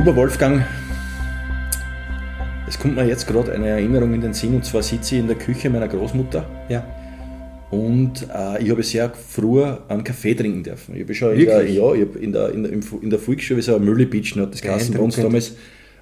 Lieber 0.00 0.16
Wolfgang, 0.16 0.62
es 2.66 2.78
kommt 2.78 2.96
mir 2.96 3.04
jetzt 3.04 3.26
gerade 3.26 3.52
eine 3.52 3.68
Erinnerung 3.68 4.14
in 4.14 4.22
den 4.22 4.32
Sinn, 4.32 4.54
und 4.54 4.64
zwar 4.64 4.82
sitze 4.82 5.16
ich 5.16 5.20
in 5.20 5.26
der 5.26 5.36
Küche 5.36 5.68
meiner 5.68 5.88
Großmutter. 5.88 6.42
Ja. 6.70 6.86
Und 7.70 8.26
äh, 8.34 8.62
ich 8.62 8.70
habe 8.70 8.82
sehr 8.82 9.12
früher 9.12 9.82
einen 9.88 10.02
Kaffee 10.02 10.32
trinken 10.34 10.62
dürfen. 10.62 10.96
Ich 10.96 11.02
habe 11.02 11.14
schon 11.14 11.34
in 11.34 11.44
der, 11.44 11.70
ja, 11.70 11.92
ich 11.92 12.16
in 12.18 12.32
der, 12.32 12.48
in 12.50 12.62
der, 12.62 12.72
in 13.02 13.10
der 13.10 13.18
Volksschule 13.18 13.60
so 13.60 13.76
ein 13.76 13.84
Müllebitschen 13.84 14.40
hat 14.40 14.54
das 14.54 14.62
geheißen 14.62 14.94
bei 14.94 15.00
uns 15.00 15.16
damals. 15.16 15.56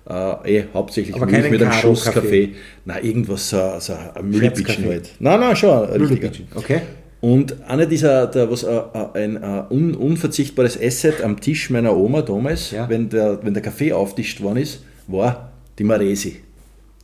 Äh, 0.08 0.58
eh, 0.58 0.64
hauptsächlich 0.72 1.16
Aber 1.16 1.27
Milch 1.27 1.50
mit 1.50 1.60
einem 1.60 1.72
Schuss 1.72 2.05
Kaffee. 2.05 2.20
Kaffee. 2.20 2.55
Nein, 2.84 3.05
irgendwas, 3.05 3.50
so, 3.50 3.80
so 3.80 3.94
ein 4.14 4.33
Scherzkaffee. 4.33 4.88
halt. 4.88 5.10
Nein, 5.19 5.41
nein, 5.41 5.56
schon 5.56 5.70
ein 5.70 5.91
richtiger. 5.91 6.05
Müllebitschen. 6.05 6.46
Okay. 6.55 6.83
Und 7.20 7.62
einer 7.68 7.86
dieser, 7.86 8.27
der, 8.28 8.50
was, 8.50 8.62
äh, 8.62 8.68
äh, 8.77 9.24
ein 9.24 9.36
äh, 9.36 9.64
un, 9.70 9.95
unverzichtbares 9.95 10.80
Asset 10.80 11.22
am 11.22 11.41
Tisch 11.41 11.68
meiner 11.70 11.96
Oma 11.96 12.22
damals, 12.22 12.70
Ja. 12.70 12.88
wenn, 12.88 13.08
der, 13.08 13.41
wenn 13.42 13.54
der 13.54 13.62
Kaffee 13.62 13.92
auftischt 13.92 14.41
worden 14.41 14.58
ist, 14.58 14.84
war 15.08 15.50
die 15.78 15.84
Maresi. 15.84 16.36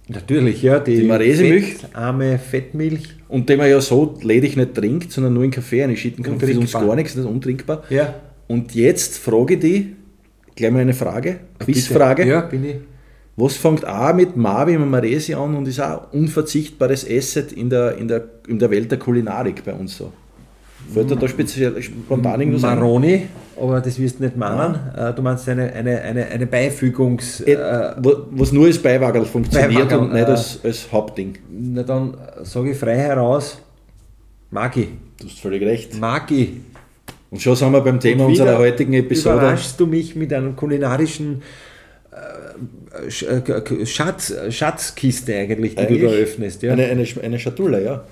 Natürlich, 0.08 0.62
ja. 0.62 0.78
Die, 0.80 0.96
Die 1.00 1.02
Maresemilch. 1.04 1.76
Arme 1.94 2.38
Fettmilch. 2.38 3.08
Und 3.28 3.48
den 3.48 3.58
man 3.58 3.70
ja 3.70 3.80
so 3.80 4.16
ledig 4.22 4.56
nicht 4.56 4.74
trinkt, 4.74 5.10
sondern 5.10 5.32
nur 5.32 5.44
in 5.44 5.50
Kaffee 5.50 5.82
einschütten 5.82 6.22
kann, 6.22 6.38
das 6.38 6.48
ist 6.48 6.58
uns 6.58 6.72
gar 6.72 6.94
nichts, 6.94 7.14
das 7.14 7.24
ist 7.24 7.30
untrinkbar. 7.30 7.82
Ja. 7.88 8.14
Und 8.46 8.74
jetzt 8.74 9.18
frage 9.18 9.54
ich 9.54 9.60
dich, 9.60 9.84
gleich 10.54 10.70
mal 10.70 10.80
eine 10.80 10.92
Frage, 10.94 11.40
Quizfrage. 11.58 12.26
Ja, 12.26 12.42
bin 12.42 12.64
ich. 12.64 12.76
Was 13.36 13.56
fängt 13.56 13.86
auch 13.86 14.14
mit 14.14 14.36
Marvi 14.36 14.76
und 14.76 14.90
Maresi 14.90 15.34
an 15.34 15.56
und 15.56 15.66
ist 15.66 15.80
auch 15.80 16.12
ein 16.12 16.20
unverzichtbares 16.20 17.04
Asset 17.10 17.52
in 17.52 17.68
der, 17.68 17.96
in 17.98 18.06
der, 18.06 18.22
in 18.46 18.58
der 18.58 18.70
Welt 18.70 18.90
der 18.90 18.98
Kulinarik 18.98 19.64
bei 19.64 19.72
uns 19.72 19.96
so? 19.96 20.12
Fällt 20.92 21.10
dir 21.10 21.16
da 21.16 21.26
speziell 21.26 21.80
spontan 21.82 22.40
irgendwas 22.40 22.62
ein? 22.64 22.78
Maroni, 22.78 23.26
aber 23.60 23.80
das 23.80 23.98
wirst 23.98 24.18
du 24.20 24.24
nicht 24.24 24.36
meinen. 24.36 24.74
Äh, 24.96 25.14
Du 25.14 25.22
meinst 25.22 25.48
eine, 25.48 25.72
eine, 25.72 26.00
eine, 26.02 26.26
eine 26.26 26.46
Beifügungs... 26.46 27.40
Äh, 27.40 27.52
Äh, 27.54 27.94
Was 28.30 28.52
nur 28.52 28.66
als 28.66 28.78
Beiwagerl 28.78 29.24
funktioniert 29.24 29.72
Beiwagerl, 29.88 29.98
und 30.00 30.12
nicht 30.12 30.28
äh, 30.28 30.30
als, 30.30 30.60
als 30.62 30.92
Hauptding. 30.92 31.38
na 31.50 31.82
dann 31.82 32.14
sage 32.42 32.70
ich 32.72 32.76
frei 32.78 32.96
heraus, 32.96 33.58
Magi. 34.50 34.88
Du 35.18 35.26
hast 35.26 35.40
völlig 35.40 35.62
recht. 35.62 35.98
Magi. 35.98 36.60
Und 37.30 37.42
schon 37.42 37.56
sind 37.56 37.72
wir 37.72 37.80
beim 37.80 37.98
Thema 37.98 38.26
unserer 38.26 38.58
heutigen 38.58 38.92
Episode. 38.92 39.38
Überraschst 39.38 39.80
du 39.80 39.86
mich 39.86 40.14
mit 40.14 40.32
einer 40.32 40.50
kulinarischen 40.52 41.42
Schatz, 43.84 44.34
Schatzkiste 44.50 45.34
eigentlich, 45.34 45.74
die 45.74 45.86
du 45.86 45.98
da 45.98 46.06
Eigentlich 46.08 46.22
öffnest. 46.22 46.62
Ja. 46.62 46.72
Eine, 46.72 46.86
eine, 46.86 47.06
eine 47.22 47.38
Schatulle, 47.38 47.84
ja. 47.84 48.04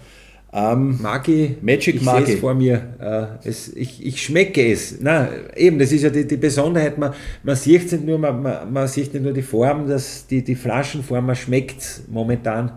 Ähm, 0.54 0.98
Magi, 1.00 1.56
Magic 1.62 1.96
ich 1.96 2.02
Magi. 2.02 2.34
es 2.34 2.40
vor 2.40 2.52
mir. 2.54 2.82
Äh, 3.00 3.48
es, 3.48 3.74
ich, 3.74 4.04
ich 4.04 4.22
schmecke 4.22 4.70
es. 4.70 4.98
Na, 5.00 5.28
eben, 5.56 5.78
das 5.78 5.92
ist 5.92 6.02
ja 6.02 6.10
die, 6.10 6.26
die 6.26 6.36
Besonderheit. 6.36 6.98
Man, 6.98 7.14
man 7.42 7.56
sieht 7.56 7.90
nicht 7.90 8.04
nur, 8.04 8.18
man, 8.18 8.42
man, 8.42 8.70
man 8.70 8.86
sieht 8.86 9.14
nicht 9.14 9.22
nur 9.22 9.32
die 9.32 9.42
Form, 9.42 9.88
dass 9.88 10.26
die, 10.26 10.42
die 10.44 10.54
Flaschenform, 10.54 11.24
man 11.24 11.36
schmeckt 11.36 12.02
momentan. 12.10 12.70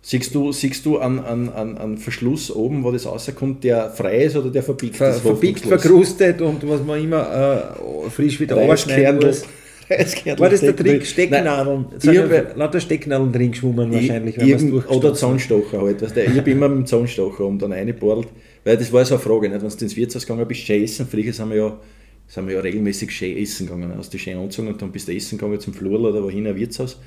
siehst 0.00 0.34
du, 0.34 0.52
siehst 0.52 0.86
du 0.86 0.98
an, 0.98 1.18
an, 1.18 1.50
an, 1.50 1.76
an 1.76 1.98
Verschluss 1.98 2.50
oben, 2.50 2.82
wo 2.82 2.90
das 2.90 3.04
rauskommt, 3.04 3.62
der 3.62 3.90
frei 3.90 4.24
ist 4.24 4.36
oder 4.36 4.50
der 4.50 4.62
verbiegt 4.62 4.96
Ver, 4.96 5.10
ist? 5.10 5.20
verbiegt, 5.20 5.60
verkrustet 5.66 6.40
und 6.40 6.66
was 6.66 6.82
man 6.82 6.98
immer 6.98 7.66
äh, 8.06 8.10
frisch 8.10 8.40
wieder 8.40 8.56
aufschneiden 8.56 9.20
muss. 9.20 9.42
War 10.38 10.48
das 10.50 10.60
der 10.60 10.74
Trick? 10.76 11.04
Stecknadeln. 11.06 11.86
Es 11.96 12.04
ich 12.04 12.10
sind 12.10 12.22
hab- 12.22 12.30
ja 12.32 12.54
lauter 12.56 12.80
Stecknadeln 12.80 13.32
drin 13.32 13.50
geschwommen 13.50 13.92
wahrscheinlich, 13.92 14.36
Irgend- 14.38 14.88
Oder. 14.90 15.14
Zahnstocher 15.14 15.80
halt. 15.82 16.00
Weißt 16.02 16.16
du, 16.16 16.24
ich 16.24 16.36
habe 16.38 16.50
immer 16.50 16.68
mit 16.68 16.78
dem 16.78 16.86
Zahnstocher 16.86 17.44
um 17.44 17.58
dann 17.58 17.72
reingebordelt. 17.72 18.28
Weil 18.64 18.76
das 18.78 18.92
war 18.92 19.04
so 19.04 19.14
eine 19.14 19.22
Frage, 19.22 19.48
nicht? 19.48 19.62
wenn 19.62 19.68
du 19.68 19.84
ins 19.84 19.96
Wirtshaus 19.96 20.26
gegangen 20.26 20.48
bist, 20.48 20.60
schön 20.62 20.82
essen. 20.82 21.06
Früher 21.06 21.32
sind 21.32 21.50
wir 21.50 21.56
ja, 21.56 21.78
sind 22.26 22.46
wir 22.48 22.54
ja 22.54 22.60
regelmäßig 22.60 23.10
schön 23.10 23.36
essen 23.36 23.66
gegangen. 23.66 23.92
Hast 23.96 24.12
du 24.14 24.18
schön 24.18 24.38
angezogen 24.38 24.68
und 24.68 24.80
dann 24.80 24.90
bist 24.90 25.06
du 25.08 25.12
essen 25.14 25.36
gegangen 25.38 25.60
zum 25.60 25.74
Flur 25.74 26.00
oder 26.00 26.22
wohin, 26.22 26.46
ein 26.46 26.56
Wirtshaus 26.56 26.98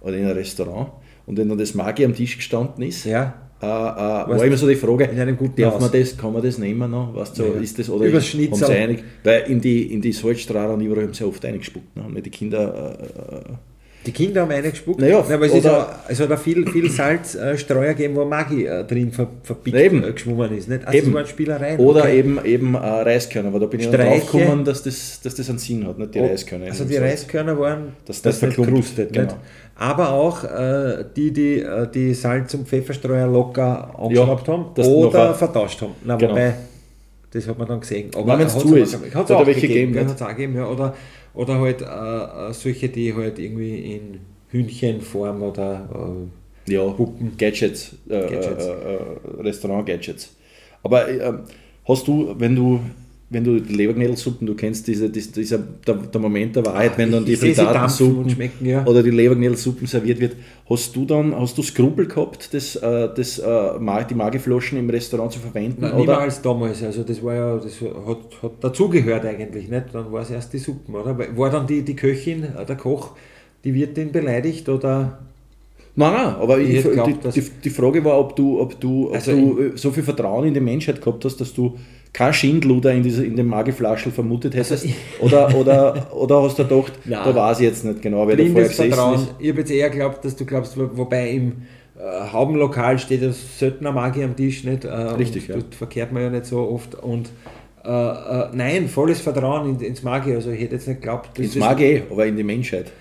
oder 0.00 0.16
in 0.16 0.24
ein 0.26 0.32
Restaurant. 0.32 0.90
Und 1.24 1.38
wenn 1.38 1.48
dann 1.48 1.58
das 1.58 1.74
Magi 1.74 2.04
am 2.04 2.14
Tisch 2.14 2.36
gestanden 2.36 2.82
ist, 2.84 3.04
Ja. 3.04 3.47
Äh, 3.60 3.66
äh, 3.66 3.68
war 3.68 4.44
immer 4.44 4.56
so 4.56 4.68
die 4.68 4.76
Frage, 4.76 5.04
in 5.04 5.18
einem 5.20 5.36
guten 5.36 5.60
darf 5.60 5.74
Haus. 5.74 5.80
man 5.80 5.90
das, 5.92 6.16
kann 6.16 6.32
man 6.32 6.42
das 6.42 6.58
nehmen 6.58 6.90
noch? 6.90 7.14
Weißt 7.14 7.36
so, 7.36 7.44
Ja. 7.44 7.60
ist 7.60 7.78
das, 7.78 7.90
oder 7.90 8.06
Übers 8.06 8.26
Schnitzel. 8.26 8.70
einig, 8.70 9.02
weil 9.24 9.42
in 9.48 9.60
die, 9.60 9.92
in 9.92 10.00
die 10.00 10.12
Salzstrahler 10.12 10.74
und 10.74 10.80
überall 10.80 11.04
haben 11.04 11.14
sie 11.14 11.24
oft 11.24 11.44
eingespuckt. 11.44 11.96
Ne? 11.96 12.04
Haben 12.04 12.22
die 12.22 12.30
Kinder 12.30 12.96
äh, 13.00 13.52
Die 14.06 14.12
Kinder 14.12 14.42
haben 14.42 14.52
eine 14.52 14.70
gespuckt. 14.70 15.00
Naja, 15.00 15.18
aber 15.18 15.42
es, 15.46 15.52
oder- 15.52 15.64
ja, 15.70 16.04
es 16.08 16.20
hat 16.20 16.30
auch 16.30 16.38
viel, 16.38 16.64
viel 16.70 16.88
Salzstreuer 16.88 17.94
gegeben, 17.94 18.14
wo 18.16 18.24
Maggi 18.24 18.64
äh, 18.64 18.84
drin 18.84 19.10
ver, 19.12 19.26
verpickt 19.42 19.76
Eben. 19.76 20.04
äh, 20.04 20.12
geschwommen 20.12 20.56
ist. 20.56 20.68
Nicht? 20.68 20.86
Also 20.86 20.96
Eben. 20.98 21.06
das 21.08 21.14
waren 21.14 21.26
Spielereien. 21.26 21.78
Oder 21.80 22.02
okay. 22.02 22.18
eben, 22.20 22.44
eben 22.44 22.74
äh, 22.74 22.78
Reiskörner, 22.78 23.48
aber 23.48 23.58
da 23.60 23.66
bin 23.66 23.80
ich 23.80 23.86
dann 23.90 24.00
Streiche. 24.00 24.20
drauf 24.20 24.32
gekommen, 24.32 24.64
dass 24.64 24.82
das, 24.84 25.20
dass 25.20 25.34
das 25.34 25.50
einen 25.50 25.58
Sinn 25.58 25.86
hat, 25.86 25.98
nicht 25.98 26.14
die 26.14 26.20
Reiskörner. 26.20 26.66
Also 26.66 26.84
die. 26.84 26.96
Reiskörner 26.96 27.58
waren 27.58 27.92
Das- 28.06 28.22
das 28.22 28.38
verklumpt, 28.38 28.70
gerustet. 28.70 29.12
genau. 29.12 29.24
Nicht? 29.26 29.36
Aber 29.80 30.10
auch 30.10 30.42
äh, 30.44 31.04
die, 31.16 31.32
die 31.32 31.60
äh, 31.60 31.88
die 31.88 32.12
Salz- 32.12 32.52
und 32.54 32.66
Pfefferstreuer 32.68 33.28
locker 33.28 33.94
angeschraubt 33.98 34.48
haben 34.48 34.64
das 34.74 34.86
oder 34.88 35.34
vertauscht 35.34 35.80
haben. 35.82 35.92
Na, 36.04 36.16
Genau. 36.16 36.32
wobei, 36.32 36.54
das 37.30 37.46
hat 37.46 37.58
man 37.58 37.68
dann 37.68 37.80
gesehen. 37.80 38.10
Aber 38.16 38.38
wenn's 38.38 38.54
hat's 38.54 38.64
zu 38.64 38.74
ist. 38.74 38.98
Hat 39.14 39.30
auch 39.30 39.40
er 39.40 39.46
welche 39.46 39.68
gegeben. 39.68 39.92
gegeben, 39.92 40.06
ja, 40.08 40.12
hat's 40.12 40.22
auch 40.22 40.28
gegeben 40.28 40.56
ja. 40.56 40.66
oder, 40.68 40.94
oder 41.34 41.60
halt 41.60 41.82
äh, 41.82 41.84
äh, 41.84 42.52
solche, 42.52 42.88
die 42.88 43.14
halt 43.14 43.38
irgendwie 43.38 43.94
in 43.94 44.20
Hühnchenform 44.50 45.42
oder 45.42 45.88
äh, 46.66 46.72
Ja, 46.72 46.84
Puppen. 46.90 47.32
Gadgets, 47.38 47.94
äh, 48.08 48.20
Gadgets. 48.20 48.68
Restaurant-Gadgets. 49.38 50.34
Aber 50.82 51.08
äh, 51.08 51.32
hast 51.86 52.06
du, 52.08 52.34
wenn 52.38 52.56
du, 52.56 52.80
wenn 53.30 53.44
du 53.44 53.60
die 53.60 53.74
Leberknädelsuppen, 53.74 54.46
du 54.46 54.54
kennst 54.54 54.86
diese, 54.86 55.10
dies- 55.10 55.32
dieser, 55.32 55.58
der, 55.58 55.96
der 55.96 56.20
Moment 56.20 56.56
der 56.56 56.64
Wahrheit, 56.64 56.96
wenn 56.96 57.12
dann 57.12 57.26
die 57.26 57.36
schmecken, 57.36 58.64
ja. 58.64 58.86
oder 58.86 59.02
die 59.02 59.10
Leberknädelsuppen 59.10 59.86
serviert 59.86 60.18
wird, 60.18 60.36
hast 60.70 60.96
du 60.96 61.04
dann, 61.04 61.38
hast 61.38 61.58
du 61.58 61.62
Skrupel 61.62 62.06
gehabt, 62.06 62.54
das, 62.54 62.76
äh, 62.76 63.08
das, 63.14 63.38
äh, 63.38 64.04
die 64.08 64.14
Magiflaschen 64.14 64.78
im 64.78 64.88
Restaurant 64.88 65.32
zu 65.32 65.40
verwenden? 65.40 65.78
Na, 65.80 65.88
oder? 65.92 65.98
Niemals 65.98 66.20
als 66.20 66.42
damals, 66.42 66.82
also 66.82 67.02
das 67.02 67.22
war 67.22 67.34
ja, 67.34 67.56
das 67.58 67.78
hat, 67.82 68.42
hat 68.42 68.52
dazugehört 68.64 69.26
eigentlich, 69.26 69.68
nicht? 69.68 69.84
Dann 69.92 70.10
war 70.10 70.22
es 70.22 70.30
erst 70.30 70.54
die 70.54 70.58
Suppen, 70.58 70.94
oder? 70.94 71.18
War 71.36 71.50
dann 71.50 71.66
die, 71.66 71.82
die 71.82 71.96
Köchin, 71.96 72.44
äh, 72.44 72.64
der 72.64 72.76
Koch, 72.76 73.10
die 73.62 73.74
Wirtin 73.74 74.10
beleidigt 74.10 74.68
oder 74.70 75.18
Nein, 75.96 76.12
nein, 76.12 76.34
aber 76.36 76.60
Ich 76.60 76.68
ich, 76.70 76.84
hätte 76.84 77.02
die, 77.04 77.40
die, 77.40 77.50
die 77.64 77.70
Frage 77.70 78.04
war, 78.04 78.20
ob 78.20 78.36
du, 78.36 78.60
ob 78.60 78.78
du, 78.80 79.08
ob 79.08 79.14
Also 79.16 79.32
du 79.32 79.76
so 79.76 79.90
viel 79.90 80.04
Vertrauen 80.04 80.46
in 80.46 80.54
die 80.54 80.60
Menschheit 80.60 81.00
gehabt 81.02 81.24
hast, 81.24 81.38
dass 81.40 81.52
du 81.52 81.76
kein 82.12 82.32
Schindluder 82.32 82.92
in, 82.92 83.02
diese, 83.02 83.24
in 83.24 83.36
dem 83.36 83.46
Magiflaschel 83.48 84.10
vermutet 84.12 84.54
hättest. 84.54 84.84
ich- 84.84 84.94
oder, 85.20 85.54
oder, 85.54 86.14
oder 86.14 86.42
hast 86.42 86.58
du 86.58 86.64
gedacht, 86.66 86.92
Nein. 87.04 87.20
da 87.24 87.34
weiß 87.34 87.60
ich 87.60 87.66
jetzt 87.66 87.84
nicht 87.84 88.02
genau, 88.02 88.26
wer 88.26 88.36
da 88.36 88.44
vorher 88.44 88.70
Vertrauen? 88.70 89.14
ist. 89.16 89.34
Ich 89.38 89.48
habe 89.50 89.60
jetzt 89.60 89.70
eher 89.70 89.90
geglaubt, 89.90 90.24
dass 90.24 90.34
du 90.36 90.44
glaubst, 90.44 90.76
wo- 90.78 90.90
wobei 90.94 91.30
im 91.30 91.62
äh, 91.98 92.32
Haubenlokal 92.32 92.98
steht 92.98 93.22
ja 93.22 93.30
eine 93.80 93.92
Magie 93.92 94.24
am 94.24 94.34
Tisch, 94.36 94.64
nicht? 94.64 94.84
Äh, 94.84 94.88
Richtig, 94.90 95.48
ja. 95.48 95.56
Dort 95.56 95.74
verkehrt 95.74 96.12
man 96.12 96.22
ja 96.22 96.30
nicht 96.30 96.46
so 96.46 96.58
oft 96.60 96.94
und 96.94 97.28
äh, 97.84 97.88
äh, 97.90 98.48
nein, 98.52 98.88
volles 98.88 99.20
Vertrauen 99.20 99.70
in, 99.76 99.80
ins 99.80 100.02
Magie. 100.02 100.34
Also 100.34 100.50
ich 100.50 100.60
hätte 100.60 100.74
jetzt 100.76 100.88
nicht 100.88 101.00
geglaubt, 101.00 101.30
dass, 101.36 101.44
Ins 101.44 101.54
das- 101.54 101.60
Mag 101.60 101.80
eh, 101.80 102.02
aber 102.10 102.26
in 102.26 102.36
die 102.36 102.42
Menschheit. 102.44 102.92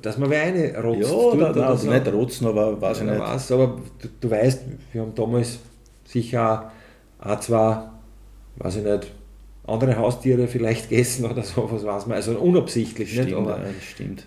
dass 0.00 0.16
man 0.18 0.30
wer 0.30 0.42
eine 0.42 0.76
rotzt. 0.82 1.00
Ja, 1.02 1.08
tut 1.08 1.56
nein, 1.56 1.76
so. 1.76 1.90
nicht 1.90 2.12
rotzen, 2.12 2.46
aber 2.46 2.80
weiß 2.80 3.00
ich 3.00 3.06
Ja, 3.06 3.12
nicht. 3.14 3.22
weiß, 3.22 3.52
aber 3.52 3.78
du, 4.00 4.08
du 4.20 4.30
weißt, 4.30 4.60
wir 4.92 5.00
haben 5.02 5.14
damals 5.14 5.58
sicher 6.04 6.70
auch 7.20 7.40
zwei, 7.40 7.78
weiß 8.56 8.76
ich 8.76 8.84
nicht, 8.84 9.12
andere 9.66 9.96
Haustiere 9.96 10.48
vielleicht 10.48 10.88
gegessen 10.88 11.24
oder 11.24 11.42
so, 11.42 11.70
was 11.70 11.84
weiß 11.84 12.06
man, 12.06 12.16
also 12.16 12.32
unabsichtlich, 12.32 13.10
Stimmt, 13.10 13.26
nicht? 13.26 13.36
Aber, 13.36 13.58
das 13.58 13.84
stimmt. 13.84 14.26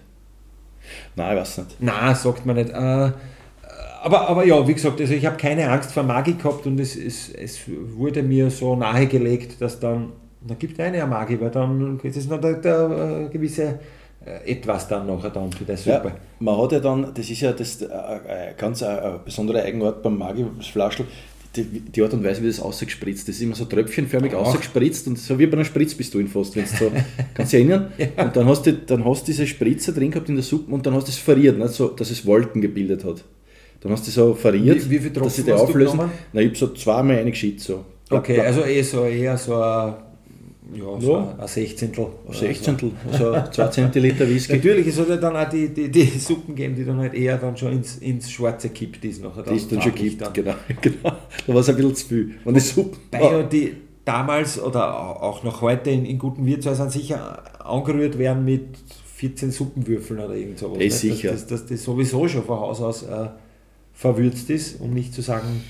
Nein, 1.16 1.36
ich 1.36 1.42
weiß 1.42 1.58
nicht. 1.60 1.82
Nein, 1.82 2.16
sagt 2.16 2.46
man 2.46 2.56
nicht. 2.56 2.70
Äh, 2.70 3.12
aber, 4.04 4.30
aber 4.30 4.46
ja, 4.46 4.68
wie 4.68 4.74
gesagt, 4.74 5.02
also 5.02 5.14
ich 5.14 5.26
habe 5.26 5.36
keine 5.36 5.70
Angst 5.70 5.92
vor 5.92 6.04
Magie 6.04 6.36
gehabt 6.36 6.68
und 6.68 6.80
es, 6.80 6.96
es, 6.96 7.30
es 7.30 7.62
wurde 7.68 8.22
mir 8.22 8.52
so 8.52 8.76
nahegelegt, 8.76 9.60
dass 9.60 9.80
dann, 9.80 10.12
da 10.42 10.54
gibt 10.54 10.80
eine 10.80 10.98
ja 10.98 11.08
Magie, 11.08 11.40
weil 11.42 11.50
dann 11.50 12.00
ist 12.04 12.16
es 12.16 12.28
noch 12.28 12.40
der, 12.40 12.54
der 12.54 13.26
äh, 13.26 13.30
gewisse 13.30 13.80
äh, 14.24 14.52
etwas 14.52 14.88
dann 14.88 15.08
nachher 15.08 15.32
dann 15.32 15.52
für 15.52 15.66
der 15.66 15.78
Suppe. 15.78 16.10
Ja, 16.10 16.16
man 16.40 16.58
hat 16.62 16.72
ja 16.74 16.80
dann, 16.80 17.14
das 17.14 17.30
ist 17.30 17.42
ja 17.42 17.52
das 17.52 17.82
äh, 17.82 17.86
äh, 17.86 18.54
ganz 18.58 18.82
äh, 18.82 18.98
besondere 19.24 19.64
Eigenart 19.64 20.04
beim 20.04 20.18
Magiflaschel, 20.18 21.06
die, 21.56 21.64
die 21.80 22.02
Art 22.02 22.14
und 22.14 22.24
Weise, 22.24 22.42
wie 22.44 22.48
das 22.48 22.60
ausgespritzt 22.60 23.28
ist. 23.30 23.36
ist 23.38 23.42
immer 23.42 23.56
so 23.56 23.66
tröpfchenförmig 23.66 24.34
Ach. 24.36 24.40
ausgespritzt 24.40 25.08
und 25.08 25.18
so 25.18 25.38
wie 25.40 25.46
bei 25.48 25.54
einer 25.54 25.66
Spritzpistole 25.66 26.28
fast, 26.28 26.56
wenn 26.56 26.64
du 26.66 26.70
so, 26.70 26.92
kannst 27.34 27.54
du 27.54 27.58
dich 27.58 27.68
erinnern? 27.70 27.92
Und 28.18 28.36
dann 28.36 28.46
hast, 28.48 28.66
du, 28.66 28.74
dann 28.74 29.06
hast 29.06 29.28
diese 29.28 29.48
Spritze 29.48 29.94
drin 29.94 30.12
gehabt 30.12 30.30
in 30.30 30.36
der 30.36 30.44
Suppe 30.44 30.74
und 30.74 30.86
dann 30.86 30.94
hast 30.94 31.08
du 31.08 31.12
es 31.12 31.18
verriert, 31.18 31.58
nicht? 31.58 31.70
So, 31.72 31.88
dass 31.90 32.12
es 32.12 32.26
Wolken 32.26 32.62
gebildet 32.62 33.04
hat. 33.04 33.24
Dann 33.82 33.92
hast 33.92 34.06
du 34.08 34.12
so 34.12 34.34
verriert, 34.34 34.86
Wie- 34.86 34.92
wie 34.92 35.00
viel 35.00 35.12
dass 35.12 35.36
sie 35.36 35.44
die 35.44 35.52
auflösen. 35.52 36.00
Na, 36.34 36.42
ich 36.42 36.48
habe 36.48 36.58
so 36.58 36.68
zweimal 36.74 37.18
reingeschickt. 37.18 37.60
So. 37.62 37.86
Okay, 38.10 38.40
also 38.40 38.64
eh 38.64 38.82
so, 38.82 39.06
eher 39.06 39.38
so 39.38 39.56
ein, 39.62 39.94
ja, 40.76 41.02
so 41.02 41.16
ein 41.16 41.48
Sechzehntel. 41.48 42.08
Ein 42.28 42.34
Sechzehntel, 42.34 42.92
so 43.12 43.34
2 43.52 43.68
Zentiliter 43.68 44.28
Whisky. 44.28 44.56
Natürlich, 44.56 44.88
es 44.88 45.00
hat 45.00 45.10
ja 45.10 45.18
dann 45.18 45.36
auch 45.36 45.50
die, 45.50 45.70
die, 45.70 45.90
die 45.90 46.06
Suppen 46.06 46.56
gegeben, 46.56 46.76
die 46.76 46.86
dann 46.86 46.98
halt 46.98 47.14
eher 47.14 47.38
dann 47.38 47.56
schon 47.58 47.74
ins, 47.74 47.98
ins 47.98 48.30
Schwarze 48.32 48.70
kippt 48.70 49.04
ist 49.06 49.24
nachher. 49.24 49.44
Die 49.44 49.56
ist 49.56 49.72
dann 49.72 49.82
schon 49.82 49.92
farblich 49.92 50.18
gibt, 50.18 50.34
genau, 50.34 50.56
genau. 50.82 51.12
Da 51.48 51.54
war 51.54 51.62
es 51.62 51.70
ein 51.70 51.76
bisschen 51.76 51.96
zu 51.96 52.08
viel. 52.08 52.36
Und 52.44 52.56
die 52.56 52.60
Suppe. 52.60 52.98
Weil 53.12 53.22
ja 53.22 53.44
die 53.44 53.76
damals 54.06 54.62
oder 54.62 55.22
auch 55.22 55.44
noch 55.44 55.62
heute 55.62 55.90
in, 55.90 56.06
in 56.06 56.20
guten 56.20 56.46
Wirtshäusern 56.46 56.90
sicher 56.90 57.44
angerührt 57.66 58.18
werden 58.18 58.46
mit 58.46 58.78
14 59.16 59.52
Suppenwürfeln 59.52 60.20
oder 60.20 60.36
irgend 60.36 60.60
sowas. 60.60 60.78
Das 60.78 60.86
ist 60.86 61.04
nicht? 61.04 61.16
sicher. 61.16 61.32
Dass, 61.32 61.48
dass, 61.48 61.62
dass 61.62 61.70
das 61.70 61.84
sowieso 61.84 62.28
schon 62.28 62.44
von 62.44 62.60
Haus 62.60 62.82
aus 62.82 63.04
äh, 63.04 63.30
verwürzt 63.94 64.50
ist, 64.50 64.80
um 64.80 64.94
nicht 64.94 65.14
zu 65.14 65.22
sagen, 65.22 65.64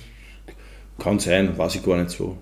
Kann 0.98 1.19
sein, 1.19 1.57
weiß 1.57 1.75
ich 1.75 1.84
gar 1.84 1.98
nicht 1.98 2.10
so. 2.10 2.36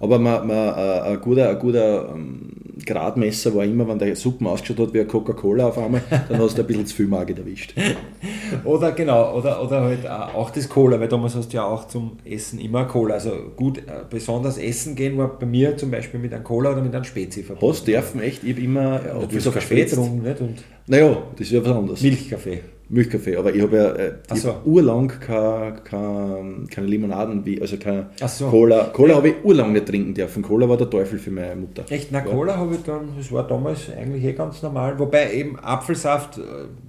Aber 0.00 0.18
man, 0.18 0.46
man, 0.46 0.56
äh, 0.56 1.00
ein 1.12 1.20
guter, 1.20 1.50
ein 1.50 1.58
guter 1.58 2.08
ähm, 2.14 2.48
Gradmesser 2.86 3.54
war 3.54 3.64
immer, 3.64 3.86
wenn 3.86 3.98
der 3.98 4.16
Suppen 4.16 4.46
ausgeschaut 4.46 4.88
hat 4.88 4.94
wie 4.94 5.00
eine 5.00 5.08
Coca-Cola 5.08 5.68
auf 5.68 5.76
einmal, 5.76 6.00
dann 6.28 6.38
hast 6.38 6.56
du 6.56 6.62
ein 6.62 6.66
bisschen 6.66 6.86
zu 6.86 6.96
viel 6.96 7.06
Magen 7.06 7.36
erwischt. 7.36 7.74
Oder 8.64 8.92
genau, 8.92 9.36
oder, 9.36 9.62
oder 9.62 9.82
halt 9.82 10.08
auch 10.08 10.50
das 10.50 10.68
Cola, 10.68 10.98
weil 10.98 11.08
damals 11.08 11.36
hast 11.36 11.52
du 11.52 11.56
ja 11.56 11.64
auch 11.64 11.86
zum 11.86 12.16
Essen 12.24 12.58
immer 12.58 12.84
Cola. 12.86 13.14
Also 13.14 13.30
gut, 13.54 13.78
äh, 13.78 13.82
besonders 14.08 14.58
essen 14.58 14.96
gehen 14.96 15.16
war 15.18 15.38
bei 15.38 15.46
mir 15.46 15.76
zum 15.76 15.90
Beispiel 15.90 16.18
mit 16.18 16.32
einem 16.34 16.42
Cola 16.42 16.72
oder 16.72 16.82
mit 16.82 16.94
einem 16.94 17.04
Spezi 17.04 17.42
verbunden. 17.44 17.74
Hast 17.74 17.86
dürfen 17.86 18.20
echt, 18.20 18.42
ich 18.42 18.52
habe 18.52 18.62
immer, 18.62 19.00
Ja, 19.04 19.22
es 19.22 19.46
hast 19.46 19.54
Kaffee 19.54 19.84
getrunken, 19.84 20.56
Naja, 20.86 21.22
das 21.32 21.46
ist 21.46 21.52
ja 21.52 21.64
was 21.64 21.76
anderes. 21.76 22.02
Milchkaffee. 22.02 22.60
Milchkaffee, 22.90 23.36
aber 23.36 23.54
ich 23.54 23.62
habe 23.62 23.76
ja 23.76 23.92
äh, 23.92 24.12
ich 24.34 24.42
so. 24.42 24.48
hab 24.48 24.66
urlang 24.66 25.06
keine, 25.08 25.76
keine, 25.84 26.66
keine 26.70 26.86
Limonaden, 26.88 27.46
wie, 27.46 27.60
also 27.60 27.76
keine 27.76 28.10
so. 28.26 28.48
Cola. 28.48 28.90
Cola 28.92 29.10
Ja. 29.10 29.16
habe 29.16 29.28
ich 29.28 29.34
urlang 29.44 29.72
nicht 29.72 29.86
trinken 29.86 30.12
dürfen. 30.12 30.42
Cola 30.42 30.68
war 30.68 30.76
der 30.76 30.90
Teufel 30.90 31.18
für 31.18 31.30
meine 31.30 31.54
Mutter. 31.54 31.84
Echt, 31.88 32.10
na 32.10 32.20
Cola 32.20 32.56
habe 32.56 32.74
ich 32.74 32.82
dann, 32.82 33.10
das 33.16 33.30
war 33.30 33.46
damals 33.46 33.88
eigentlich 33.96 34.24
eh 34.24 34.32
ganz 34.32 34.60
normal. 34.62 34.98
Wobei 34.98 35.32
eben 35.32 35.56
Apfelsaft 35.60 36.38
äh, 36.38 36.42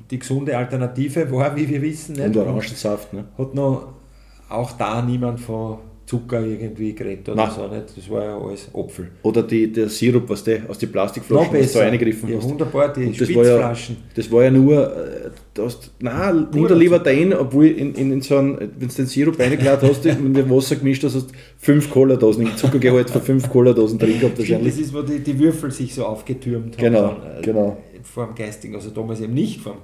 die 0.10 0.18
gesunde 0.20 0.58
Alternative 0.58 1.32
war, 1.32 1.56
wie 1.56 1.70
wir 1.70 1.82
wissen. 1.84 2.16
Nicht? 2.16 2.26
Und 2.26 2.38
Orangensaft. 2.38 3.14
Ne? 3.14 3.26
Hat 3.38 3.54
noch 3.54 3.90
auch 4.50 4.72
da 4.74 5.02
niemand 5.04 5.40
von 5.40 5.78
Zucker 6.12 6.42
irgendwie 6.42 6.94
geredet 6.94 7.30
oder 7.30 7.38
Nein. 7.38 7.52
so. 7.56 7.68
Nicht? 7.68 7.98
Das 7.98 8.10
war 8.10 8.24
ja 8.26 8.38
alles 8.38 8.70
Apfel. 8.74 9.08
Oder 9.24 9.44
die, 9.44 9.72
der 9.72 9.88
Sirup, 9.88 10.28
was 10.28 10.44
der 10.44 10.70
aus 10.70 10.78
den 10.78 10.92
Plastikflaschen 10.92 11.54
du 11.54 11.58
besser. 11.58 11.84
eingegriffen 11.84 12.28
ja, 12.30 12.36
hast. 12.38 12.50
wunderbar, 12.50 12.92
die 12.92 13.14
das 13.18 13.34
war 13.34 13.46
ja- 13.46 13.74
Spitzflaschen. 13.76 13.98
Das 14.14 14.30
war 14.30 14.44
ja 14.44 14.52
nur, 14.52 14.94
äh, 14.94 15.62
hast, 15.62 15.92
nein, 16.02 16.48
nimm 16.54 16.68
dir 16.68 16.76
lieber 16.76 17.00
den, 17.00 17.34
obwohl 17.34 17.68
in, 17.68 17.96
in, 17.96 18.12
in 18.12 18.22
so 18.22 18.38
einen, 18.38 18.60
wenn 18.60 18.90
du 18.90 18.94
den 18.94 19.06
Sirup 19.06 19.40
reingeladen 19.40 19.88
hast 19.88 20.06
und 20.06 20.34
mit 20.34 20.50
Wasser 20.50 20.76
gemischt 20.76 21.06
hast, 21.06 21.16
hast 21.16 21.30
du 21.32 21.34
fünf 21.58 21.90
Cola-Dosen, 21.90 22.58
Zuckergehalt 22.58 23.10
für 23.10 23.22
fünf 23.22 23.50
Cola-Dosen 23.50 23.98
drin 23.98 24.20
gehabt 24.20 24.38
wahrscheinlich. 24.38 24.74
das 24.74 24.82
ist, 24.84 24.94
wo 24.94 25.04
die, 25.04 25.20
die 25.20 25.40
Würfel 25.40 25.72
sich 25.72 25.96
so 25.96 26.06
aufgetürmt 26.06 26.76
haben. 26.78 26.84
Genau, 26.84 27.08
dann, 27.24 27.38
äh, 27.38 27.42
genau. 27.42 27.78
Vor 28.04 28.26
dem 28.26 28.36
Geistigen, 28.36 28.76
also 28.76 28.90
damals 28.90 29.22
eben 29.22 29.34
nicht 29.34 29.62
vor 29.62 29.76
dem. 29.76 29.82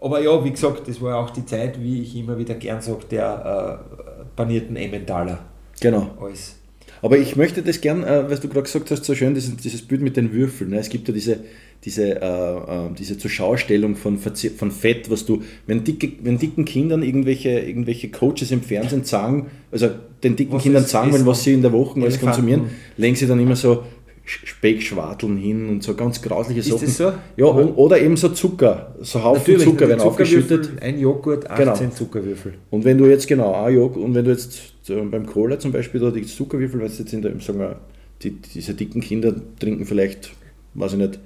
Aber 0.00 0.22
ja, 0.22 0.44
wie 0.44 0.50
gesagt, 0.52 0.86
das 0.86 1.00
war 1.00 1.16
auch 1.18 1.30
die 1.30 1.44
Zeit, 1.44 1.82
wie 1.82 2.02
ich 2.02 2.14
immer 2.16 2.38
wieder 2.38 2.54
gern 2.54 2.80
sage, 2.80 3.00
der 3.10 3.80
äh, 4.20 4.24
panierten 4.36 4.76
Emmentaler. 4.76 5.40
Genau. 5.80 6.10
Als 6.20 6.56
Aber 7.02 7.18
ich 7.18 7.36
möchte 7.36 7.62
das 7.62 7.80
gern, 7.80 8.02
äh, 8.02 8.24
was 8.30 8.40
du 8.40 8.48
gerade 8.48 8.62
gesagt 8.62 8.90
hast, 8.90 9.04
so 9.04 9.14
schön, 9.14 9.34
dieses, 9.34 9.56
dieses 9.56 9.82
Bild 9.82 10.00
mit 10.02 10.16
den 10.16 10.32
Würfeln. 10.32 10.70
Ne? 10.70 10.78
Es 10.78 10.88
gibt 10.88 11.06
ja 11.08 11.14
diese, 11.14 11.38
diese, 11.84 12.20
äh, 12.20 12.26
äh, 12.26 12.90
diese 12.98 13.18
Zuschaustellung 13.18 13.96
von, 13.96 14.18
Verze- 14.18 14.50
von 14.50 14.70
Fett, 14.70 15.10
was 15.10 15.26
du, 15.26 15.42
wenn, 15.66 15.84
dicke, 15.84 16.12
wenn 16.22 16.38
dicken 16.38 16.64
Kindern 16.64 17.02
irgendwelche, 17.02 17.50
irgendwelche 17.60 18.10
Coaches 18.10 18.50
im 18.50 18.62
Fernsehen 18.62 19.04
sagen, 19.04 19.48
also 19.70 19.90
den 20.24 20.34
dicken 20.36 20.54
Was 20.54 20.62
Kindern 20.62 20.84
ist 20.84 20.90
sagen, 20.90 21.10
Essen? 21.14 21.26
was 21.26 21.44
sie 21.44 21.52
in 21.52 21.62
der 21.62 21.72
Woche 21.72 22.00
alles 22.00 22.18
konsumieren, 22.18 22.62
legen 22.96 23.14
sie 23.14 23.26
dann 23.26 23.38
immer 23.38 23.56
so 23.56 23.82
Sch- 24.26 24.44
Speckschwarteln 24.46 25.36
hin 25.36 25.68
und 25.68 25.82
so 25.84 25.94
ganz 25.94 26.20
grausliche 26.20 26.58
Ist 26.60 26.70
Sachen. 26.70 26.86
das 26.86 26.96
so? 26.96 27.12
Ja, 27.36 27.44
und, 27.46 27.74
oder 27.74 28.00
eben 28.00 28.16
so 28.16 28.30
Zucker, 28.30 28.96
so 29.00 29.22
Haufen 29.22 29.40
Natürlich, 29.40 29.64
Zucker 29.64 29.88
werden 29.88 30.00
aufgeschüttet. 30.00 30.70
Ein 30.82 30.98
Joghurt, 30.98 31.48
18 31.48 31.64
Genau. 31.64 31.90
Zuckerwürfel. 31.94 32.54
Und 32.70 32.84
wenn 32.84 32.98
du 32.98 33.06
jetzt 33.06 33.28
genau, 33.28 33.54
ein 33.62 33.74
Joghurt, 33.74 34.02
und 34.02 34.14
wenn 34.14 34.24
du 34.24 34.32
jetzt 34.32 34.72
äh, 34.90 35.00
beim 35.02 35.26
Cola 35.26 35.58
zum 35.58 35.72
Beispiel 35.72 36.00
da 36.00 36.10
die 36.10 36.22
Zuckerwürfel, 36.22 36.80
weil 36.80 36.88
jetzt 36.88 37.12
in 37.12 37.22
der, 37.22 37.38
sagen 37.40 37.58
wir, 37.58 37.80
die, 38.22 38.30
diese 38.30 38.74
dicken 38.74 39.00
Kinder 39.00 39.34
trinken 39.58 39.84
vielleicht, 39.84 40.32
weiß 40.74 40.92
ich 40.92 40.98
nicht, 40.98 41.18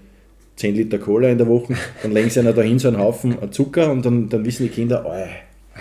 10 0.56 0.74
Liter 0.74 0.98
Cola 0.98 1.28
in 1.28 1.38
der 1.38 1.46
Woche, 1.46 1.74
dann 2.02 2.12
legen 2.12 2.30
sie 2.30 2.40
einer 2.40 2.52
dahin 2.52 2.78
so 2.78 2.88
einen 2.88 2.98
Haufen 2.98 3.36
Zucker 3.50 3.90
und 3.90 4.04
dann, 4.04 4.28
dann 4.28 4.44
wissen 4.44 4.64
die 4.64 4.68
Kinder, 4.68 5.04
oh, 5.06 5.26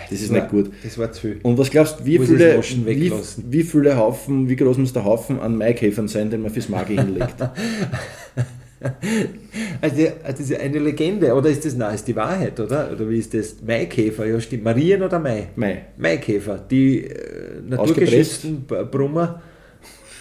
das 0.10 0.22
ist 0.22 0.32
war, 0.32 0.40
nicht 0.40 0.50
gut. 0.50 0.72
Das 0.84 0.98
war 0.98 1.12
zu 1.12 1.22
viel. 1.22 1.40
Und 1.44 1.58
was 1.58 1.70
glaubst 1.70 2.00
du, 2.00 2.06
wie 2.06 2.20
viele, 2.20 2.56
das 2.56 2.86
wie, 2.86 3.12
wie 3.50 3.64
viele 3.64 3.98
Haufen, 3.98 4.48
wie 4.48 4.56
groß 4.56 4.78
muss 4.78 4.94
der 4.94 5.04
Haufen 5.04 5.40
an 5.40 5.58
Maikäfern 5.58 6.08
sein, 6.08 6.30
den 6.30 6.42
man 6.42 6.52
fürs 6.52 6.70
Magi 6.70 6.96
hinlegt? 6.96 7.36
Also 9.82 10.08
das 10.26 10.40
ist 10.40 10.60
eine 10.60 10.80
Legende, 10.80 11.34
oder 11.34 11.50
ist 11.50 11.66
das, 11.66 11.76
nein, 11.76 11.96
ist 11.96 12.08
die 12.08 12.16
Wahrheit, 12.16 12.60
oder? 12.60 12.92
Oder 12.92 13.10
wie 13.10 13.18
ist 13.18 13.34
das? 13.34 13.62
Maikäfer, 13.66 14.26
ja 14.26 14.40
stimmt. 14.40 14.64
Marien 14.64 15.02
oder 15.02 15.20
Mai? 15.20 15.48
Mai. 15.56 15.86
Maikäfer, 15.98 16.60
die 16.70 17.06
äh, 17.06 17.62
naturgeschützten 17.68 18.66
Brummer. 18.66 19.42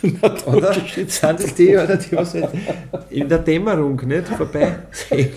oder? 0.47 0.73
Sind 0.75 1.23
das 1.23 1.55
die, 1.55 1.77
oder 1.77 1.97
die, 1.97 2.17
was 2.17 2.35
halt 2.35 2.51
in 3.11 3.29
der 3.29 3.39
Dämmerung 3.39 4.01
nicht 4.07 4.29
vorbei? 4.29 4.77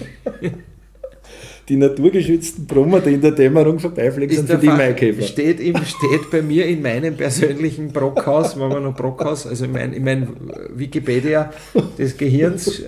Die 1.69 1.77
naturgeschützten 1.77 2.65
Brummer, 2.65 2.99
die 2.99 3.13
in 3.13 3.21
der 3.21 3.31
Dämmerung 3.31 3.79
vorbeifliegen, 3.79 4.35
sind 4.35 4.49
für 4.49 4.57
die 4.57 4.67
Fach- 4.67 4.77
Maikäfer. 4.77 5.21
Steht, 5.21 5.59
im, 5.59 5.75
steht 5.77 6.29
bei 6.31 6.41
mir 6.41 6.65
in 6.65 6.81
meinem 6.81 7.15
persönlichen 7.15 7.91
Brockhaus, 7.93 8.59
wenn 8.59 8.67
man 8.69 8.83
noch 8.83 8.95
Brockhaus, 8.95 9.45
also 9.47 9.65
in 9.65 9.71
mein, 9.71 9.93
in 9.93 10.03
mein 10.03 10.27
Wikipedia 10.73 11.51
des 11.97 12.17
Gehirns. 12.17 12.81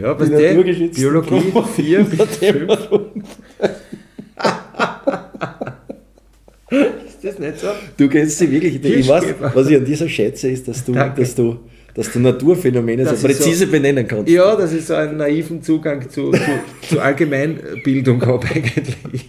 ja, 0.00 0.18
was 0.18 0.28
Die 0.28 0.34
der? 0.36 0.54
Biologie 0.54 0.90
Brummer 1.50 1.66
4, 1.66 1.98
in 2.00 2.16
der 2.16 2.26
Dämmerung. 2.26 3.22
ist 6.70 7.24
das 7.24 7.38
nicht 7.38 7.58
so? 7.58 7.68
Du 7.96 8.08
kennst 8.08 8.38
sie 8.38 8.50
wirklich. 8.50 8.82
Ich 8.84 9.08
weiß, 9.08 9.24
was 9.54 9.68
ich 9.68 9.76
an 9.76 9.84
dieser 9.84 10.08
schätze, 10.08 10.50
ist, 10.50 10.68
dass 10.68 10.84
du, 10.84 10.92
Danke. 10.92 11.22
dass 11.22 11.34
du, 11.34 11.58
dass 11.98 12.12
du 12.12 12.20
Naturphänomene 12.20 13.02
Das 13.02 13.20
so 13.20 13.26
präzise 13.26 13.66
so- 13.66 13.72
benennen 13.72 14.06
kannst. 14.06 14.28
Ja, 14.30 14.54
dass 14.54 14.72
ich 14.72 14.86
so 14.86 14.94
einen 14.94 15.16
naiven 15.16 15.60
Zugang 15.64 16.08
zu, 16.08 16.30
zu, 16.30 16.38
zu 16.88 17.00
Allgemeinbildung 17.00 18.22
habe 18.26 18.46
eigentlich. 18.46 19.28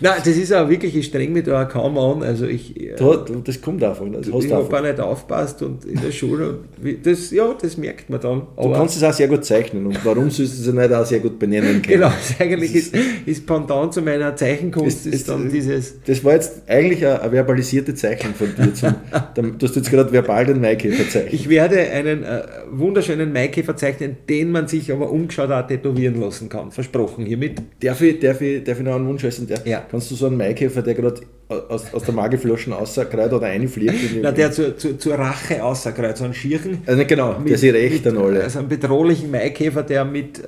Nein, 0.00 0.14
das 0.18 0.36
ist 0.36 0.52
auch 0.52 0.68
wirklich, 0.68 0.94
ich 0.96 1.06
streng 1.06 1.32
mich 1.32 1.44
da 1.44 1.64
auch 1.64 1.68
kaum 1.68 1.96
an. 1.98 2.22
Also 2.22 2.46
ich, 2.46 2.78
äh, 2.80 2.94
Da, 2.96 3.24
das 3.44 3.60
kommt 3.60 3.82
davon. 3.82 4.12
Das 4.12 4.30
hast 4.30 4.44
ich 4.44 4.52
habe 4.52 4.76
auch 4.78 4.82
nicht 4.82 5.00
aufpasst 5.00 5.62
und 5.62 5.84
in 5.84 6.00
der 6.00 6.10
Schule. 6.12 6.58
Das, 7.02 7.30
ja, 7.30 7.54
das 7.60 7.76
merkt 7.76 8.10
man 8.10 8.20
dann. 8.20 8.42
Du 8.56 8.72
kannst 8.72 8.96
es 8.96 9.02
auch 9.02 9.12
sehr 9.12 9.28
gut 9.28 9.44
zeichnen. 9.44 9.86
Und 9.86 10.04
warum 10.04 10.30
sollst 10.30 10.58
du 10.66 10.70
es 10.70 10.74
nicht 10.74 10.92
auch 10.92 11.06
sehr 11.06 11.20
gut 11.20 11.38
benennen 11.38 11.82
können? 11.82 12.00
Genau, 12.00 12.08
das 12.08 12.40
eigentlich 12.40 12.74
ist, 12.74 12.94
ist 13.24 13.46
Pendant 13.46 13.92
zu 13.94 14.02
meiner 14.02 14.34
Zeichenkunst, 14.36 15.06
Ist- 15.06 15.14
ist, 15.14 15.28
dann 15.28 15.50
dieses. 15.50 16.00
Das 16.06 16.22
war 16.24 16.34
jetzt 16.34 16.62
eigentlich 16.68 17.04
eine, 17.04 17.20
eine 17.22 17.32
verbalisierte 17.32 17.94
Zeichnung 17.94 18.34
von 18.34 18.48
dir. 18.54 18.74
Zum, 18.74 18.94
du 19.58 19.66
hast 19.66 19.76
jetzt 19.76 19.90
gerade 19.90 20.12
verbal 20.12 20.46
den 20.46 20.60
Maikäfer 20.60 21.08
zeichnet. 21.08 21.32
Ich 21.32 21.48
werde 21.48 21.78
einen 21.80 22.22
äh, 22.22 22.42
wunderschönen 22.70 23.32
Maikäfer 23.32 23.76
zeichnen, 23.76 24.16
den 24.28 24.50
man 24.50 24.68
sich 24.68 24.92
aber 24.92 25.10
umgeschaut 25.10 25.50
auch 25.50 25.66
tätowieren 25.66 26.20
lassen 26.20 26.48
kann. 26.48 26.70
Versprochen 26.70 27.24
hiermit. 27.26 27.62
Darf 27.80 28.00
ich, 28.02 28.18
darf, 28.20 28.40
ich, 28.40 28.62
darf 28.64 28.78
ich 28.78 28.84
noch 28.84 28.94
einen 28.96 29.08
Wunsch 29.08 29.24
äußern? 29.24 29.46
Ja. 29.64 29.85
Kannst 29.90 30.10
du 30.10 30.14
so 30.14 30.26
einen 30.26 30.36
Maikäfer, 30.36 30.82
der 30.82 30.94
gerade 30.94 31.20
aus, 31.68 31.92
aus 31.94 32.02
der 32.02 32.14
Mageflaschen 32.14 32.72
rausgreift 32.72 33.32
oder 33.32 33.46
reinfliegt? 33.46 33.92
in 33.94 34.08
die- 34.08 34.20
Na, 34.22 34.32
der 34.32 34.50
zur, 34.50 34.76
zur, 34.76 34.98
zur 34.98 35.14
Rache 35.14 35.62
außerkreuz, 35.62 36.18
so 36.18 36.24
einen 36.24 36.34
Schierchen. 36.34 36.78
also 36.86 37.04
genau, 37.06 37.34
der 37.34 37.56
sich 37.58 37.72
rächt 37.72 38.06
an 38.06 38.18
alle. 38.18 38.42
Also 38.42 38.58
einen 38.58 38.68
bedrohlichen 38.68 39.30
Maikäfer, 39.30 39.82
der 39.84 40.04
mit 40.04 40.42
äh, 40.42 40.46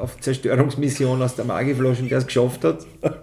auf 0.00 0.18
Zerstörungsmission 0.20 1.22
aus 1.22 1.36
der 1.36 1.44
Magiflaschen, 1.44 2.08
der 2.08 2.18
es 2.18 2.26
geschafft 2.26 2.64
hat, 2.64 2.78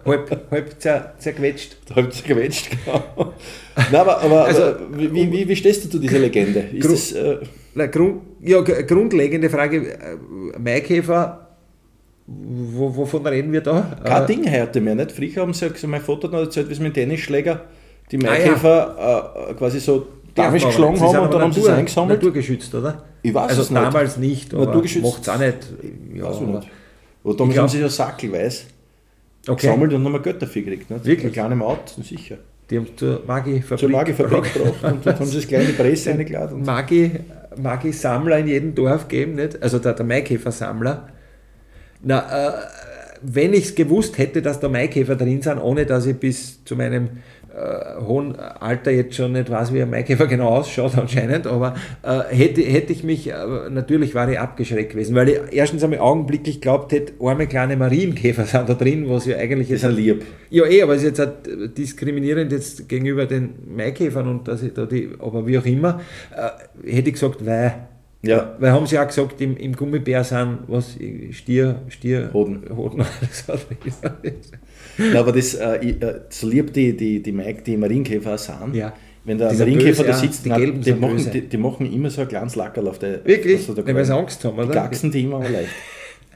halb, 0.05 0.41
halb 0.51 0.75
zer, 0.81 1.13
zerquetscht. 1.19 1.75
Ich 2.09 2.23
gequetscht, 2.23 2.69
genau. 2.85 3.33
Nein, 3.75 3.95
aber, 4.01 4.21
aber, 4.21 4.45
Also, 4.45 4.62
aber 4.63 4.79
wie, 4.97 5.31
wie, 5.31 5.47
wie 5.47 5.55
stehst 5.55 5.83
du 5.85 5.89
zu 5.89 6.00
dieser 6.00 6.19
Legende? 6.19 6.59
Ist 6.73 6.85
Gru- 6.88 6.91
das, 6.93 7.12
äh, 7.12 7.38
Na, 7.75 7.88
Grund, 7.88 8.21
ja, 8.41 8.62
grundlegende 8.62 9.50
Frage, 9.50 9.93
äh, 9.93 9.97
Maikäfer, 10.59 11.42
wovon 12.27 13.25
reden 13.27 13.51
wir 13.51 13.61
da? 13.61 13.97
kein 14.03 14.23
Äh, 14.23 14.25
Ding 14.27 14.51
heute 14.51 14.81
mehr, 14.81 14.95
nicht? 14.95 15.11
Früher 15.11 15.41
haben 15.41 15.53
sie 15.53 15.67
gesagt, 15.69 15.87
mein 15.87 16.01
Vater 16.01 16.23
hat 16.27 16.31
noch 16.31 16.39
erzählt, 16.39 16.69
wie 16.69 16.73
sie 16.75 16.81
mit 16.83 16.95
dem 16.95 17.09
Tennisschläger 17.09 17.61
die 18.11 18.17
Ah, 18.17 18.29
Maikäfer 18.29 19.49
äh, 19.49 19.53
quasi 19.55 19.79
so 19.79 20.07
damisch 20.35 20.65
geschlagen 20.65 20.99
haben 20.99 21.09
und 21.09 21.15
aber 21.15 21.27
dann 21.29 21.41
haben 21.43 21.53
sie 21.53 21.59
es 21.61 21.67
eingesammelt. 21.69 22.19
Naturgeschützt, 22.21 22.73
oder? 22.75 23.03
Ich 23.21 23.33
weiß 23.33 23.49
also 23.49 23.61
es 23.63 23.69
nicht. 23.71 23.81
damals 23.81 24.17
nicht, 24.17 24.53
aber 24.53 24.65
Naturgeschützt. 24.67 25.05
macht 25.05 25.21
es 25.21 25.29
auch 25.29 25.37
nicht. 25.39 25.57
Ja, 26.15 26.23
Weiß 26.25 26.35
ich 26.37 26.41
aber- 26.41 26.51
nicht. 26.59 26.67
Und 27.23 27.39
damals 27.39 27.53
glaub- 27.53 27.63
haben 27.63 27.69
sie 27.71 27.81
so 27.81 27.87
sackelweise 27.87 28.63
Okay. 29.47 29.67
gesammelt 29.67 29.93
und 29.93 30.03
nochmal 30.03 30.21
Geld 30.21 30.41
dafür 30.41 30.61
gekriegt. 30.61 30.89
Nicht? 30.89 31.05
Wirklich? 31.05 31.25
Eine 31.25 31.31
kleine 31.33 31.55
Maut, 31.55 31.95
sicher. 32.01 32.37
Die 32.69 32.77
haben 32.77 32.87
zur 32.95 33.21
Magi-Fabrik 33.27 33.79
Zur 33.79 33.89
Magifabrik 33.89 34.53
gebracht 34.53 34.83
und 34.93 35.05
dort 35.05 35.19
haben 35.19 35.25
sie 35.25 35.35
das 35.37 35.47
kleine 35.47 35.69
Presse 35.73 36.11
eingeladen. 36.17 36.55
und- 36.55 36.65
Magi, 36.65 37.11
Magi-Sammler 37.61 38.39
in 38.39 38.47
jedem 38.47 38.75
Dorf 38.75 39.07
geben, 39.07 39.35
nicht? 39.35 39.61
Also 39.61 39.79
der, 39.79 39.93
der 39.93 40.05
Maikäfer-Sammler. 40.05 41.09
Na, 42.03 42.19
äh, 42.19 42.51
wenn 43.24 43.53
ich 43.53 43.65
es 43.65 43.75
gewusst 43.75 44.17
hätte, 44.17 44.41
dass 44.41 44.60
da 44.60 44.67
Maikäfer 44.67 45.15
drin 45.15 45.41
sind, 45.41 45.57
ohne 45.57 45.86
dass 45.86 46.05
ich 46.05 46.17
bis 46.17 46.63
zu 46.65 46.75
meinem 46.75 47.10
äh, 47.55 48.01
hohen 48.01 48.36
Alter 48.36 48.91
jetzt 48.91 49.15
schon 49.15 49.31
nicht 49.33 49.50
weiß, 49.50 49.74
wie 49.74 49.81
ein 49.81 49.89
Maikäfer 49.89 50.27
genau 50.27 50.50
ausschaut 50.50 50.98
anscheinend, 50.98 51.48
aber 51.48 51.75
äh, 52.01 52.36
hätte, 52.36 52.62
hätte 52.62 52.91
ich 52.91 53.03
mich, 53.03 53.29
äh, 53.29 53.36
natürlich 53.69 54.15
war 54.15 54.29
ich 54.29 54.39
abgeschreckt 54.39 54.91
gewesen, 54.91 55.15
weil 55.15 55.29
ich 55.29 55.39
erstens 55.51 55.83
einmal 55.83 56.00
augenblicklich 56.00 56.60
glaubt 56.60 56.91
hätte, 56.91 57.13
arme 57.22 57.48
kleine 57.48 57.77
Marienkäfer 57.77 58.45
sind 58.45 58.67
da 58.67 58.74
drin, 58.74 59.07
was 59.07 59.25
ja 59.25 59.38
eigentlich 59.38 59.69
jetzt 59.69 59.83
ist 59.83 59.89
ein 59.89 59.95
Lieb. 59.95 60.25
ja, 60.50 60.65
eh, 60.65 60.81
aber 60.81 60.95
es 60.95 61.03
ist 61.03 61.17
jetzt 61.17 61.19
halt 61.19 61.77
diskriminierend 61.77 62.51
jetzt 62.51 62.89
gegenüber 62.89 63.25
den 63.25 63.53
Maikäfern 63.74 64.27
und 64.27 64.48
dass 64.48 64.63
ich 64.63 64.74
da 64.74 64.86
die, 64.86 65.12
aber 65.19 65.48
wie 65.48 65.57
auch 65.57 65.65
immer, 65.65 66.01
äh, 66.36 66.91
hätte 66.91 67.10
ich 67.10 67.13
gesagt, 67.13 67.45
weil 67.45 67.88
Ja. 68.25 68.55
Weil 68.57 68.71
haben 68.71 68.87
sie 68.87 68.97
auch 68.97 69.05
gesagt, 69.07 69.39
im, 69.41 69.57
im 69.57 69.75
Gummibär 69.75 70.23
sind 70.23 70.59
was 70.67 70.97
Stier, 71.31 71.81
Stier, 71.89 72.29
Hoden. 72.33 72.63
Hoden. 72.75 73.03
Ja, 75.13 75.21
aber 75.21 75.31
das, 75.31 75.55
äh, 75.55 75.79
ich, 75.83 76.01
äh, 76.01 76.21
so 76.29 76.47
lieb 76.47 76.71
die, 76.73 76.95
die, 76.95 77.21
die, 77.21 77.31
Mike, 77.31 77.63
die 77.63 77.77
Marienkäfer 77.77 78.35
auch 78.35 78.37
sind, 78.37 78.75
Ja. 78.75 78.93
wenn 79.25 79.37
der 79.39 79.49
Dieser 79.49 79.65
Marienkäfer 79.65 80.03
da 80.03 80.13
sitzt, 80.13 80.45
die 80.45 80.49
Gelben 80.49 80.81
die, 80.81 80.93
machen, 80.93 81.31
die, 81.31 81.41
die 81.41 81.57
machen 81.57 81.91
immer 81.91 82.09
so 82.11 82.21
ein 82.21 82.27
kleines 82.27 82.55
Lackerl 82.55 82.87
auf 82.87 82.99
der 82.99 83.25
Wirklich? 83.25 83.65
da 83.65 83.73
Ja, 83.81 83.95
weil 83.95 84.05
sie. 84.05 84.13
Angst 84.13 84.45
haben, 84.45 84.55
Die 84.57 84.61
oder? 84.63 84.73
gaxen 84.73 85.11
die 85.11 85.23
immer 85.23 85.39
leicht. 85.49 85.69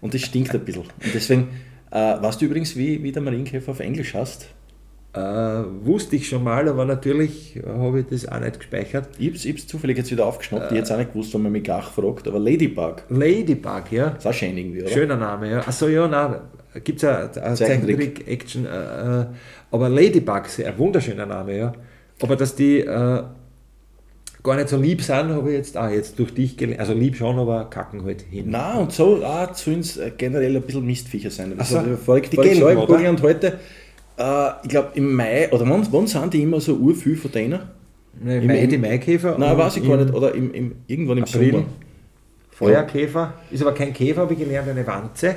Und 0.02 0.14
das 0.14 0.22
stinkt 0.22 0.54
ein 0.56 0.62
bisschen. 0.66 0.82
Und 0.84 1.14
deswegen, 1.14 1.50
äh, 1.92 1.96
weißt 1.96 2.42
du 2.42 2.46
übrigens, 2.46 2.76
wie, 2.76 3.04
wie 3.04 3.12
der 3.12 3.22
Marienkäfer 3.22 3.72
auf 3.72 3.80
Englisch 3.80 4.14
heißt? 4.16 4.48
Äh, 5.18 5.64
wusste 5.86 6.16
ich 6.16 6.28
schon 6.28 6.44
mal, 6.44 6.68
aber 6.68 6.86
natürlich 6.86 7.60
habe 7.66 8.02
ich 8.02 8.06
das 8.08 8.28
auch 8.28 8.40
nicht 8.40 8.60
gespeichert. 8.60 9.10
Ich 9.18 9.46
ich 9.46 9.52
hab's 9.52 9.66
zufällig 9.66 9.98
jetzt 9.98 10.12
wieder 10.12 10.26
aufgeschnappt, 10.26 10.72
ich 10.72 10.78
hätte 10.78 10.84
es 10.84 10.92
auch 10.92 10.98
nicht 10.98 11.12
gewusst, 11.12 11.34
wenn 11.34 11.44
man 11.44 11.52
mich 11.52 11.64
gar 11.64 11.82
fragt, 11.82 12.28
aber 12.28 12.40
Ladybug, 12.40 13.04
Ladybug, 13.10 13.92
ja. 13.92 14.10
ist 14.10 14.28
auch 14.28 14.34
schön 14.34 14.58
irgendwie, 14.58 14.82
oder? 14.82 14.92
Schöner 14.92 15.16
Name, 15.16 15.50
ja. 15.50 15.60
Achso, 15.60 15.88
ja, 15.88 16.08
nein, 16.08 16.36
gibt 16.84 17.02
es 17.02 17.32
Zeichentrick. 17.32 17.58
Zeichentrick-Action, 17.58 18.66
äh, 18.66 19.22
äh, 19.22 19.26
aber 19.72 19.90
Ladybug, 19.90 20.44
ein 20.66 20.78
wunderschöner 20.78 21.26
Name, 21.26 21.58
ja. 21.58 21.74
Aber 22.22 22.36
dass 22.36 22.56
die 22.56 22.80
äh, 22.80 23.24
gar 24.44 24.56
nicht 24.56 24.70
so 24.70 24.78
lieb 24.78 25.02
sind, 25.02 25.30
habe 25.30 25.50
ich 25.50 25.58
jetzt 25.58 25.78
auch 25.78 25.90
jetzt 25.90 26.18
durch 26.20 26.34
dich 26.34 26.58
gelernt. 26.58 26.80
Also 26.80 26.94
lieb 26.94 27.16
schon, 27.16 27.38
aber 27.40 27.70
kacken 27.70 28.04
halt 28.06 28.22
hin. 28.22 28.52
Nein, 28.52 28.78
und 28.78 28.92
so 28.92 29.24
auch 29.24 29.54
sollen 29.56 29.80
es 29.80 30.00
generell 30.18 30.56
ein 30.56 30.62
bisschen 30.62 30.86
Mistviecher 30.86 31.32
sein. 31.32 31.54
Ach 31.58 31.66
so, 31.66 31.80
Also, 31.80 31.98
vor, 31.98 32.20
die 32.20 32.38
und 32.38 33.22
heute, 33.22 33.60
äh, 34.18 34.50
ich 34.64 34.70
glaube 34.70 34.90
im 34.96 35.14
Mai, 35.14 35.50
oder 35.52 35.70
wann, 35.70 35.88
wann 35.92 36.08
sind 36.08 36.34
die 36.34 36.42
immer 36.44 36.60
so 36.60 36.76
urviel 36.76 37.16
von 37.16 37.32
denen? 37.32 37.60
Ne, 38.22 38.38
Im- 38.40 38.48
Mai, 38.48 38.60
im- 38.64 38.70
die 38.70 38.78
Maikäfer. 38.78 39.38
Nein, 39.38 39.52
und 39.52 39.58
weiß 39.60 39.78
ich 39.78 39.88
gar 39.88 40.00
im 40.00 40.06
nicht, 40.06 40.16
oder 40.16 40.34
im, 40.34 40.54
im, 40.54 40.76
irgendwann 40.88 41.18
im 41.20 41.24
April. 41.24 41.52
Sommer. 41.52 41.66
Feuerkäfer. 42.52 43.34
Ist 43.52 43.62
aber 43.62 43.74
kein 43.74 43.94
Käfer, 43.94 44.22
habe 44.22 44.34
ich 44.34 44.40
gelernt, 44.40 44.68
eine 44.70 44.86
Wanze. 44.88 45.36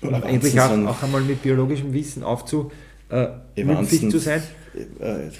Um 0.00 0.08
Oder 0.08 0.16
Wanzen 0.18 0.34
endlich 0.34 0.60
auch, 0.60 0.70
auch 0.86 1.02
einmal 1.02 1.20
mit 1.22 1.42
biologischem 1.42 1.92
Wissen 1.92 2.22
aufzu, 2.22 2.70
äh, 3.08 3.26
Wanzen- 3.64 4.10
zu 4.10 4.18
sein. 4.18 4.42
Äh, 5.00 5.26
äh, 5.26 5.30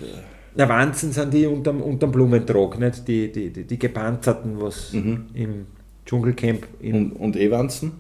Na, 0.57 0.69
Wanzen 0.69 1.13
sind 1.13 1.33
die 1.33 1.47
unterm, 1.47 1.81
unterm 1.81 2.11
Blumentrog, 2.13 2.79
nicht? 2.79 3.07
Die, 3.09 3.31
die, 3.33 3.51
die, 3.51 3.65
die 3.65 3.79
gepanzerten, 3.79 4.61
was 4.61 4.93
Mhm. 4.93 5.27
im 5.35 5.67
Dschungelcamp 6.05 6.67
in 6.81 6.95
und, 6.95 7.13
und 7.13 7.37
E-Wanzen? 7.37 7.93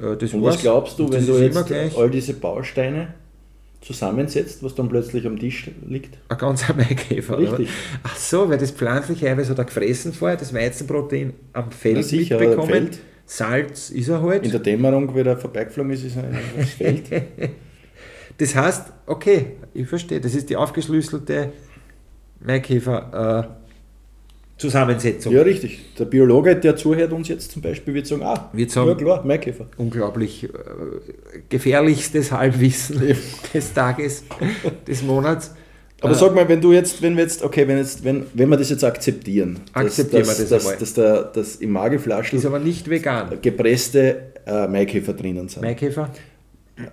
Äh, 0.00 0.16
das 0.16 0.32
Und 0.32 0.42
was 0.42 0.60
glaubst 0.60 0.98
du, 0.98 1.10
wenn 1.10 1.26
du 1.26 1.38
jetzt 1.38 1.96
all 1.96 2.10
diese 2.10 2.34
Bausteine 2.34 3.14
zusammensetzt, 3.80 4.62
was 4.62 4.74
dann 4.74 4.88
plötzlich 4.88 5.26
am 5.26 5.38
Tisch 5.38 5.70
liegt? 5.86 6.18
ein 6.28 6.38
ganzer 6.38 6.74
Maikäfer. 6.76 7.38
oder? 7.38 7.52
Richtig. 7.58 7.68
Ach 8.02 8.16
so, 8.16 8.48
weil 8.48 8.58
das 8.58 8.70
pflanzliche 8.72 9.30
Eiweiß 9.30 9.50
hat 9.50 9.58
er 9.58 9.64
gefressen 9.64 10.12
vorher, 10.12 10.36
das 10.36 10.52
Weizenprotein 10.52 11.32
am 11.52 11.66
Na 11.66 11.70
Feld 11.70 12.04
sicher, 12.04 12.38
mitbekommen. 12.38 12.68
Feld. 12.70 12.98
Salz 13.26 13.90
ist 13.90 14.08
er 14.08 14.22
halt. 14.22 14.44
In 14.44 14.50
der 14.50 14.60
Dämmerung, 14.60 15.14
wie 15.14 15.20
er 15.20 15.36
vorbeigeflogen 15.36 15.92
ist, 15.92 16.04
ist 16.04 16.16
er 16.16 16.24
in 16.30 16.36
das 16.56 16.70
Feld. 16.78 17.04
Das 18.38 18.54
heißt, 18.54 18.92
okay, 19.06 19.52
ich 19.72 19.86
verstehe, 19.86 20.20
das 20.20 20.34
ist 20.34 20.50
die 20.50 20.56
aufgeschlüsselte 20.56 21.52
Maikäfer 22.40 23.54
äh, 23.54 23.59
Zusammensetzung. 24.60 25.32
Ja, 25.32 25.42
richtig. 25.42 25.80
Der 25.98 26.04
Biologe, 26.04 26.54
der 26.56 26.76
zuhört 26.76 27.12
uns 27.12 27.28
jetzt 27.28 27.50
zum 27.52 27.62
Beispiel, 27.62 27.94
wird 27.94 28.06
sagen, 28.06 28.22
ah, 28.22 28.50
Wird 28.52 28.70
sagen- 28.70 28.88
ja 28.90 28.94
klar, 28.94 29.24
Maikäfer. 29.24 29.66
Unglaublich 29.78 30.44
äh, 30.44 30.48
gefährlichstes 31.48 32.30
Halbwissen 32.32 33.00
des 33.54 33.72
Tages, 33.72 34.24
des 34.86 35.02
Monats. 35.02 35.54
Aber 36.02 36.12
Äh, 36.12 36.14
sag 36.14 36.34
mal, 36.34 36.48
wenn 36.48 36.60
du 36.60 36.72
jetzt, 36.72 37.02
wenn 37.02 37.16
wir 37.16 37.24
jetzt, 37.24 37.42
okay, 37.42 37.66
wenn 37.68 37.78
jetzt, 37.78 38.04
wenn, 38.04 38.24
wenn 38.34 38.48
wir 38.48 38.56
das 38.56 38.70
jetzt 38.70 38.84
akzeptieren, 38.84 39.60
Akzeptieren 39.72 40.24
dass, 40.24 40.38
wir 40.38 40.46
dass, 40.46 40.50
das 40.50 40.62
einmal. 40.66 40.78
dass, 40.78 40.94
dass, 40.94 40.94
der, 40.94 41.22
dass 41.24 41.56
im 41.56 41.68
ist 41.70 41.72
Mageflaschel 41.72 42.46
aber 42.46 42.58
nicht 42.58 42.88
vegan. 42.88 43.38
gepresste 43.42 44.32
äh, 44.46 44.66
Maikäfer 44.66 45.12
drinnen 45.12 45.48
sind. 45.48 45.62
Maikäfer? 45.62 46.10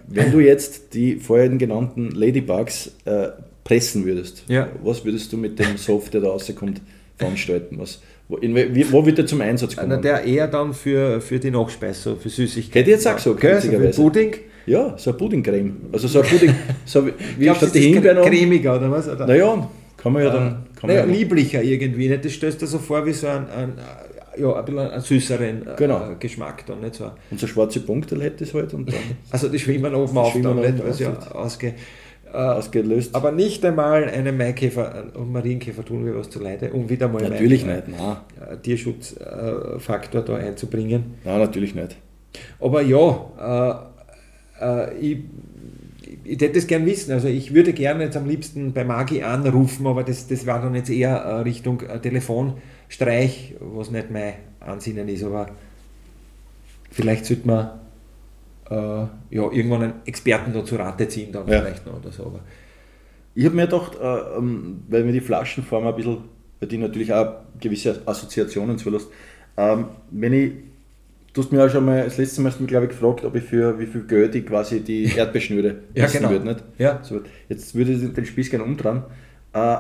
Wenn 0.07 0.31
du 0.33 0.39
jetzt 0.41 0.93
die 0.93 1.15
vorhin 1.15 1.57
genannten 1.57 2.12
Ladybugs 2.12 2.91
äh, 3.05 3.29
pressen 3.63 4.05
würdest, 4.05 4.43
Ja. 4.50 4.67
was 4.83 5.05
würdest 5.05 5.31
du 5.31 5.38
mit 5.38 5.57
dem 5.59 5.77
Soft, 5.77 6.13
der 6.13 6.21
da 6.21 6.27
rauskommt, 6.29 6.81
veranstalten? 7.17 7.77
Was, 7.79 8.01
wo, 8.27 8.38
in, 8.38 8.55
wo 8.91 9.05
wird 9.05 9.17
der 9.17 9.25
zum 9.25 9.41
Einsatz 9.41 9.75
kommen? 9.75 9.89
Na, 9.89 9.97
der 9.97 10.24
eher 10.24 10.47
dann 10.47 10.74
für, 10.74 11.21
für 11.21 11.39
die 11.39 11.51
Nachspeise, 11.51 12.15
für 12.15 12.29
Süßigkeiten. 12.29 12.74
Hätte 12.79 12.89
ich 12.91 12.95
jetzt 12.95 13.07
auch 13.07 13.19
so 13.19 13.36
für 13.36 13.55
witzigerweise. 13.55 14.01
Pudding. 14.01 14.36
ja, 14.65 14.93
so 14.97 15.12
eine 15.12 15.17
Puddingcreme. 15.17 15.75
Also 15.91 16.07
so 16.07 16.21
ein 16.21 16.27
Pudding, 16.27 16.53
so 16.86 17.05
wie, 17.07 17.12
Glaubst 17.39 17.62
statt 17.63 17.75
die 17.75 17.79
das 17.79 17.88
Himbeeren 17.88 18.24
cremiger 18.25 18.75
oder 18.75 18.91
was? 18.91 19.07
Oder? 19.07 19.25
Naja, 19.27 19.69
kann 19.95 20.13
man 20.13 20.24
ja 20.24 20.29
dann. 20.29 20.47
Kann 20.75 20.88
man 20.89 20.95
naja, 20.97 21.05
ja 21.07 21.12
lieblicher 21.12 21.63
irgendwie. 21.63 22.09
Nicht? 22.09 22.25
Das 22.25 22.33
stellst 22.33 22.62
du 22.62 22.65
dir 22.65 22.71
so 22.71 22.79
vor 22.79 23.05
wie 23.05 23.13
so 23.13 23.27
ein, 23.27 23.50
ein, 23.50 23.74
ja, 24.38 24.53
ein 24.53 24.65
bisschen 24.65 24.79
einen 24.79 25.01
süßeren 25.01 25.67
äh, 25.67 25.75
Genau. 25.77 26.15
Geschmack. 26.19 26.65
Dann, 26.67 26.81
nicht 26.81 26.95
so. 26.95 27.09
Und 27.31 27.39
so 27.39 27.47
schwarze 27.47 27.79
Punkte 27.79 28.21
hätte 28.21 28.43
es 28.43 28.53
halt 28.53 28.74
und 28.74 28.88
dann 28.89 29.00
Also 29.31 29.47
die 29.50 29.57
schwimmen 29.57 29.95
oben 29.95 30.17
auf, 30.17 30.33
dann, 30.39 30.57
nicht, 30.59 30.83
weil 30.83 30.93
sie 30.93 31.03
ja 31.05 31.13
auf. 31.17 31.33
ausge, 31.33 31.67
äh, 31.67 31.74
ausgelöst. 32.34 33.15
Aber 33.15 33.31
nicht 33.31 33.63
einmal 33.65 34.05
einem 34.05 34.38
Maikäfer 34.38 35.05
und 35.15 35.31
Marienkäfer 35.31 35.84
tun 35.84 36.05
wir 36.05 36.15
was 36.15 36.29
zu 36.29 36.39
leide, 36.39 36.72
um 36.72 36.89
wieder 36.89 37.07
mal 37.07 37.22
natürlich 37.27 37.65
meinen, 37.65 37.84
nicht, 37.88 38.00
nein. 38.00 38.17
äh, 38.50 38.57
Tierschutzfaktor 38.57 40.22
da 40.22 40.36
einzubringen. 40.36 41.15
Nein, 41.24 41.39
natürlich 41.39 41.75
nicht. 41.75 41.96
Aber 42.60 42.81
ja, 42.81 43.89
äh, 44.60 44.65
äh, 44.65 44.98
ich, 45.00 45.17
ich 46.24 46.41
hätte 46.41 46.57
es 46.57 46.67
gern 46.67 46.86
wissen. 46.86 47.12
Also 47.12 47.27
ich 47.27 47.53
würde 47.53 47.74
gerne 47.74 48.03
jetzt 48.03 48.17
am 48.17 48.27
liebsten 48.27 48.74
bei 48.74 48.84
Magi 48.84 49.24
anrufen, 49.24 49.88
aber 49.88 50.03
das, 50.03 50.27
das 50.27 50.46
war 50.46 50.62
dann 50.62 50.75
jetzt 50.75 50.89
eher 50.89 51.15
äh, 51.15 51.34
Richtung 51.41 51.81
äh, 51.81 52.00
Telefonstreich, 52.00 53.55
was 53.60 53.91
nicht 53.91 54.12
mein 54.12 54.34
Ansinnen 54.60 55.07
ist. 55.07 55.24
Aber 55.24 55.48
vielleicht 56.91 57.25
sollte 57.25 57.48
man 57.48 57.69
äh, 58.69 58.75
ja, 58.75 59.09
irgendwann 59.51 59.83
einen 59.83 59.93
Experten 60.05 60.53
da 60.53 60.63
zu 60.65 60.75
Rate 60.75 61.07
ziehen, 61.07 61.31
dann 61.31 61.47
Ja. 61.47 61.59
vielleicht 61.62 61.86
noch 61.86 62.00
oder 62.00 62.12
so. 62.12 62.24
Aber 62.25 62.39
Ich 63.36 63.45
habe 63.45 63.55
mir 63.55 63.65
gedacht, 63.67 63.95
äh, 64.01 64.38
ähm, 64.38 64.83
weil 64.89 65.03
mir 65.03 65.13
die 65.13 65.21
Flaschenform 65.21 65.86
ein 65.88 65.95
bisschen, 65.95 66.17
weil 66.59 66.67
die 66.69 66.77
natürlich 66.77 67.13
auch 67.13 67.33
gewisse 67.59 68.01
Assoziationen 68.05 68.77
zulässt, 68.77 69.07
ähm, 69.57 69.86
wenn 70.12 70.33
ich 70.33 70.51
Du 71.33 71.43
hast 71.43 71.51
mir 71.51 71.63
auch 71.63 71.69
schon 71.69 71.86
mal, 71.86 72.03
das 72.03 72.17
letzte 72.17 72.41
Mal 72.41 72.51
glaube 72.65 72.86
ich, 72.86 72.91
gefragt, 72.91 73.24
ob 73.24 73.36
ich 73.36 73.43
für 73.43 73.77
wie 73.77 73.86
viel 73.86 74.01
Geld 74.07 74.33
ich 74.33 74.43
quasi 74.43 74.79
die 74.79 75.03
Erdbeerschnüre 75.17 75.75
Ja, 75.93 76.05
essen 76.05 76.17
genau. 76.21 76.31
würde. 76.31 76.45
Nicht? 76.45 76.63
Ja. 76.79 77.00
So, 77.03 77.21
jetzt 77.47 77.75
würde 77.75 77.91
ich 77.91 78.12
den 78.12 78.25
Spieß 78.25 78.50
gerne 78.50 78.63
umdrehen. 78.63 79.03
Äh, 79.53 79.75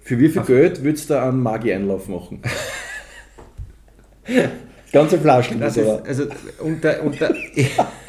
für 0.00 0.18
wie 0.18 0.28
viel 0.28 0.42
Geld 0.42 0.84
würdest 0.84 1.08
du 1.08 1.18
einen 1.18 1.40
Magi-Einlauf 1.40 2.08
machen? 2.08 2.42
Ganze 4.92 5.18
Flaschen. 5.18 5.60
Das 5.60 5.78
ist, 5.78 5.88
also 5.88 6.26
unter, 6.60 7.02
unter, 7.02 7.34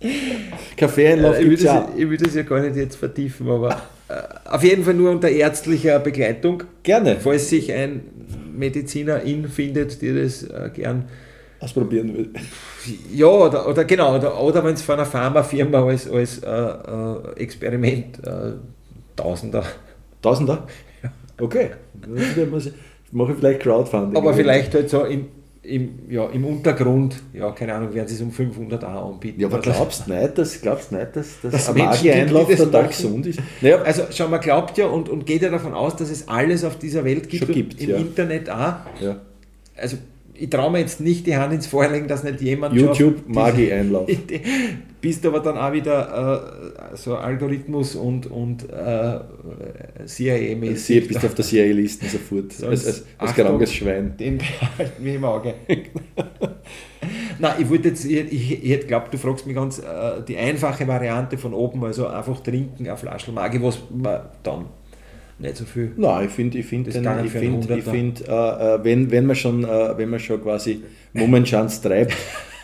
Kaffeeeinlauf 0.76 1.38
ich, 1.38 1.44
würde 1.44 1.48
gibt 1.50 1.58
es 1.58 1.64
es, 1.64 1.64
ja. 1.66 1.88
ich 1.96 2.08
würde 2.08 2.24
es 2.26 2.34
ja 2.34 2.42
gar 2.42 2.60
nicht 2.60 2.76
jetzt 2.76 2.96
vertiefen, 2.96 3.48
aber 3.50 3.82
äh, 4.08 4.14
auf 4.48 4.62
jeden 4.62 4.84
Fall 4.84 4.94
nur 4.94 5.10
unter 5.10 5.28
ärztlicher 5.28 5.98
Begleitung. 5.98 6.62
Gerne 6.82 7.16
Falls 7.20 7.48
sich 7.48 7.72
ein 7.72 8.02
Medizinerin 8.56 9.48
findet, 9.48 10.00
die 10.00 10.14
das 10.14 10.44
äh, 10.44 10.70
gern 10.72 11.06
ausprobieren 11.60 12.16
will. 12.16 12.30
Ja, 13.12 13.26
oder, 13.26 13.68
oder 13.68 13.84
genau, 13.84 14.16
oder, 14.16 14.40
oder 14.40 14.64
wenn 14.64 14.74
es 14.74 14.82
von 14.82 14.94
einer 14.94 15.06
Pharmafirma 15.06 15.84
als, 15.84 16.08
als 16.08 16.38
äh, 16.38 16.48
äh, 16.48 17.32
Experiment 17.36 18.24
äh, 18.24 18.52
Tausender. 19.16 19.64
Tausender? 20.22 20.66
Okay. 21.40 21.70
Das 21.94 22.46
man 22.48 22.60
sich- 22.60 22.72
Mache 23.10 23.32
ich 23.32 23.38
vielleicht 23.38 23.60
Crowdfunding. 23.60 24.16
Aber 24.16 24.34
vielleicht 24.34 24.74
halt 24.74 24.90
so 24.90 25.04
im, 25.04 25.26
im, 25.62 26.10
ja, 26.10 26.26
im 26.30 26.44
Untergrund, 26.44 27.16
ja, 27.32 27.50
keine 27.52 27.74
Ahnung, 27.74 27.92
werden 27.92 28.08
sie 28.08 28.14
es 28.14 28.20
um 28.20 28.30
500 28.32 28.84
auch 28.84 29.12
anbieten. 29.14 29.40
Ja, 29.40 29.48
aber 29.48 29.58
Oder- 29.58 29.72
glaubst 29.72 30.06
du 30.06 30.14
nicht, 30.14 30.38
dass, 30.38 30.60
glaubst 30.60 30.92
nicht, 30.92 31.14
dass, 31.14 31.40
dass 31.42 31.52
das 31.52 31.68
total 32.64 32.82
machen? 32.82 32.90
gesund 32.90 33.26
ist? 33.26 33.40
Naja, 33.60 33.82
Also 33.82 34.02
schau, 34.10 34.28
man 34.28 34.40
glaubt 34.40 34.78
ja 34.78 34.86
und, 34.86 35.08
und 35.08 35.26
geht 35.26 35.42
ja 35.42 35.50
davon 35.50 35.74
aus, 35.74 35.96
dass 35.96 36.10
es 36.10 36.28
alles 36.28 36.64
auf 36.64 36.78
dieser 36.78 37.04
Welt 37.04 37.28
gibt, 37.28 37.52
gibt, 37.52 37.80
im 37.80 37.90
ja. 37.90 37.96
Internet 37.96 38.48
auch. 38.50 38.74
ja. 39.00 39.20
Also 39.76 39.96
ich 40.38 40.50
traue 40.50 40.70
mir 40.70 40.78
jetzt 40.80 41.00
nicht 41.00 41.26
die 41.26 41.36
Hand 41.36 41.52
ins 41.52 41.66
Feuer 41.66 41.90
legen, 41.90 42.08
dass 42.08 42.22
nicht 42.24 42.40
jemand 42.40 42.74
YouTube 42.74 43.16
diese 43.26 43.38
Magi-Einlauf. 43.38 44.08
Idee- 44.08 44.40
Bist 45.00 45.24
aber 45.26 45.38
dann 45.40 45.56
auch 45.56 45.72
wieder 45.72 46.90
äh, 46.92 46.96
so 46.96 47.16
Algorithmus 47.16 47.94
und, 47.94 48.26
und 48.26 48.68
äh, 48.68 49.20
CIA-mäßig. 50.06 51.06
bist 51.06 51.24
auf 51.24 51.34
der 51.34 51.44
CIA-Liste 51.44 52.06
sofort. 52.06 52.52
Sonst- 52.52 52.64
Als, 52.64 52.86
als, 52.86 53.04
als 53.18 53.34
krankes 53.34 53.74
Schwein. 53.74 54.16
Den 54.16 54.38
behalten 54.38 55.04
wir 55.04 55.14
im 55.14 55.24
Auge. 55.24 55.54
Nein, 57.38 57.52
ich 57.60 57.70
wollte 57.70 57.88
jetzt, 57.90 58.04
ich, 58.04 58.32
ich, 58.32 58.64
ich 58.64 58.70
hätte 58.70 58.86
glaubt, 58.88 59.14
du 59.14 59.18
fragst 59.18 59.46
mich 59.46 59.54
ganz 59.54 59.78
äh, 59.78 60.22
die 60.26 60.36
einfache 60.36 60.86
Variante 60.88 61.38
von 61.38 61.54
oben, 61.54 61.84
also 61.84 62.08
einfach 62.08 62.40
trinken, 62.40 62.86
eine 62.86 62.96
Flasche 62.96 63.30
Magi, 63.30 63.62
was 63.62 63.78
man 63.94 64.22
dann 64.42 64.66
nicht 65.38 65.56
so 65.56 65.64
viel. 65.64 65.92
Nein, 65.96 66.26
ich 66.26 66.32
finde, 66.32 66.58
ich 66.58 66.66
finde, 66.66 66.90
ich 66.90 66.96
finde, 67.30 67.76
ich 67.76 67.84
finde 67.84 68.24
äh, 68.26 68.74
äh, 68.74 68.84
wenn, 68.84 69.10
wenn 69.10 69.26
man 69.26 69.36
schon, 69.36 69.64
äh, 69.64 69.96
wenn 69.96 70.10
man 70.10 70.20
schon 70.20 70.42
quasi 70.42 70.82
Mummenschanz 71.12 71.80
treibt, 71.80 72.14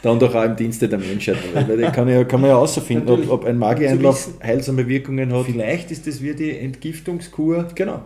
dann 0.02 0.18
doch 0.18 0.34
auch 0.34 0.44
im 0.44 0.56
Dienste 0.56 0.88
der 0.88 0.98
Menschheit. 0.98 1.36
Weil 1.54 1.78
da 1.78 1.90
kann, 1.90 2.08
ja, 2.08 2.24
kann 2.24 2.40
man 2.40 2.50
ja 2.50 2.56
herausfinden, 2.56 3.08
ob, 3.08 3.30
ob 3.30 3.44
ein 3.44 3.56
Magi-Einlauf 3.56 4.26
wissen. 4.26 4.42
heilsame 4.42 4.86
Wirkungen 4.88 5.32
hat. 5.32 5.46
Vielleicht 5.46 5.90
ist 5.90 6.06
das 6.06 6.20
wie 6.20 6.34
die 6.34 6.58
Entgiftungskur. 6.58 7.68
Genau. 7.74 8.02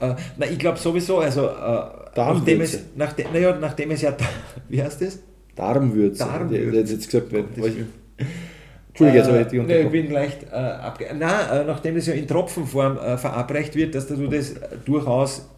Äh, 0.00 0.14
na, 0.38 0.46
ich 0.46 0.58
glaube 0.58 0.78
sowieso, 0.78 1.18
also 1.18 1.46
äh, 1.46 1.82
nachdem 2.16 2.60
es, 2.60 2.80
nachdem, 2.96 3.26
naja, 3.32 3.56
nachdem 3.60 3.90
es 3.90 4.02
ja, 4.02 4.16
wie 4.68 4.82
heißt 4.82 5.02
das? 5.02 5.18
Darmwürze. 5.54 6.24
Darmwürze. 6.24 6.92
Jetzt 6.92 7.10
gesagt, 7.10 7.32
ich, 7.32 8.24
Entschuldige, 8.94 9.18
jetzt 9.18 9.28
habe 9.28 9.40
ich 9.40 9.46
dich 9.48 9.58
äh, 9.58 9.62
nee, 9.62 9.72
ich 9.72 9.86
unterbrochen. 9.86 10.02
bin 10.04 10.12
leicht 10.12 10.42
äh, 10.52 10.54
abge... 10.54 11.06
Nein, 11.18 11.50
äh, 11.52 11.64
nachdem 11.64 11.96
das 11.96 12.06
ja 12.06 12.14
in 12.14 12.28
Tropfenform 12.28 12.96
äh, 12.96 13.18
verabreicht 13.18 13.74
wird, 13.74 13.94
dass 13.94 14.06
du 14.06 14.28
das 14.28 14.52
äh, 14.52 14.58
durchaus... 14.84 15.48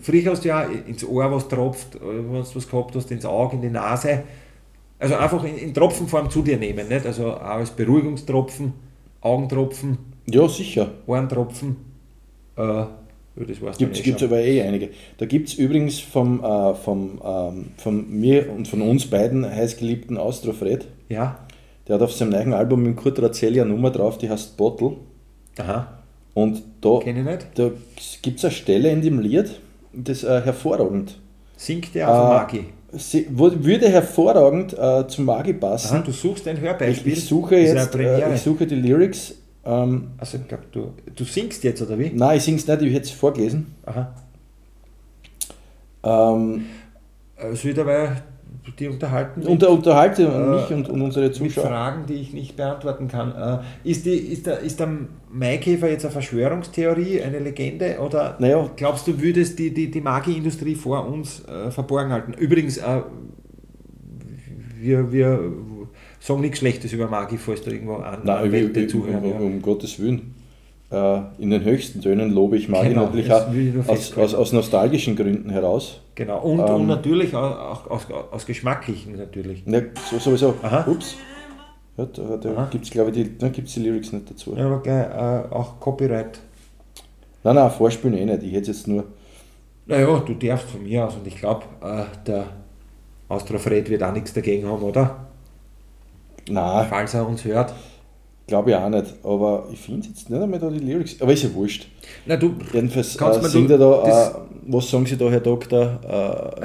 Früher 0.00 0.30
hast 0.30 0.44
du 0.44 0.48
ja 0.48 0.62
ins 0.62 1.04
Ohr 1.04 1.30
was 1.30 1.48
tropft, 1.48 1.96
äh, 1.96 1.98
wenn 2.00 2.32
du 2.32 2.44
was 2.54 2.68
gehabt 2.68 2.96
hast, 2.96 3.10
ins 3.10 3.26
Auge, 3.26 3.56
in 3.56 3.62
die 3.62 3.68
Nase. 3.70 4.22
Also 4.98 5.16
einfach 5.16 5.44
in, 5.44 5.58
in 5.58 5.74
Tropfenform 5.74 6.30
zu 6.30 6.40
dir 6.40 6.56
nehmen, 6.56 6.88
nicht? 6.88 7.04
Also 7.04 7.32
auch 7.32 7.40
als 7.42 7.70
Beruhigungstropfen, 7.70 8.72
Augentropfen, 9.20 9.98
Ja, 10.30 10.48
sicher. 10.48 10.92
Ohrentropfen. 11.06 11.76
Äh, 12.56 12.62
das 13.34 13.60
war's 13.60 13.78
Gibt 13.78 13.98
dann 13.98 14.04
eh 14.04 14.16
es 14.16 14.22
aber 14.22 14.40
eh 14.40 14.62
einige. 14.62 14.90
Da 15.18 15.26
gibt 15.26 15.48
es 15.48 15.54
übrigens 15.54 16.00
vom, 16.00 16.42
äh, 16.42 16.74
vom, 16.74 17.20
ähm, 17.24 17.66
von 17.76 18.10
mir 18.10 18.50
und 18.50 18.66
von 18.68 18.82
uns 18.82 19.06
beiden 19.06 19.44
heißgeliebten 19.44 20.16
Austrofred, 20.16 20.86
Ja, 21.08 21.38
der 21.86 21.94
hat 21.96 22.02
auf 22.02 22.12
seinem 22.12 22.30
neuen 22.30 22.52
Album 22.54 22.82
mit 22.82 22.96
Kurt 22.96 23.20
Razzelli 23.20 23.60
eine 23.60 23.70
Nummer 23.70 23.90
drauf, 23.90 24.18
die 24.18 24.30
heißt 24.30 24.56
Bottle. 24.56 24.96
aha, 25.58 25.98
Und 26.34 26.62
da, 26.80 26.98
ich 27.00 27.04
da 27.54 27.70
gibt 28.22 28.38
es 28.38 28.44
eine 28.44 28.52
Stelle 28.52 28.90
in 28.90 29.02
dem 29.02 29.18
Lied, 29.20 29.60
das 29.92 30.24
äh, 30.24 30.40
hervorragend. 30.42 31.18
Singt 31.56 31.94
der 31.94 32.08
auf 32.10 32.16
Äh, 32.16 32.28
Magi. 32.28 32.64
Sie, 32.94 33.26
würde 33.30 33.88
hervorragend 33.88 34.76
äh, 34.78 35.06
zum 35.08 35.24
Magi 35.24 35.52
Aha, 35.52 35.58
passen. 35.60 36.02
du 36.04 36.12
suchst 36.12 36.46
ein 36.48 36.56
Ich, 36.56 36.62
Hörbeispiel. 36.62 37.12
ich 37.14 37.24
suche 37.24 37.56
ist 37.56 37.70
eine 37.70 37.80
jetzt, 37.80 37.94
äh, 37.94 38.34
ich 38.34 38.40
suche 38.42 38.66
die 38.66 38.74
Lyrics. 38.76 39.34
Ähm, 39.64 40.08
Also, 40.18 40.38
ich 40.38 40.48
glaube, 40.48 40.64
du, 40.72 40.92
du 41.14 41.24
singst 41.24 41.64
jetzt, 41.64 41.80
oder 41.82 41.98
wie? 41.98 42.10
nein, 42.14 42.36
ich 42.38 42.42
sing's 42.42 42.66
nicht, 42.66 42.82
ich 42.82 42.92
hätte 42.92 43.04
es 43.06 43.10
vorgelesen. 43.12 43.74
Aha. 43.86 44.12
Ähm, 46.04 46.66
Äh, 47.36 47.52
ich 47.52 47.74
dabei 47.74 48.22
die 48.78 48.88
unterhalten? 48.88 49.42
unter, 49.42 49.70
unterhalte 49.70 50.22
Äh, 50.24 50.60
mich 50.60 50.70
und, 50.70 50.88
und 50.88 51.02
unsere 51.02 51.26
mit 51.26 51.34
Zuschauer. 51.34 51.66
Fragen, 51.66 52.06
die 52.06 52.14
ich 52.14 52.32
nicht 52.32 52.56
beantworten 52.56 53.08
kann. 53.08 53.34
Äh, 53.84 53.88
ist, 53.88 54.06
die, 54.06 54.10
ist, 54.10 54.46
der, 54.46 54.60
ist 54.60 54.80
der 54.80 54.88
Maikäfer 55.30 55.90
jetzt 55.90 56.04
eine 56.04 56.12
Verschwörungstheorie, 56.12 57.22
eine 57.22 57.38
Legende? 57.38 57.98
Oder 58.00 58.36
Naja, 58.38 58.70
glaubst 58.76 59.06
du, 59.06 59.20
würdest 59.20 59.58
die, 59.58 59.72
die, 59.72 59.90
die 59.90 60.00
Magi-Industrie 60.00 60.74
vor 60.74 61.06
uns 61.06 61.44
äh, 61.46 61.70
verborgen 61.70 62.12
halten? 62.12 62.34
Übrigens, 62.34 62.78
äh, 62.78 63.02
wir, 64.80 65.12
wir 65.12 65.52
sagen 66.20 66.40
nichts 66.40 66.58
Schlechtes 66.58 66.92
über 66.92 67.08
Magi, 67.08 67.36
falls 67.38 67.62
da 67.62 67.70
irgendwo 67.70 67.98
Nein, 67.98 68.28
Anwälte 68.28 68.82
um, 68.82 68.88
zuhören. 68.88 69.24
um, 69.24 69.30
ja. 69.30 69.36
um 69.38 69.62
Gottes 69.62 69.98
Willen. 70.00 70.41
Äh, 70.92 71.20
in 71.38 71.48
den 71.48 71.64
höchsten 71.64 72.02
Tönen 72.02 72.30
lobe 72.32 72.58
ich 72.58 72.68
Magi 72.68 72.90
Genau, 72.90 73.06
natürlich 73.06 73.32
aus, 73.32 74.16
aus, 74.18 74.34
aus 74.34 74.52
nostalgischen 74.52 75.16
Gründen 75.16 75.48
heraus. 75.48 76.00
Genau, 76.14 76.40
und, 76.42 76.60
Ähm, 76.60 76.74
und 76.74 76.86
natürlich 76.86 77.34
auch, 77.34 77.58
auch 77.58 77.90
aus, 77.90 78.06
aus 78.30 78.44
geschmacklichen 78.44 79.16
natürlich. 79.16 79.64
Ja, 79.66 79.80
so, 80.10 80.18
sowieso. 80.18 80.54
Aha. 80.62 80.84
Ups. 80.86 81.16
Ja, 81.96 82.06
da 82.06 82.36
da 82.36 82.68
gibt 82.70 82.84
es, 82.84 82.90
glaube 82.90 83.10
ich, 83.10 83.16
die, 83.16 83.38
da 83.38 83.48
gibt's 83.48 83.72
die 83.72 83.80
Lyrics 83.80 84.12
nicht 84.12 84.30
dazu. 84.30 84.54
Ja, 84.54 84.66
aber 84.66 84.82
gleich, 84.82 85.06
äh, 85.06 85.54
auch 85.54 85.80
Copyright. 85.80 86.40
Nein, 87.42 87.54
nein, 87.54 87.70
vorspielen 87.70 88.16
eh 88.16 88.24
nicht. 88.26 88.42
Ich 88.42 88.52
hätte 88.52 88.70
jetzt 88.70 88.86
nur. 88.86 89.04
Naja, 89.86 90.18
du 90.18 90.34
darfst 90.34 90.70
von 90.70 90.82
mir 90.82 91.06
aus 91.06 91.16
und 91.16 91.26
ich 91.26 91.36
glaube, 91.36 91.64
äh, 91.82 92.04
der 92.26 92.44
Austrofred 93.28 93.88
wird 93.88 94.02
auch 94.02 94.12
nichts 94.12 94.32
dagegen 94.34 94.68
haben, 94.68 94.82
oder? 94.82 95.26
Nein, 96.50 96.86
Falls 96.88 97.14
er 97.14 97.26
uns 97.26 97.44
hört. 97.44 97.72
Glaube 98.46 98.70
ich 98.70 98.76
auch 98.76 98.88
nicht. 98.88 99.06
Aber 99.22 99.66
ich 99.72 99.78
finde 99.80 100.08
jetzt 100.08 100.28
nicht 100.30 100.42
einmal 100.42 100.58
da 100.58 100.68
die 100.70 100.78
Lyrics. 100.78 101.20
Aber 101.20 101.32
ist 101.32 101.42
ja 101.44 101.54
wurscht. 101.54 101.88
Na 102.26 102.36
du, 102.36 102.54
Jedenfalls 102.72 103.16
Kannst 103.16 103.44
äh, 103.44 103.48
singt 103.48 103.70
du 103.70 103.74
er 103.74 103.78
da, 103.78 104.28
äh, 104.28 104.34
was 104.66 104.90
sagen 104.90 105.06
Sie 105.06 105.16
da, 105.16 105.30
Herr 105.30 105.40
Doktor? 105.40 106.60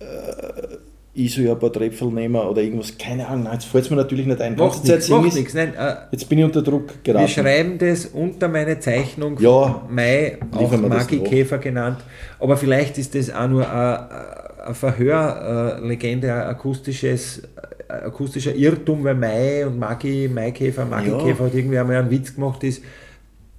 Äh, 0.00 0.04
äh, 0.04 0.78
ich 1.16 1.32
soll 1.32 1.44
ja 1.44 1.52
ein 1.52 1.58
paar 1.60 1.72
Tröpfel 1.72 2.08
nehmen 2.08 2.34
oder 2.34 2.60
irgendwas. 2.60 2.98
Keine 2.98 3.26
Ahnung, 3.28 3.44
nein, 3.44 3.52
jetzt 3.54 3.66
fällt 3.66 3.84
es 3.84 3.90
mir 3.90 3.96
natürlich 3.96 4.26
nicht 4.26 4.40
ein. 4.40 4.56
macht 4.56 4.82
nichts, 4.84 5.08
macht 5.08 5.34
nichts. 5.34 5.54
Nein, 5.54 5.72
äh, 5.74 5.94
Jetzt 6.10 6.28
bin 6.28 6.38
ich 6.40 6.44
unter 6.44 6.60
Druck 6.62 6.88
wir 6.88 7.12
geraten. 7.14 7.28
schreiben 7.28 7.78
das 7.78 8.06
unter 8.06 8.48
meine 8.48 8.80
Zeichnung 8.80 9.38
Ja, 9.38 9.82
von 9.86 9.94
Mai, 9.94 10.38
auch 10.50 10.70
wir 10.72 10.78
das 10.78 10.88
Magi-Käfer 10.88 11.58
genannt. 11.58 11.98
Aber 12.40 12.56
vielleicht 12.56 12.98
ist 12.98 13.14
das 13.14 13.32
auch 13.32 13.46
nur 13.46 13.68
eine, 13.70 14.10
eine 14.10 14.53
Verhörlegende, 14.72 16.32
ein 16.32 16.48
akustisches, 16.48 17.42
akustischer 17.88 18.54
Irrtum, 18.54 19.04
weil 19.04 19.14
Mai 19.14 19.66
und 19.66 19.78
Magi, 19.78 20.28
Maikäfer, 20.32 20.84
Magi-Käfer 20.84 21.44
hat 21.44 21.54
irgendwie 21.54 21.78
einmal 21.78 21.96
einen 21.96 22.10
Witz 22.10 22.34
gemacht, 22.34 22.64
ist 22.64 22.82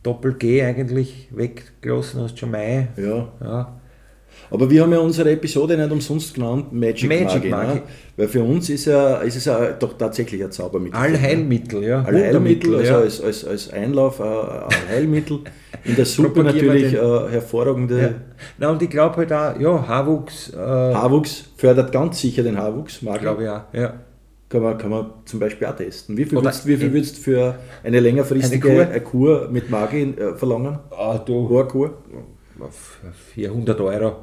Doppel-G 0.04 0.64
eigentlich 0.64 1.30
weggelassen, 1.32 2.22
hast 2.22 2.40
schon 2.40 2.52
Mai. 2.52 2.88
Ja. 2.98 3.28
Ja. 3.42 3.82
Aber 4.52 4.70
wir 4.70 4.84
haben 4.84 4.92
ja 4.92 5.00
unsere 5.00 5.32
Episode 5.32 5.78
nicht 5.78 5.92
umsonst 5.92 6.34
genannt, 6.34 6.72
Magic, 6.72 7.10
Magic 7.10 7.26
Magic 7.28 7.52
Magi. 7.52 7.76
Ne? 7.76 7.82
Weil 8.18 8.28
für 8.28 8.44
uns 8.44 8.70
ist, 8.70 8.86
ja, 8.86 9.18
ist 9.18 9.36
es 9.36 9.46
ja 9.46 9.72
doch 9.72 9.98
tatsächlich 9.98 10.44
ein 10.44 10.52
Zaubermittel. 10.52 10.98
Allheilmittel, 10.98 11.84
ja. 11.84 12.04
Allheilmittel, 12.04 12.76
also 12.76 12.92
ja. 12.92 13.00
als, 13.00 13.22
als, 13.22 13.46
als 13.46 13.74
Einlauf 13.74 14.20
äh, 14.20 14.24
ein 14.24 14.90
Heilmittel. 14.90 15.40
In 15.84 15.96
der 15.96 16.06
Suppe 16.06 16.44
natürlich 16.44 16.94
äh, 16.94 16.98
hervorragende 16.98 18.02
ja. 18.02 18.10
Na, 18.58 18.70
und 18.70 18.82
ich 18.82 18.90
glaube 18.90 19.18
halt 19.18 19.34
auch, 19.34 19.60
ja, 19.60 19.88
Haarwuchs, 19.88 20.54
äh, 20.54 20.58
Haarwuchs, 20.58 21.46
fördert 21.58 21.92
ganz 21.92 22.22
sicher 22.22 22.44
den 22.44 22.58
Haarwuchs. 22.58 23.02
Mag 23.02 23.22
glaube 23.22 23.44
ich 23.44 23.50
auch. 23.50 23.62
Ja. 23.74 23.94
Kann 24.48 24.62
man, 24.62 24.78
kann 24.78 24.92
man 24.92 25.12
zum 25.26 25.40
Beispiel 25.40 25.68
auch 25.68 25.76
testen. 25.76 26.16
Wie 26.16 26.26
viel 26.26 26.38
Oder 26.38 26.46
würdest, 26.46 26.68
wie 26.68 26.78
viel 26.78 26.94
würdest 26.94 27.18
du 27.18 27.22
für 27.22 27.56
eine 27.84 28.00
längerfristige 28.00 28.70
Eine 28.70 28.90
eine 28.90 29.02
Kur? 29.02 29.40
Kur, 29.40 29.50
mit 29.52 29.70
Magi 29.70 30.04
äh, 30.04 30.36
verlangen? 30.36 30.78
Ah, 30.92 31.18
du, 31.18 31.50
Haarkur? 31.50 31.98
400 33.34 33.82
Euro 33.82 34.16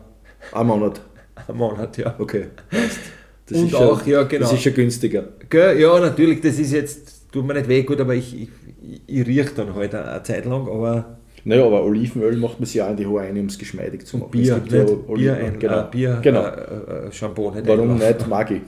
Ein 0.52 0.66
Monat. 0.66 1.00
am 1.48 1.57
Monat, 1.57 1.96
ja. 1.98 2.14
Okay. 2.18 2.46
passt. 2.70 2.98
Das 3.46 3.59
Und 3.59 3.66
ist 3.68 3.74
auch, 3.74 4.00
schon, 4.00 4.11
ja, 4.11 4.22
genau. 4.24 4.42
Das 4.44 4.52
ist 4.52 4.62
schon 4.62 4.74
günstiger. 4.74 5.24
Gell? 5.50 5.81
Ja, 5.81 5.98
natürlich, 6.00 6.40
das 6.40 6.59
ist 6.59 6.72
jetzt, 6.72 7.31
tut 7.33 7.46
mir 7.46 7.55
nicht 7.55 7.68
weh, 7.68 7.83
gut, 7.83 8.00
aber 8.00 8.14
ich, 8.14 8.42
ich, 8.42 8.48
ich 9.07 9.26
riech 9.26 9.55
dann 9.55 9.74
halt 9.74 9.94
eine 9.94 10.22
Zeit 10.22 10.44
lang, 10.44 10.68
aber 10.68 11.18
Naja, 11.44 11.64
aber 11.66 11.85
Olivenöl 11.85 12.37
macht 12.37 12.61
man 12.61 12.66
sich 12.66 12.81
auch 12.81 12.90
in 12.90 12.96
die 12.96 13.07
Haare 13.07 13.22
ein, 13.22 13.38
um 13.38 13.46
es 13.46 13.59
geschmeidig 13.59 14.07
zu 14.07 14.18
machen. 14.18 14.31
Bier, 14.31 14.57
Es 14.57 14.62
gibt 14.62 14.72
ja 14.72 14.85
nicht? 14.85 14.92
Oliven- 15.09 15.14
Bier, 15.16 15.37
ein, 15.37 15.59
genau. 15.59 15.81
äh, 15.81 15.85
Bier 15.90 16.18
genau. 16.22 16.44
äh, 16.44 17.07
äh, 17.09 17.12
Shampoo 17.12 17.50
nicht 17.50 17.66
Warum 17.66 17.90
einlaufen. 17.92 18.16
nicht 18.16 18.28
Magi? 18.28 18.61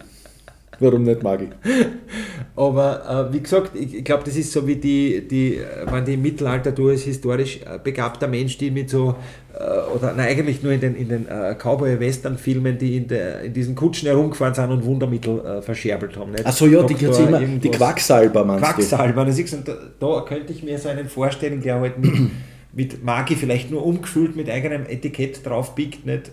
Warum 0.84 1.02
nicht 1.02 1.22
Magi? 1.22 1.48
Aber 2.56 3.28
äh, 3.30 3.32
wie 3.32 3.40
gesagt, 3.40 3.72
ich, 3.74 3.94
ich 3.94 4.04
glaube, 4.04 4.22
das 4.24 4.36
ist 4.36 4.52
so 4.52 4.66
wie 4.66 4.76
die, 4.76 5.26
die, 5.26 5.56
äh, 5.56 5.90
wenn 5.90 6.04
die 6.04 6.14
im 6.14 6.22
Mittelalter 6.22 6.72
du 6.72 6.90
als 6.90 7.02
historisch 7.02 7.60
äh, 7.62 7.78
begabter 7.82 8.28
Mensch, 8.28 8.58
die 8.58 8.70
mit 8.70 8.90
so, 8.90 9.16
äh, 9.54 9.96
oder 9.96 10.12
nein, 10.12 10.28
eigentlich 10.28 10.62
nur 10.62 10.72
in 10.72 10.80
den, 10.80 10.94
in 10.94 11.08
den 11.08 11.26
äh, 11.26 11.56
Cowboy-Western-Filmen, 11.56 12.78
die 12.78 12.98
in, 12.98 13.08
der, 13.08 13.40
in 13.42 13.52
diesen 13.52 13.74
Kutschen 13.74 14.08
herumgefahren 14.08 14.54
sind 14.54 14.70
und 14.70 14.84
Wundermittel 14.84 15.40
äh, 15.40 15.62
verscherbelt 15.62 16.16
haben. 16.16 16.32
Nicht? 16.32 16.46
Achso, 16.46 16.66
ja, 16.66 16.82
die, 16.82 16.94
Doktor 16.94 16.98
gibt's 16.98 17.18
immer, 17.18 17.40
die. 17.40 17.70
Quacksalber 17.70 18.44
meinst 18.44 18.64
Quacksalber. 18.64 19.26
Ist, 19.26 19.54
und 19.54 19.66
da, 19.66 19.74
da 19.98 20.24
könnte 20.28 20.52
ich 20.52 20.62
mir 20.62 20.78
so 20.78 20.90
einen 20.90 21.08
vorstellen, 21.08 21.60
der 21.60 21.80
halt 21.80 21.98
mit, 21.98 22.12
mit 22.72 23.02
Magi 23.02 23.34
vielleicht 23.34 23.70
nur 23.70 23.84
umgefüllt 23.84 24.36
mit 24.36 24.48
eigenem 24.48 24.86
Etikett 24.86 25.44
draufbiegt, 25.44 26.06
nicht? 26.06 26.30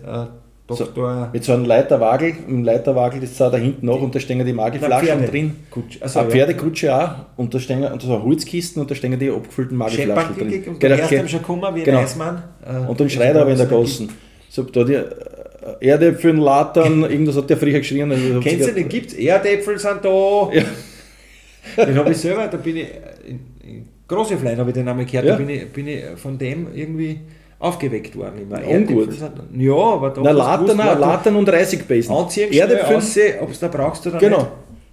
Äh, 0.72 0.76
So, 0.76 0.84
Doktor. 0.84 1.30
Mit 1.32 1.44
so 1.44 1.52
einem 1.52 1.64
Leiterwagel, 1.64 2.32
im 2.48 2.64
Leiterwagel, 2.64 3.26
sah 3.26 3.50
da 3.50 3.56
hinten 3.58 3.86
noch 3.86 4.00
und 4.00 4.14
da 4.14 4.20
stehen 4.20 4.44
die 4.44 4.52
Magiflaschen 4.52 5.06
Pferde. 5.08 5.26
drin. 5.28 5.56
Kutsch. 5.70 5.98
Also 6.00 6.20
eine 6.20 6.30
Pferdekutsche 6.30 6.94
auch 6.94 7.10
und 7.36 7.52
da 7.54 7.58
stehen 7.58 7.84
und 7.84 8.02
so 8.02 8.22
Holzkisten 8.22 8.82
und 8.82 8.90
da 8.90 8.94
stehen 8.94 9.18
die 9.18 9.30
abgefüllten 9.30 9.76
Magiflaschen 9.76 10.36
drin. 10.36 10.64
Und 10.68 10.80
Genau, 10.80 10.96
der 10.96 11.10
erst 11.12 11.30
schon 11.30 11.40
gekommen, 11.40 11.74
wie 11.74 11.82
genau. 11.82 11.98
ein 11.98 12.04
Eismann. 12.04 12.42
Äh, 12.64 12.88
Und 12.88 13.00
dann 13.00 13.08
schreit 13.10 13.34
er 13.34 13.42
aber 13.42 13.50
in 13.52 13.58
der 13.58 13.66
Gassen. 13.66 14.08
So, 14.48 14.62
da 14.64 14.84
die 14.84 14.94
äh, 14.94 16.12
den 16.22 16.36
Latern, 16.38 17.02
irgendwas 17.10 17.36
hat 17.36 17.48
der 17.50 17.56
früher 17.56 17.78
geschrien. 17.78 18.10
also 18.10 18.40
Kennst 18.40 18.68
du 18.68 18.72
den? 18.72 18.88
Gibt's 18.88 19.14
Erdäpfel 19.14 19.78
sind 19.78 19.98
da. 20.04 20.50
Ja. 20.52 21.84
Den 21.84 21.96
habe 21.96 22.10
ich 22.10 22.16
selber, 22.18 22.48
da 22.48 22.56
bin 22.56 22.76
ich, 22.76 22.88
in, 23.26 23.40
in 23.62 23.88
Großeflein 24.08 24.58
habe 24.58 24.70
ich 24.70 24.74
den 24.74 24.84
Namen 24.84 25.06
gehört, 25.06 25.24
Ja. 25.24 25.32
da 25.32 25.38
bin 25.38 25.48
ich, 25.48 25.68
bin 25.72 25.86
ich 25.86 26.02
von 26.16 26.36
dem 26.36 26.66
irgendwie 26.74 27.20
aufgeweckt 27.62 28.16
worden. 28.16 28.42
Immer. 28.42 28.66
Ungut. 28.66 29.08
Erdäpfel 29.08 29.12
sind- 29.12 29.62
Ja, 29.62 29.74
aber 29.74 30.10
da 30.10 30.20
Na, 30.24 30.30
Latern, 30.32 30.76
Latern 30.76 31.36
und 31.36 31.48
Reisigbasen. 31.48 32.14
Anziehen, 32.14 32.52
Erdäpfel, 32.52 33.00
ob 33.40 33.50
es 33.50 33.60
da 33.60 33.68
brauchst 33.68 34.06
oder 34.06 34.18
genau. 34.18 34.38
nicht. 34.38 34.48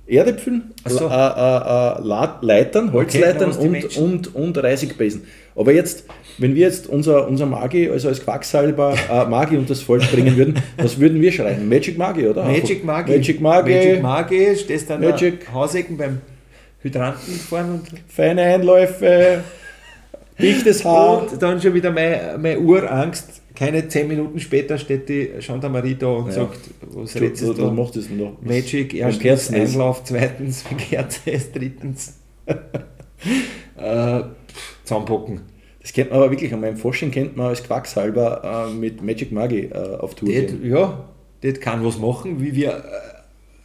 Erdäpfel, 0.08 0.62
Ach 0.84 0.89
so. 0.89 1.08
äh, 1.08 1.12
äh, 1.12 2.01
äh, 2.01 2.45
Leitern, 2.45 2.91
Holzleitern 2.91 3.51
die 3.62 3.67
und, 3.67 3.97
und, 3.97 4.36
und 4.36 4.58
Reisigbasen. 4.58 5.23
Aber 5.55 5.71
jetzt, 5.71 6.05
wenn 6.39 6.55
wir 6.55 6.65
jetzt 6.65 6.88
unser, 6.88 7.27
unser 7.27 7.45
Magi, 7.45 7.89
also 7.89 8.08
als 8.08 8.23
Quacksalber 8.23 8.95
äh, 9.12 9.25
Magi 9.25 9.55
und 9.58 9.69
das 9.69 9.82
Volk 9.82 10.10
bringen 10.12 10.36
würden, 10.36 10.55
was 10.77 10.99
würden 10.99 11.21
wir 11.21 11.32
schreien? 11.32 11.69
Magic 11.69 11.97
Magi, 11.97 12.27
oder? 12.27 12.43
Magic 12.45 12.84
Magi. 12.84 13.12
Magic 13.17 13.39
Magi, 13.41 13.71
Magic 13.75 14.01
Magi, 14.01 14.55
stehst 14.58 14.89
dann 14.89 15.01
Magic. 15.01 15.47
Hausecken 15.53 15.97
beim 15.97 16.21
Hydranten 16.82 17.34
fahren 17.34 17.71
und, 17.73 17.99
feine 18.08 18.41
Einläufe, 18.41 19.43
dichtes 20.41 20.84
Haar. 20.86 21.32
und 21.32 21.41
dann 21.41 21.62
schon 21.62 21.73
wieder 21.73 21.91
meine, 21.91 22.38
meine 22.41 22.60
Urangst. 22.60 23.41
Keine 23.56 23.88
zehn 23.89 24.08
Minuten 24.08 24.39
später 24.39 24.78
steht 24.78 25.10
die 25.10 25.30
Gendarmerie 25.39 25.95
da 25.95 26.08
und 26.08 26.28
Ja. 26.28 26.32
sagt, 26.34 26.60
was 26.82 27.13
Du, 27.13 27.19
redest 27.19 27.43
du, 27.43 27.54
da? 27.54 27.69
machst 27.71 27.95
das 27.97 28.10
noch. 28.10 28.38
Magic, 28.41 28.93
erstens. 28.93 29.52
Einlauf, 29.52 30.04
zweitens 30.06 30.62
Verkehrtest, 30.63 31.54
drittens 31.56 32.13
äh, 33.78 34.21
zusammenpacken. 34.84 35.41
Das 35.82 35.93
kennt 35.93 36.10
man 36.12 36.19
aber 36.19 36.32
wirklich, 36.32 36.54
an 36.54 36.62
meinem 36.62 36.78
Forschung 36.78 37.12
kennt 37.12 37.36
man 37.38 37.47
als 37.47 37.63
Quacksalber 37.63 38.67
äh, 38.69 38.73
mit 38.73 39.02
Magic 39.02 39.32
Magi 39.32 39.65
äh, 39.73 39.95
auf 39.97 40.15
Tour 40.15 40.30
gehen. 40.30 40.60
ja, 40.65 41.06
das 41.41 41.60
kann 41.60 41.84
was 41.86 41.97
machen, 41.97 42.41
wie 42.41 42.54
wir 42.56 42.69
äh, 42.69 42.82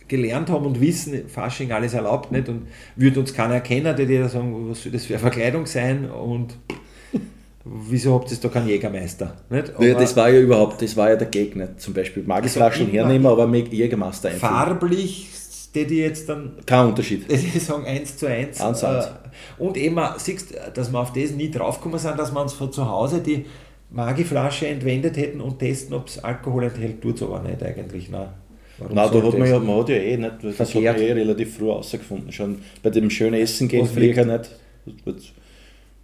gelernt 0.09 0.51
haben 0.51 0.67
und 0.67 0.81
wissen, 0.81 1.29
Fasching 1.29 1.73
alles 1.73 1.95
erlaubt 1.95 2.31
nicht 2.33 2.49
und 2.49 2.67
würde 2.97 3.21
uns 3.21 3.33
keiner 3.35 3.55
erkennen, 3.55 3.97
der 3.97 4.07
dir 4.07 4.29
sagen, 4.29 4.69
was 4.71 4.83
soll 4.83 4.93
das 4.93 5.05
für 5.07 5.15
eine 5.15 5.21
Verkleidung 5.21 5.67
sein 5.67 6.11
und 6.11 6.57
wieso 7.65 8.15
habt 8.15 8.31
ihr 8.31 8.37
da 8.39 8.49
keinen 8.49 8.69
Jägermeister? 8.69 9.37
Nicht? 9.51 9.69
Ja, 9.69 9.75
Aber 9.77 9.95
das 10.01 10.17
war 10.17 10.29
ja 10.31 10.41
überhaupt, 10.41 10.83
das 10.83 10.97
war 10.97 11.11
ja 11.11 11.17
der 11.17 11.29
Gegner. 11.29 11.77
Zum 11.79 11.95
Beispiel 11.95 12.23
Magiflaschen 12.23 12.87
Also 12.87 12.93
hernehmen, 12.99 13.27
aber 13.27 13.47
mit 13.47 13.73
Jägermeister 13.73 14.29
einfüllen. 14.29 14.53
farblich, 14.55 15.29
die 15.75 15.87
die 15.87 15.99
jetzt 15.99 16.29
dann 16.29 16.53
Kein 16.67 16.87
Unterschied. 16.89 17.25
die 17.31 17.59
sagen 17.59 17.85
1 17.87 18.17
zu 18.19 18.27
1. 18.29 18.61
Eins 18.61 18.79
zu 18.81 18.87
eins. 18.89 19.07
Äh, 19.07 19.63
und 19.63 19.77
eben, 19.77 19.99
siehst 20.19 20.55
dass 20.75 20.93
wir 20.93 21.01
auf 21.01 21.13
das 21.13 21.31
nie 21.33 21.51
draufgekommen 21.51 21.99
sind, 21.99 22.19
dass 22.19 22.33
wir 22.33 22.43
uns 22.43 22.53
von 22.53 22.71
zu 22.71 22.89
Hause 22.89 23.21
die 23.21 23.47
Magiflasche 23.91 24.67
entwendet 24.67 25.17
hätten 25.17 25.41
und 25.41 25.59
testen, 25.61 25.95
ob 25.95 26.09
es 26.09 26.23
Alkohol 26.23 26.65
enthält, 26.65 27.01
tut 27.01 27.17
es 27.17 27.23
aber 27.23 27.41
nicht 27.41 27.63
eigentlich. 27.63 28.11
Nein, 28.11 28.29
Warum 28.79 28.95
Nein, 28.95 29.11
da 29.13 29.23
hat 29.23 29.39
man, 29.39 29.49
ja, 29.49 29.59
man 29.59 29.77
hat 29.79 29.89
ja 29.89 29.97
eh 29.97 30.17
nicht, 30.17 30.35
das 30.43 30.59
hat 30.59 30.75
man 30.75 30.85
eh 30.85 31.13
relativ 31.13 31.57
früh 31.57 31.71
rausgefunden. 31.71 32.33
Schon 32.33 32.59
bei 32.83 32.91
dem 32.91 33.09
schönen 33.11 33.41
Essen 33.41 33.69
gehen 33.69 33.87
früher 33.87 34.25
nicht. 34.25 34.51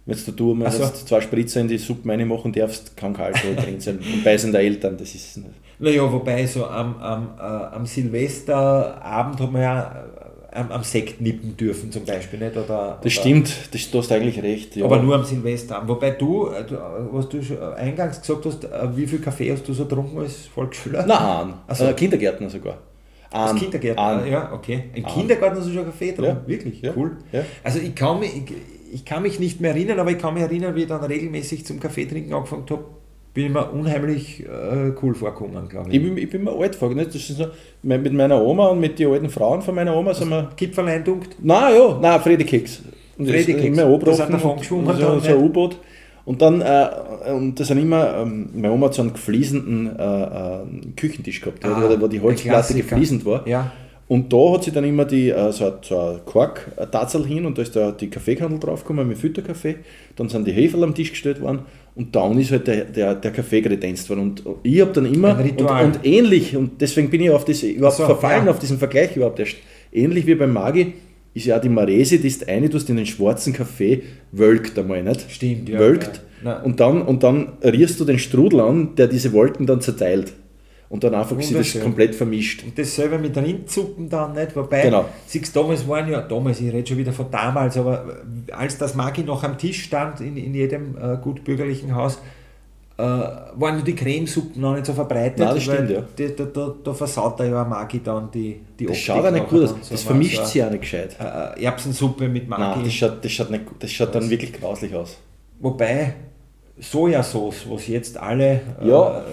Wenn 0.05 0.17
du 0.25 0.31
du 0.31 0.53
mal 0.55 0.71
so. 0.71 0.87
zwei 0.87 1.21
Spritzer 1.21 1.61
in 1.61 1.67
die 1.67 1.77
Suppe 1.77 2.09
reinmachen 2.09 2.51
darfst, 2.51 2.97
kann 2.97 3.13
kein 3.13 3.33
Alkohol 3.33 3.55
drin 3.55 3.79
sein. 3.79 3.99
Und 3.99 4.23
bei 4.23 4.35
sind 4.37 4.51
der 4.51 4.61
Eltern, 4.61 4.97
das 4.97 5.13
ist 5.13 5.37
nicht. 5.37 5.49
Naja, 5.79 6.11
wobei 6.11 6.45
so 6.47 6.65
am, 6.65 6.97
am, 6.97 7.29
äh, 7.37 7.41
am 7.41 7.85
Silvesterabend 7.85 9.39
hat 9.39 9.51
man 9.51 9.61
ja 9.61 10.05
am, 10.53 10.71
am 10.71 10.83
Sekt 10.83 11.21
nippen 11.21 11.55
dürfen 11.57 11.91
zum 11.91 12.05
Beispiel, 12.05 12.39
nicht? 12.39 12.57
Oder, 12.57 12.65
Das 12.65 12.99
oder, 13.01 13.09
stimmt, 13.09 13.53
das, 13.73 13.89
du 13.89 13.97
hast 13.99 14.11
eigentlich 14.11 14.41
recht. 14.43 14.75
Ja. 14.75 14.85
Aber 14.85 15.01
nur 15.01 15.15
am 15.15 15.23
Silvesterabend. 15.23 15.89
Wobei 15.89 16.11
du, 16.11 16.47
äh, 16.47 16.63
du, 16.65 16.75
was 17.11 17.29
du 17.29 17.41
schon 17.41 17.57
eingangs 17.73 18.19
gesagt 18.21 18.45
hast, 18.45 18.65
äh, 18.65 18.69
wie 18.95 19.07
viel 19.07 19.19
Kaffee 19.19 19.51
hast 19.51 19.67
du 19.67 19.73
so 19.73 19.85
getrunken 19.85 20.19
als 20.19 20.47
Volksschüler? 20.47 21.05
Nein, 21.05 21.53
Ach 21.67 21.75
so. 21.75 21.85
äh, 21.85 21.93
Kindergärtner 21.93 22.49
sogar. 22.49 22.77
Als 23.31 23.55
Kindergärtner, 23.55 24.25
ja, 24.27 24.51
okay. 24.53 24.85
Im 24.93 25.05
An. 25.05 25.11
Kindergarten 25.13 25.57
hast 25.57 25.67
du 25.69 25.73
schon 25.73 25.85
Kaffee 25.85 26.11
drin? 26.11 26.25
Ja. 26.25 26.41
Wirklich? 26.45 26.81
Ja. 26.81 26.91
Cool. 26.95 27.17
Ja. 27.31 27.45
Also 27.63 27.79
ich 27.79 27.95
kann, 27.95 28.19
mich, 28.19 28.35
ich, 28.35 28.53
ich 28.93 29.05
kann 29.05 29.23
mich 29.23 29.39
nicht 29.39 29.61
mehr 29.61 29.71
erinnern, 29.71 29.99
aber 29.99 30.11
ich 30.11 30.17
kann 30.17 30.33
mich 30.33 30.43
erinnern, 30.43 30.75
wie 30.75 30.81
ich 30.81 30.87
dann 30.87 31.01
regelmäßig 31.01 31.65
zum 31.65 31.79
Kaffee 31.79 32.05
trinken 32.05 32.33
angefangen 32.33 32.65
habe, 32.69 32.83
bin 33.33 33.45
ich 33.45 33.51
mir 33.51 33.71
unheimlich 33.71 34.43
äh, 34.45 34.91
cool 35.01 35.15
vorgekommen, 35.15 35.69
glaube 35.69 35.89
Ich 35.89 35.95
ich. 35.95 36.03
bin, 36.03 36.17
ich 36.17 36.29
bin 36.29 36.43
mir 36.43 36.51
alt? 36.51 36.77
Das 36.81 37.15
ist 37.15 37.27
so, 37.37 37.45
mit 37.83 38.11
meiner 38.13 38.41
Oma 38.41 38.67
und 38.67 38.79
mit 38.79 38.99
den 38.99 39.09
alten 39.11 39.29
Frauen 39.29 39.61
von 39.61 39.73
meiner 39.75 39.95
Oma 39.95 40.13
sind 40.13 40.29
wir. 40.29 40.49
Gipfelein 40.55 41.03
dunkt. 41.03 41.37
Nein, 41.41 41.73
ja, 41.75 41.97
nein, 42.01 42.19
Freddy 42.21 42.43
Keks. 42.43 42.81
Und 43.17 43.27
das 43.29 43.35
Freddy 43.35 43.53
Keks. 43.53 43.65
Immer 43.67 43.77
Da 43.77 43.83
angebrochen 43.85 44.15
sind 44.17 44.33
davon 44.33 44.51
und- 44.51 44.59
geschwommen 44.59 44.95
so, 44.97 45.01
dann, 45.01 45.19
so 45.21 45.29
ein? 45.29 45.37
U-Boot. 45.43 45.77
Und 46.23 46.41
dann, 46.41 46.61
äh, 46.61 46.87
und 47.33 47.59
das 47.59 47.67
sind 47.69 47.79
immer, 47.79 48.17
ähm, 48.17 48.49
meine 48.53 48.71
Oma 48.73 48.87
hat 48.87 48.93
so 48.93 49.01
einen 49.01 49.13
gefliesenden 49.13 49.97
äh, 49.97 50.23
äh, 50.23 50.59
Küchentisch 50.95 51.41
gehabt, 51.41 51.65
Ah, 51.65 51.89
wo, 51.99 52.07
die 52.07 52.19
Holzplatte 52.21 52.73
gefliesend 52.75 53.25
war. 53.25 53.47
Ja. 53.47 53.71
Und 54.07 54.31
da 54.31 54.53
hat 54.53 54.65
sie 54.65 54.71
dann 54.71 54.83
immer 54.83 55.05
die, 55.05 55.29
äh, 55.29 55.51
so, 55.51 55.65
ein- 55.65 55.73
so 55.81 55.97
ein 55.97 56.19
Kork-Tatzel 56.25 57.25
hin 57.25 57.45
und 57.45 57.57
da 57.57 57.61
ist 57.61 57.75
da 57.75 57.91
die 57.91 58.09
Kaffeekandel 58.09 58.59
draufgekommen 58.59 59.07
mit 59.07 59.17
Filterkaffee. 59.17 59.77
Dann 60.17 60.27
sind 60.29 60.45
die 60.45 60.51
Heferl 60.51 60.83
am 60.83 60.93
Tisch 60.93 61.11
gestellt 61.11 61.41
worden 61.41 61.59
und 61.95 62.15
dann 62.15 62.39
ist 62.39 62.51
halt 62.51 62.67
der, 62.67 62.85
der, 62.85 63.15
der 63.15 63.31
Kaffee 63.31 63.61
kredenzt 63.61 64.09
worden. 64.09 64.21
Und 64.21 64.43
ich 64.63 64.79
habe 64.81 64.91
dann 64.93 65.05
immer, 65.05 65.37
und, 65.37 65.61
und 65.61 65.99
ähnlich, 66.03 66.55
und 66.55 66.81
deswegen 66.81 67.09
bin 67.09 67.21
ich 67.21 67.29
auf 67.29 67.45
das 67.45 67.63
überhaupt 67.63 67.97
So, 67.97 68.05
verfallen, 68.05 68.45
ja. 68.45 68.51
auf 68.51 68.59
diesen 68.59 68.77
Vergleich 68.77 69.15
überhaupt 69.15 69.39
erst. 69.39 69.55
Ähnlich 69.91 70.25
wie 70.25 70.35
beim 70.35 70.53
Magi 70.53 70.93
ist 71.33 71.45
ja 71.45 71.57
auch 71.57 71.61
die 71.61 71.69
Marese, 71.69 72.17
die 72.17 72.27
ist 72.27 72.47
eine, 72.47 72.69
du 72.69 72.77
hast 72.77 72.89
in 72.89 72.95
den 72.95 73.05
schwarzen 73.05 73.53
Kaffee 73.53 74.03
wölkt 74.31 74.77
einmal, 74.79 75.03
nicht? 75.03 75.29
Stimmt, 75.29 75.69
ja. 75.69 75.79
Wölkt. 75.79 76.21
Ja. 76.43 76.61
Und, 76.61 76.79
dann, 76.79 77.01
und 77.01 77.23
dann 77.23 77.53
rierst 77.63 77.99
du 77.99 78.05
den 78.05 78.19
Strudel 78.19 78.61
an, 78.61 78.95
der 78.95 79.07
diese 79.07 79.31
Wolken 79.33 79.65
dann 79.65 79.81
zerteilt. 79.81 80.33
Und 80.91 81.05
dann 81.05 81.15
einfach 81.15 81.39
sie 81.41 81.53
das 81.53 81.79
komplett 81.79 82.13
vermischt. 82.13 82.63
Und 82.65 82.77
dasselbe 82.77 83.17
mit 83.17 83.37
Rindsuppen 83.37 84.09
dann 84.09 84.33
nicht, 84.33 84.53
wobei, 84.57 84.81
Genau. 84.81 85.05
siehst 85.25 85.55
damals 85.55 85.87
waren 85.87 86.11
ja, 86.11 86.19
damals, 86.21 86.59
ich 86.59 86.73
rede 86.73 86.85
schon 86.85 86.97
wieder 86.97 87.13
von 87.13 87.31
damals, 87.31 87.77
aber 87.77 88.17
als 88.51 88.77
das 88.77 88.93
Magi 88.93 89.23
noch 89.23 89.41
am 89.45 89.57
Tisch 89.57 89.83
stand 89.83 90.19
in, 90.19 90.35
in 90.35 90.53
jedem 90.53 90.97
äh, 90.97 91.15
gut 91.15 91.45
bürgerlichen 91.45 91.95
Haus, 91.95 92.19
äh, 92.97 93.03
waren 93.03 93.75
nur 93.75 93.85
die 93.85 93.95
Cremesuppen 93.95 94.61
noch 94.61 94.73
nicht 94.73 94.85
so 94.85 94.91
verbreitet. 94.91 95.39
Nein, 95.39 95.55
das 95.55 95.63
stimmt, 95.63 95.89
ja. 95.91 96.03
die, 96.17 96.35
da, 96.35 96.43
da, 96.43 96.75
da 96.83 96.93
versaut 96.93 97.39
er 97.39 97.45
ja 97.47 97.63
Magi 97.63 98.01
dann 98.03 98.29
die, 98.29 98.59
die 98.77 98.85
Das 98.85 98.91
Optik 98.97 99.05
schaut 99.05 99.25
auch 99.25 99.31
nicht 99.31 99.47
gut 99.47 99.63
aus. 99.63 99.69
So 99.69 99.91
Das 99.91 100.03
vermischt 100.03 100.37
so 100.39 100.43
sich 100.45 100.61
auch 100.61 100.71
nicht 100.71 100.81
gescheit. 100.81 101.15
eine, 101.19 101.55
äh, 101.55 101.63
Erbsensuppe 101.63 102.27
mit 102.27 102.49
Magi. 102.49 102.61
Nein, 102.63 102.83
das 102.83 102.93
schaut, 102.93 103.23
das 103.23 103.31
schaut, 103.31 103.49
nicht, 103.49 103.63
das 103.79 103.91
schaut 103.91 104.13
dann 104.13 104.29
wirklich 104.29 104.51
grauslich 104.51 104.93
aus. 104.93 105.17
Wobei 105.61 106.15
Sojasauce, 106.79 107.65
was 107.69 107.87
jetzt 107.87 108.17
alle 108.17 108.59
Ja, 108.83 109.19
äh, 109.19 109.23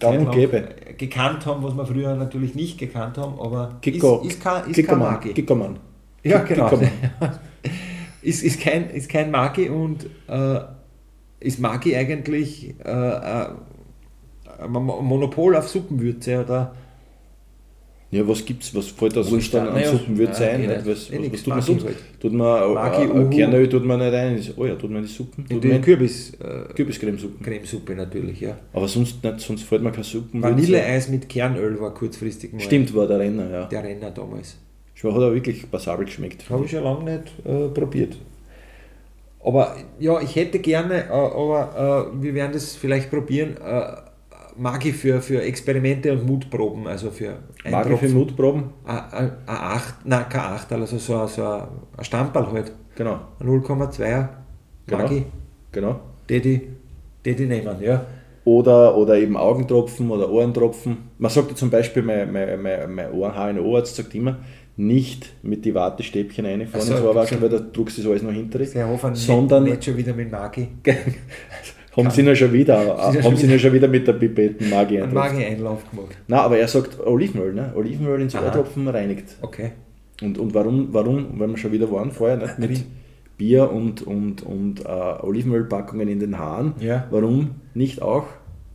gang 0.00 0.26
und 0.26 0.32
gäbe. 0.32 0.68
Gekannt 1.00 1.46
haben, 1.46 1.62
was 1.64 1.74
wir 1.74 1.86
früher 1.86 2.14
natürlich 2.14 2.54
nicht 2.54 2.78
gekannt 2.78 3.18
haben, 3.18 3.40
aber 3.40 3.78
Kiko, 3.82 4.20
ist, 4.20 4.34
ist 4.34 4.40
kein, 4.42 4.70
ist 4.70 4.86
kein 4.86 4.98
Magi. 4.98 5.32
Kikoman. 5.32 5.78
Ja, 6.22 6.38
genau. 6.44 6.70
Ist, 8.22 8.42
ist, 8.42 8.60
kein, 8.60 8.90
ist 8.90 9.08
kein 9.08 9.30
Magi 9.30 9.70
und 9.70 10.04
äh, 10.28 10.60
ist 11.40 11.58
Magi 11.58 11.96
eigentlich 11.96 12.74
äh, 12.84 12.90
äh, 12.90 13.46
ein 14.62 14.70
Mo- 14.70 15.00
Monopol 15.00 15.56
auf 15.56 15.68
Suppenwürze 15.70 16.44
oder 16.44 16.74
Ja, 18.12 18.26
was 18.26 18.44
gibt's, 18.44 18.74
was 18.74 18.88
fällt 18.88 19.16
da 19.16 19.22
sonst 19.22 19.54
an 19.54 19.72
naja, 19.72 19.92
Suppenwürze 19.92 20.44
ja, 20.44 20.50
ein? 20.50 20.64
eh 20.64 20.66
nicht? 20.66 20.76
nicht. 20.84 20.86
Was, 20.86 21.10
Eh 21.10 21.18
was, 21.18 21.32
was 21.32 21.42
tut 21.42 21.54
man 21.54 21.62
sonst? 21.62 21.84
halt. 21.84 21.96
Tut 22.18 22.32
man 22.32 22.74
Magi, 22.74 23.02
äh, 23.02 23.04
äh, 23.04 23.10
Uhu. 23.10 23.30
Kernöl 23.30 23.68
tut 23.68 23.84
man 23.84 24.00
nicht 24.00 24.12
rein. 24.12 24.54
Oh 24.56 24.66
ja, 24.66 24.74
tut 24.74 24.90
man 24.90 25.02
die 25.02 25.08
Suppen. 25.08 25.46
Tut 25.46 25.64
man 25.64 25.80
Kürbis 25.80 26.32
äh, 26.34 26.74
Kürbiscremesuppen. 26.74 27.44
Cremesuppe 27.44 27.94
natürlich, 27.94 28.40
ja. 28.40 28.58
Aber 28.72 28.88
sonst 28.88 29.22
nicht, 29.22 29.40
sonst 29.40 29.62
fällt 29.62 29.82
mir 29.82 29.92
keine 29.92 30.02
Suppen. 30.02 30.42
Vanilleeis 30.42 31.08
mit 31.08 31.28
Kernöl 31.28 31.80
war 31.80 31.94
kurzfristig 31.94 32.52
mal 32.52 32.60
Stimmt, 32.60 32.92
war 32.94 33.06
der 33.06 33.20
Renner, 33.20 33.48
ja. 33.48 33.64
der 33.66 33.84
Renner 33.84 34.10
damals. 34.10 34.56
Hat 35.02 35.14
aber 35.14 35.32
wirklich 35.32 35.70
passabel 35.70 36.04
geschmeckt. 36.04 36.50
Habe 36.50 36.64
ich 36.64 36.72
schon 36.72 36.84
lange 36.84 37.04
nicht 37.04 37.32
äh, 37.46 37.68
probiert. 37.68 38.16
Aber 39.42 39.74
ja, 39.98 40.20
ich 40.20 40.36
hätte 40.36 40.58
gerne, 40.58 41.06
äh, 41.06 41.12
aber 41.12 42.10
äh, 42.14 42.22
wir 42.22 42.34
werden 42.34 42.52
das 42.52 42.76
vielleicht 42.76 43.10
probieren, 43.10 43.56
äh, 43.56 43.92
Magi 44.56 44.92
für, 44.92 45.20
für 45.20 45.42
Experimente 45.42 46.12
und 46.12 46.26
Mutproben, 46.26 46.86
also 46.86 47.10
für 47.10 47.38
Magi 47.68 47.96
für 47.96 48.08
Mutproben? 48.08 48.64
Ein 48.84 49.32
8, 49.46 50.06
nein, 50.06 50.24
kein 50.28 50.40
8, 50.40 50.72
also 50.72 50.98
so, 50.98 51.26
so 51.26 51.42
ein 51.44 52.04
Stamperl 52.04 52.52
halt. 52.52 52.72
Genau. 52.96 53.20
Ein 53.38 53.46
0,2er 53.46 54.28
Magi. 54.90 55.24
Genau. 55.72 56.00
Die, 56.28 56.40
die, 56.40 56.68
die, 57.24 57.34
die 57.34 57.46
nehmen, 57.46 57.76
ja. 57.80 58.04
Oder, 58.44 58.96
oder 58.96 59.16
eben 59.16 59.36
Augentropfen 59.36 60.10
oder 60.10 60.30
Ohrentropfen. 60.30 60.96
Man 61.18 61.30
sagt 61.30 61.50
ja 61.50 61.56
zum 61.56 61.70
Beispiel, 61.70 62.02
mein, 62.02 62.32
mein, 62.32 62.60
mein, 62.60 62.94
mein 62.94 63.12
Ohr-HNO-Arzt 63.12 63.96
sagt 63.96 64.14
immer, 64.14 64.38
nicht 64.76 65.34
mit 65.42 65.64
die 65.64 65.74
Wattestäbchen 65.74 66.46
rein 66.46 66.66
vorne 66.66 66.86
so, 66.86 66.94
ins 66.94 67.02
Ohrwaschel, 67.02 67.40
weil 67.42 67.50
da 67.50 67.58
druckst 67.58 67.98
du 67.98 68.02
das 68.02 68.10
alles 68.10 68.22
noch 68.22 68.32
hinter 68.32 68.58
dich. 68.58 68.70
Sondern 69.14 69.64
nicht, 69.64 69.72
nicht 69.74 69.84
schon 69.84 69.96
wieder 69.96 70.14
mit 70.14 70.30
Magi. 70.30 70.68
haben 71.96 72.10
sie 72.10 72.22
noch 72.22 72.34
schon 72.34 72.52
wieder, 72.52 72.96
haben 73.22 73.36
sie 73.36 73.48
wieder, 73.48 73.58
schon 73.58 73.72
wieder 73.72 73.88
mit 73.88 74.06
der 74.06 74.12
Pipetten 74.14 74.70
Magi 74.70 74.98
Magi-Einlauf 74.98 75.90
gemacht. 75.90 76.16
Nein, 76.28 76.40
aber 76.40 76.58
er 76.58 76.68
sagt 76.68 77.00
Olivenöl, 77.04 77.52
ne? 77.52 77.72
Olivenöl 77.74 78.20
ins 78.20 78.34
Ohrtropfen 78.34 78.88
reinigt. 78.88 79.36
Okay. 79.42 79.72
Und, 80.22 80.38
und 80.38 80.54
warum, 80.54 80.88
warum, 80.92 81.38
weil 81.38 81.48
wir 81.48 81.56
schon 81.56 81.72
wieder 81.72 81.90
waren 81.90 82.10
vorher, 82.10 82.36
nicht? 82.36 82.58
mit 82.58 82.84
Bier 83.38 83.70
und, 83.70 84.02
und, 84.02 84.42
und 84.42 84.84
äh, 84.84 84.88
Olivenölpackungen 84.88 86.08
in 86.08 86.20
den 86.20 86.38
Haaren, 86.38 86.74
ja. 86.78 87.06
warum 87.10 87.52
nicht 87.74 88.02
auch 88.02 88.26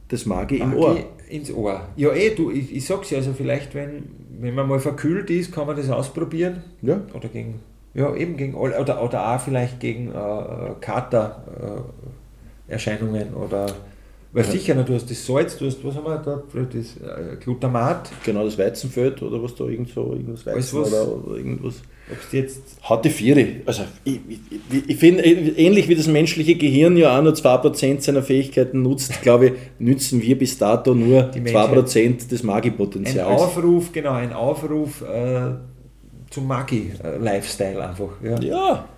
das 0.08 0.26
Magi, 0.26 0.58
Magi 0.58 0.74
im 0.74 0.78
Ohr? 0.78 0.98
ins 1.30 1.52
Ohr. 1.52 1.82
Ja, 1.96 2.12
eh, 2.14 2.34
du, 2.36 2.52
ich, 2.52 2.76
ich 2.76 2.86
sag's 2.86 3.10
ja, 3.12 3.18
also 3.18 3.34
vielleicht, 3.34 3.76
wenn, 3.76 4.06
wenn 4.40 4.56
man 4.56 4.68
mal 4.68 4.80
verkühlt 4.80 5.30
ist, 5.30 5.52
kann 5.52 5.68
man 5.68 5.76
das 5.76 5.90
ausprobieren. 5.90 6.64
Ja. 6.82 7.02
Oder 7.14 7.30
gegen, 7.30 7.60
ja, 7.94 8.16
eben 8.16 8.38
gegen, 8.38 8.56
oder, 8.56 8.82
oder 8.82 9.02
auch 9.02 9.40
vielleicht 9.40 9.80
gegen 9.80 10.10
äh, 10.10 10.74
Kater-Erscheinungen 10.82 11.86
äh, 12.02 12.25
oder, 13.36 13.68
weil 14.36 14.44
ja. 14.44 14.52
sicher, 14.52 14.76
du 14.76 14.94
hast 14.94 15.10
das 15.10 15.26
Salz, 15.26 15.58
du 15.58 15.66
hast, 15.66 15.82
was 15.86 15.96
haben 15.96 16.06
wir 16.06 16.18
da, 16.18 16.44
das 16.54 16.98
äh, 16.98 17.38
Glutamat. 17.38 18.12
Genau, 18.26 18.44
das 18.44 18.58
Weizenfeld 18.58 19.22
oder 19.22 19.42
was 19.42 19.56
da, 19.56 19.64
irgend 19.64 19.90
so, 19.90 20.12
irgendwas 20.12 20.46
Weizen 20.46 20.82
was, 20.82 20.92
oder, 20.92 21.26
oder 21.26 21.38
irgendwas. 21.38 21.76
Jetzt 22.32 22.78
Hatte 22.82 23.10
Viere. 23.10 23.62
Also 23.66 23.84
ich, 24.04 24.20
ich, 24.28 24.90
ich 24.90 24.98
finde, 24.98 25.24
ähnlich 25.24 25.88
wie 25.88 25.96
das 25.96 26.08
menschliche 26.08 26.56
Gehirn 26.56 26.98
ja 26.98 27.18
auch 27.18 27.24
nur 27.24 27.32
2% 27.32 28.02
seiner 28.02 28.22
Fähigkeiten 28.24 28.82
nutzt, 28.82 29.22
glaube 29.22 29.46
ich, 29.48 29.54
nützen 29.80 30.22
wir 30.22 30.38
bis 30.38 30.58
dato 30.58 30.94
nur 30.94 31.32
2% 31.32 32.28
des 32.28 32.44
Magipotenzials. 32.44 33.28
Ein 33.28 33.48
Aufruf, 33.48 33.92
genau, 33.94 34.12
ein 34.12 34.34
Aufruf 34.34 35.02
äh, 35.02 35.52
zum 36.30 36.48
Magi-Lifestyle 36.48 37.88
einfach. 37.88 38.10
Ja. 38.22 38.40
ja. 38.42 38.90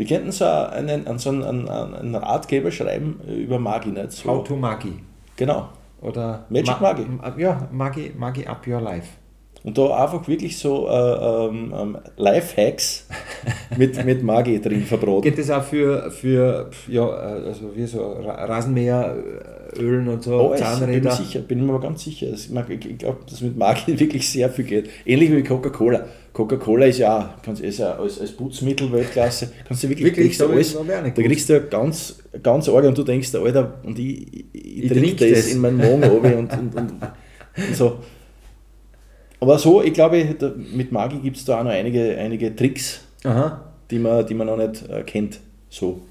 Wir 0.00 0.06
könnten 0.06 0.32
so 0.32 0.46
einen, 0.46 1.18
so 1.18 1.28
einen, 1.28 1.68
einen, 1.68 2.14
Ratgeber 2.14 2.70
schreiben 2.70 3.20
über 3.28 3.58
Magi. 3.58 3.90
Nicht? 3.90 4.12
So. 4.12 4.30
How 4.30 4.42
to 4.42 4.56
Magi. 4.56 4.94
Genau. 5.36 5.68
Oder 6.00 6.46
Magic 6.48 6.80
Ma 6.80 6.94
Magi. 6.94 7.04
Ja, 7.36 7.68
Magi, 7.70 8.10
Magi 8.16 8.46
Up 8.46 8.66
Your 8.66 8.80
Life. 8.80 9.08
Und 9.62 9.76
da 9.76 10.02
einfach 10.02 10.26
wirklich 10.26 10.58
so 10.58 10.88
äh, 10.88 10.92
ähm, 10.92 11.74
ähm 11.76 11.98
Lifehacks 12.16 13.08
mit, 13.76 14.02
mit 14.06 14.22
Magie 14.22 14.58
drin 14.58 14.84
verbroten. 14.84 15.20
Geht 15.20 15.38
das 15.38 15.50
auch 15.50 15.64
für, 15.64 16.10
für 16.10 16.70
ja, 16.88 17.06
also 17.06 17.76
wie 17.76 17.84
so 17.84 18.16
Rasenmäherölen 19.70 20.08
und 20.08 20.22
so, 20.22 20.52
oh, 20.52 20.54
Zahnräder? 20.54 20.92
Bin, 20.92 21.04
mir 21.04 21.12
sicher, 21.12 21.40
bin 21.40 21.66
mir 21.66 21.72
aber 21.72 21.80
ganz 21.80 22.04
sicher. 22.04 22.28
Ich 22.28 22.98
glaube, 22.98 23.18
dass 23.28 23.40
mit 23.40 23.56
Magie 23.56 23.98
wirklich 23.98 24.28
sehr 24.28 24.50
viel 24.50 24.64
geht. 24.64 24.90
Ähnlich 25.04 25.32
wie 25.32 25.42
Coca-Cola. 25.42 26.06
Coca-Cola 26.32 26.86
ist 26.86 26.98
ja, 26.98 27.34
kannst, 27.42 27.62
ist 27.62 27.78
ja 27.78 27.96
als, 27.96 28.20
als 28.20 28.32
Putzmittel 28.32 28.90
Weltklasse. 28.92 29.50
Kannst 29.66 29.82
du 29.82 29.88
wirklich, 29.88 30.06
wirklich 30.06 30.26
kriegst 30.26 30.40
du 30.40 30.48
alles, 30.48 30.76
da 30.76 31.22
kriegst 31.22 31.48
du 31.48 31.60
ganz, 31.62 32.22
ganz 32.42 32.68
arg 32.68 32.84
und 32.84 32.96
du 32.96 33.02
denkst, 33.02 33.34
Alter, 33.34 33.80
und 33.82 33.98
ich, 33.98 34.34
ich, 34.34 34.44
ich, 34.52 34.84
ich 34.84 34.92
trinke 34.92 35.28
das, 35.28 35.44
das 35.44 35.52
in 35.52 35.60
meinen 35.60 35.78
Magen 35.78 36.02
und, 36.38 36.52
und, 36.52 36.74
und, 36.74 36.76
und 36.76 37.76
so. 37.76 37.98
Aber 39.40 39.58
so, 39.58 39.82
ich 39.82 39.94
glaube, 39.94 40.36
mit 40.74 40.92
Magie 40.92 41.18
gibt 41.18 41.38
es 41.38 41.44
da 41.44 41.60
auch 41.60 41.64
noch 41.64 41.70
einige, 41.70 42.16
einige 42.16 42.54
Tricks, 42.54 43.00
Die, 43.90 43.98
man, 43.98 44.24
die 44.24 44.34
man 44.34 44.46
noch 44.46 44.56
nicht 44.56 44.88
äh, 44.88 45.02
kennt. 45.02 45.40
So. 45.68 46.02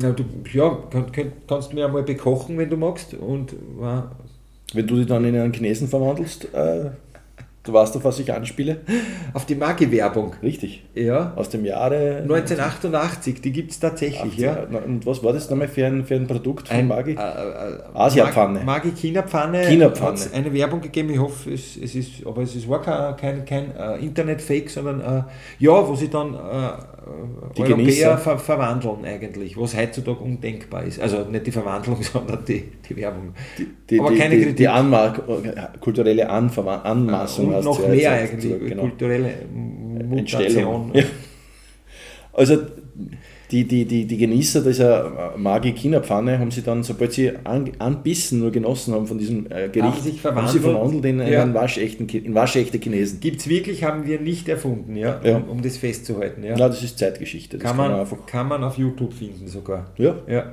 Ja, 0.00 0.12
du, 0.12 0.24
ja 0.52 0.78
kann, 0.90 1.32
kannst 1.46 1.72
du 1.72 1.74
mir 1.74 1.86
einmal 1.86 2.04
bekochen, 2.04 2.56
wenn 2.58 2.70
du 2.70 2.76
magst. 2.76 3.14
Und, 3.14 3.52
äh, 3.52 4.02
wenn 4.74 4.86
du 4.86 4.96
dich 4.96 5.06
dann 5.06 5.24
in 5.24 5.36
einen 5.36 5.52
Chinesen 5.52 5.88
verwandelst, 5.88 6.52
äh, 6.54 6.90
Du 7.68 7.74
weißt, 7.74 7.94
auf 7.96 8.04
was 8.04 8.18
ich 8.18 8.32
anspiele? 8.32 8.78
Auf 9.34 9.44
die 9.44 9.54
Marke-Werbung. 9.54 10.34
Richtig. 10.42 10.86
Ja. 10.94 11.34
Aus 11.36 11.50
dem 11.50 11.66
Jahre 11.66 12.22
1988, 12.22 13.42
die 13.42 13.52
gibt 13.52 13.72
es 13.72 13.78
tatsächlich, 13.78 14.22
80, 14.22 14.38
ja. 14.38 14.66
Und 14.86 15.04
was 15.04 15.22
war 15.22 15.34
das 15.34 15.50
nochmal 15.50 15.68
für 15.68 15.84
ein, 15.84 16.06
für 16.06 16.14
ein 16.14 16.26
Produkt 16.26 16.68
von 16.68 16.88
Magi? 16.88 17.10
Äh, 17.10 17.16
äh, 17.16 17.78
Asia-Pfanne. 17.92 18.60
Magi 18.64 18.92
China-Pfanne. 18.92 19.66
China-Pfanne. 19.68 20.18
eine 20.32 20.54
Werbung 20.54 20.80
gegeben, 20.80 21.10
ich 21.10 21.18
hoffe, 21.18 21.52
es, 21.52 21.76
es 21.76 21.94
ist, 21.94 22.26
aber 22.26 22.40
es 22.40 22.56
ist, 22.56 22.66
war 22.70 22.80
kein, 22.80 23.16
kein, 23.16 23.44
kein 23.44 23.64
uh, 23.78 24.02
Internet-Fake, 24.02 24.70
sondern 24.70 25.00
uh, 25.00 25.24
ja, 25.58 25.86
wo 25.86 25.94
sie 25.94 26.08
dann 26.08 26.36
uh, 26.36 26.38
die 27.56 27.62
Europäer 27.62 28.18
ver 28.18 28.38
verwandeln 28.38 29.04
eigentlich, 29.04 29.58
was 29.58 29.76
heutzutage 29.76 30.20
undenkbar 30.20 30.84
ist. 30.84 31.00
Also 31.00 31.24
nicht 31.30 31.46
die 31.46 31.52
Verwandlung, 31.52 32.02
sondern 32.02 32.44
die, 32.46 32.64
die 32.88 32.96
Werbung. 32.96 33.34
Die, 33.58 33.66
die, 33.90 34.00
aber 34.00 34.14
keine 34.14 34.36
die, 34.36 34.42
Kritik. 34.42 34.56
Die 34.56 34.68
Anmark 34.68 35.22
kulturelle 35.80 36.28
Anver 36.28 36.84
Anmaßung 36.84 37.54
und 37.58 37.64
noch 37.64 37.88
mehr 37.88 38.12
eigentlich, 38.12 38.68
genau. 38.68 38.82
kulturelle 38.82 39.30
Mutation. 40.08 40.90
Ja. 40.94 41.04
Also 42.32 42.58
die, 43.50 43.64
die, 43.64 43.86
die, 43.86 44.04
die 44.04 44.16
Genießer 44.18 44.60
dieser 44.60 45.32
Magi-China-Pfanne 45.36 46.38
haben 46.38 46.50
sie 46.50 46.62
dann, 46.62 46.82
sobald 46.82 47.12
sie 47.12 47.32
an, 47.44 47.72
anbissen 47.78 48.40
nur 48.40 48.50
genossen 48.50 48.94
haben 48.94 49.06
von 49.06 49.18
diesem 49.18 49.46
äh, 49.46 49.68
Gericht, 49.68 49.76
haben, 49.76 50.02
sich 50.02 50.20
verwandelt, 50.20 50.46
haben 50.46 50.52
sie 50.52 50.60
verwandelt 50.60 51.04
in, 51.06 51.18
ja. 51.20 51.42
in, 51.42 51.54
waschechten, 51.54 52.08
in 52.08 52.34
waschechte 52.34 52.78
Chinesen. 52.78 53.20
Gibt 53.20 53.40
es 53.40 53.48
wirklich, 53.48 53.84
haben 53.84 54.06
wir 54.06 54.20
nicht 54.20 54.48
erfunden, 54.48 54.96
ja, 54.96 55.20
ja. 55.24 55.38
Um, 55.38 55.48
um, 55.48 55.62
das 55.62 55.78
festzuhalten. 55.78 56.44
Ja. 56.44 56.56
ja, 56.56 56.68
das 56.68 56.82
ist 56.82 56.98
Zeitgeschichte. 56.98 57.56
Das 57.56 57.66
kann, 57.66 57.76
man, 57.76 57.90
kann, 57.90 58.08
man 58.10 58.26
kann 58.26 58.48
man 58.48 58.64
auf 58.64 58.76
YouTube 58.76 59.14
finden 59.14 59.48
sogar. 59.48 59.86
Ja. 59.96 60.16
ja. 60.26 60.52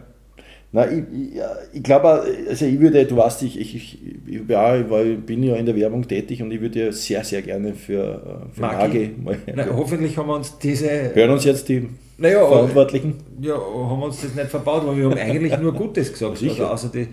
Na, 0.76 0.92
ich, 0.92 0.98
ich, 0.98 1.42
ich 1.72 1.84
glaube, 1.84 2.26
also 2.50 2.66
ich 2.66 2.78
würde, 2.82 3.06
du 3.06 3.16
weißt, 3.16 3.44
ich, 3.44 3.58
ich, 3.58 3.76
ich, 4.28 4.42
ja, 4.50 4.76
ich 4.76 5.20
bin 5.26 5.42
ja 5.42 5.56
in 5.56 5.66
der 5.66 5.74
Werbung 5.74 6.06
tätig 6.06 6.44
und 6.44 6.52
ich 6.52 6.60
würde 6.60 6.88
ja 6.88 6.92
sehr, 6.92 7.24
sehr 7.24 7.42
gerne 7.42 7.74
für, 7.74 8.50
für 8.52 8.60
Magi 8.60 9.12
mal. 9.24 9.38
Na, 9.56 9.68
hoffentlich 9.74 10.18
haben 10.18 10.28
wir 10.28 10.36
uns 10.36 10.58
diese. 10.58 11.16
Hören 11.16 11.30
uns 11.30 11.46
jetzt 11.46 11.70
die 11.70 11.88
naja, 12.18 12.46
Verantwortlichen? 12.46 13.16
Ja, 13.40 13.54
haben 13.56 14.00
wir 14.02 14.06
uns 14.08 14.22
das 14.22 14.36
nicht 14.36 14.48
verbaut, 14.48 14.86
weil 14.86 14.98
wir 14.98 15.06
haben 15.06 15.18
eigentlich 15.18 15.58
nur 15.60 15.72
Gutes 15.72 16.12
gesagt. 16.12 16.40
Sicher. 16.40 16.70
Also 16.70 16.90
die, 16.90 17.08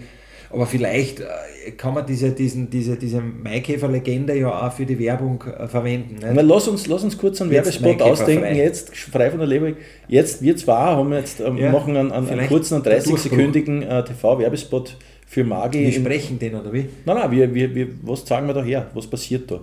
aber 0.52 0.66
vielleicht 0.66 1.20
äh, 1.20 1.70
kann 1.76 1.94
man 1.94 2.06
diese, 2.06 2.30
diesen, 2.32 2.68
diese, 2.70 2.96
diese 2.96 3.20
Maikäfer-Legende 3.20 4.38
ja 4.38 4.66
auch 4.66 4.72
für 4.72 4.84
die 4.84 4.98
Werbung 4.98 5.42
äh, 5.42 5.66
verwenden. 5.66 6.14
Nicht? 6.14 6.28
Na, 6.34 6.42
lass, 6.42 6.68
uns, 6.68 6.86
lass 6.86 7.02
uns 7.04 7.16
kurz 7.16 7.40
einen 7.40 7.50
jetzt 7.52 7.82
Werbespot 7.82 8.02
ausdenken, 8.02 8.44
frei. 8.44 8.56
jetzt 8.56 8.96
frei 8.96 9.30
von 9.30 9.38
der 9.38 9.48
Leber. 9.48 9.72
Jetzt 10.08 10.42
wir 10.42 10.56
zwei 10.56 10.72
haben 10.72 11.12
jetzt, 11.12 11.40
ähm, 11.40 11.56
ja, 11.56 11.70
machen 11.70 11.96
einen, 11.96 12.12
einen, 12.12 12.28
einen 12.28 12.48
kurzen, 12.48 12.82
30-sekündigen 12.82 13.82
äh, 13.82 14.04
TV-Werbespot 14.04 14.96
für 15.26 15.44
Magi. 15.44 15.80
Wir 15.80 15.92
sprechen 15.92 16.38
den, 16.38 16.54
oder 16.54 16.72
wie? 16.72 16.86
Nein, 17.04 17.16
nein, 17.16 17.30
wir, 17.30 17.54
wir, 17.54 17.74
wir, 17.74 17.88
was 18.02 18.24
zeigen 18.24 18.46
wir 18.46 18.54
da 18.54 18.62
her? 18.62 18.90
Was 18.94 19.06
passiert 19.06 19.50
da? 19.50 19.60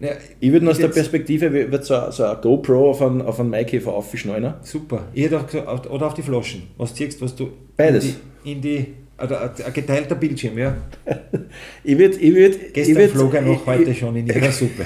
Ja, 0.00 0.10
ich 0.40 0.50
würde 0.50 0.68
aus 0.68 0.78
der 0.78 0.88
Perspektive, 0.88 1.52
wird 1.52 1.84
so, 1.84 2.10
so 2.10 2.24
ein 2.24 2.36
GoPro 2.40 2.90
auf 2.90 3.02
einen, 3.02 3.22
auf 3.22 3.38
einen 3.38 3.50
Maikäfer 3.50 3.92
aufschneiden. 3.92 4.54
Super. 4.62 5.04
Ich 5.12 5.24
hätte 5.24 5.38
auch, 5.38 5.90
oder 5.90 6.06
auf 6.08 6.14
die 6.14 6.22
Flaschen. 6.22 6.64
Was 6.76 6.92
ziehst 6.92 7.20
was 7.20 7.36
du 7.36 7.50
Beides. 7.76 8.04
In 8.04 8.12
die, 8.44 8.52
in 8.52 8.60
die 8.60 8.86
also 9.22 9.36
ein 9.36 9.72
geteilter 9.72 10.16
Bildschirm, 10.16 10.58
ja. 10.58 10.76
ich 11.84 11.96
würde. 11.96 12.16
Ich 12.16 12.34
würd, 12.34 12.74
Gestern 12.74 12.92
ich 12.92 12.98
würd, 12.98 13.10
flog 13.12 13.34
er 13.34 13.42
noch 13.42 13.66
heute 13.66 13.90
ich, 13.90 13.98
schon 13.98 14.16
in 14.16 14.26
ihrer 14.26 14.50
Suppe. 14.52 14.84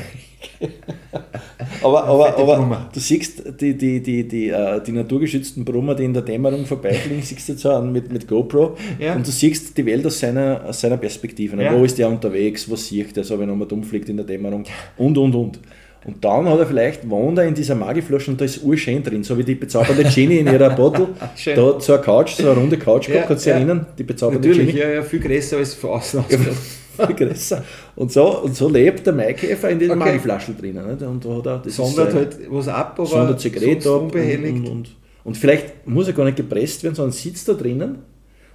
aber 1.82 2.04
aber, 2.04 2.36
aber 2.36 2.90
du 2.92 3.00
siehst 3.00 3.42
die, 3.60 3.76
die, 3.76 4.02
die, 4.02 4.28
die, 4.28 4.52
uh, 4.52 4.78
die 4.80 4.92
naturgeschützten 4.92 5.64
Brummer, 5.64 5.94
die 5.94 6.04
in 6.04 6.12
der 6.12 6.22
Dämmerung 6.22 6.66
vorbeifliegen, 6.66 7.22
siehst 7.22 7.48
du 7.48 7.52
jetzt 7.52 7.62
so 7.62 7.80
mit, 7.80 8.12
mit 8.12 8.28
GoPro 8.28 8.76
ja. 8.98 9.14
und 9.14 9.26
du 9.26 9.30
siehst 9.30 9.76
die 9.76 9.86
Welt 9.86 10.04
aus 10.04 10.20
seiner, 10.20 10.64
aus 10.66 10.80
seiner 10.80 10.98
Perspektive. 10.98 11.60
Ja. 11.62 11.74
Wo 11.74 11.84
ist 11.84 11.98
der 11.98 12.08
unterwegs, 12.08 12.70
was 12.70 12.86
sieht 12.86 13.16
der, 13.16 13.24
so 13.24 13.38
wenn 13.38 13.48
er 13.48 13.56
mal 13.56 13.66
dumm 13.66 13.84
fliegt 13.84 14.08
in 14.10 14.18
der 14.18 14.26
Dämmerung 14.26 14.64
und 14.98 15.16
und 15.16 15.34
und. 15.34 15.60
Und 16.06 16.24
dann 16.24 16.48
hat 16.48 16.60
er 16.60 16.66
vielleicht, 16.66 17.10
wohnt 17.10 17.36
er 17.36 17.46
in 17.46 17.54
dieser 17.54 17.74
Magiflasche 17.74 18.30
und 18.30 18.40
da 18.40 18.44
ist 18.44 18.62
urschön 18.62 19.02
drin, 19.02 19.24
so 19.24 19.36
wie 19.36 19.42
die 19.42 19.56
bezaubernde 19.56 20.04
Genie 20.04 20.38
in 20.38 20.46
ihrer 20.46 20.70
Bottle. 20.70 21.08
da 21.54 21.66
hat 21.66 21.82
so 21.82 21.94
eine 21.94 22.02
Couch, 22.02 22.36
so 22.36 22.48
eine 22.48 22.60
runde 22.60 22.78
Couch 22.78 23.08
gehabt, 23.08 23.22
ja, 23.22 23.26
kannst 23.26 23.44
du 23.44 23.50
ja. 23.50 23.56
erinnern? 23.56 23.86
Die 23.98 24.04
bezaubernde 24.04 24.46
Natürlich, 24.48 24.68
Genie. 24.68 24.82
ja, 24.82 24.88
ja, 24.88 25.02
viel 25.02 25.18
größer 25.18 25.56
als 25.56 25.74
von 25.74 25.90
außen. 25.90 26.24
Ja, 26.28 27.06
viel 27.06 27.16
größer. 27.16 27.64
Und 27.96 28.12
so, 28.12 28.40
und 28.40 28.54
so 28.54 28.68
lebt 28.68 29.04
der 29.04 29.14
Maikäfer 29.14 29.68
in 29.68 29.80
den 29.80 29.90
okay. 29.90 29.98
Magiflaschen 29.98 30.56
drinnen. 30.56 30.86
Nicht? 30.86 31.02
Und 31.02 31.24
da 31.24 31.28
hat 31.38 31.46
er, 31.46 31.58
das 31.64 31.74
sondert 31.74 32.08
ist, 32.10 32.14
äh, 32.14 32.18
halt 32.18 32.36
was 32.50 32.68
ab, 32.68 32.94
aber 32.96 33.06
sondert 33.06 33.40
Zigarette 33.40 33.90
ab. 33.90 34.02
Unbehelligt. 34.02 34.58
Und, 34.58 34.68
und, 34.68 34.96
und, 35.24 35.36
vielleicht 35.36 35.88
muss 35.88 36.06
er 36.06 36.12
gar 36.12 36.26
nicht 36.26 36.36
gepresst 36.36 36.84
werden, 36.84 36.94
sondern 36.94 37.14
sitzt 37.14 37.48
da 37.48 37.54
drinnen 37.54 37.98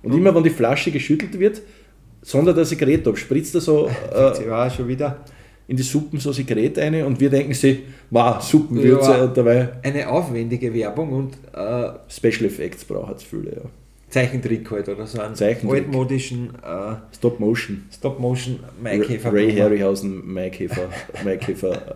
und 0.03 0.13
mhm. 0.13 0.19
immer 0.19 0.33
wenn 0.33 0.43
die 0.43 0.51
Flasche 0.51 0.89
geschüttelt 0.89 1.37
wird, 1.37 1.61
sondert 2.21 2.57
er 2.57 2.63
Zigarette 2.63 3.09
ab, 3.09 3.17
spritzt 3.17 3.55
er 3.55 3.61
so. 3.61 3.89
Äh, 4.15 4.47
ja, 4.47 4.69
schon 4.69 4.87
wieder 4.87 5.17
in 5.71 5.77
die 5.77 5.83
Suppen 5.83 6.19
so 6.19 6.33
Sekret 6.33 6.77
rein 6.77 7.01
und 7.05 7.17
wir 7.21 7.29
denken 7.29 7.53
sie, 7.53 7.83
wow, 8.09 8.41
Suppenwürze 8.41 9.11
Ja. 9.11 9.23
und 9.23 9.37
dabei 9.37 9.69
Eine 9.81 10.09
aufwendige 10.09 10.73
Werbung 10.73 11.13
und 11.13 11.33
äh, 11.53 11.93
Special 12.09 12.43
Effects 12.43 12.83
braucht 12.83 13.15
es 13.19 13.23
viele, 13.23 13.51
ja. 13.55 13.61
Zeichentrick 14.09 14.69
halt 14.69 14.89
oder 14.89 15.07
so 15.07 15.21
einen 15.21 15.33
altmodischen 15.69 16.49
äh, 16.55 16.95
Stop 17.15 17.39
Motion. 17.39 17.85
Stop-Motion 17.89 18.59
Maikäfer. 18.83 19.31
Ray 19.31 19.55
Harryhausen, 19.55 20.33
Maikäfer, 20.33 20.89
Maikäfer. 21.23 21.95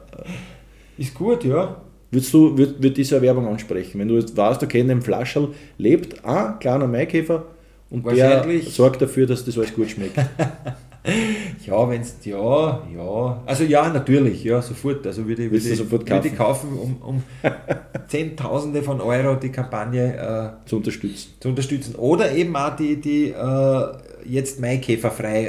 Ist 0.97 1.13
gut, 1.13 1.43
ja. 1.43 1.81
Würdest 2.11 2.33
du, 2.33 2.57
würd, 2.57 2.81
würd 2.81 2.95
diese 2.95 3.21
Werbung 3.21 3.45
ansprechen? 3.45 3.99
Wenn 3.99 4.07
du 4.07 4.15
jetzt 4.15 4.38
weißt, 4.38 4.63
okay, 4.63 4.79
in 4.79 4.88
dem 4.88 5.01
Flascherl 5.01 5.49
lebt 5.77 6.23
ein 6.23 6.59
kleiner 6.59 6.88
Maikäfer 6.88 7.43
und 7.89 8.09
der 8.09 8.45
sorgt 8.61 9.01
dafür, 9.01 9.27
dass 9.27 9.43
das 9.43 9.57
alles 9.57 9.73
gut 9.73 9.89
schmeckt. 9.89 10.17
Ja, 11.65 11.89
wenn 11.89 12.01
es, 12.01 12.15
ja, 12.23 12.81
ja. 12.95 13.43
Also 13.45 13.63
ja, 13.63 13.89
natürlich, 13.89 14.43
ja, 14.43 14.61
sofort. 14.61 15.05
Also 15.07 15.27
würde 15.27 15.49
würde 15.51 15.57
ich, 15.57 15.77
sofort 15.77 16.09
würde 16.09 16.27
ich 16.27 16.35
kaufen, 16.35 16.69
um, 16.77 16.97
um 17.01 17.23
Zehntausende 18.07 18.83
von 18.83 19.01
Euro 19.01 19.35
die 19.35 19.49
Kampagne 19.49 20.55
zu 20.65 20.77
unterstützen. 20.77 21.33
äh, 21.37 21.41
zu 21.41 21.49
unterstützen. 21.49 21.95
Oder 21.95 22.31
eben 22.33 22.55
auch 22.55 22.75
die, 22.75 22.99
die 22.99 23.29
äh, 23.29 23.85
jetzt 24.25 24.59
Maikäferfrei 24.59 25.47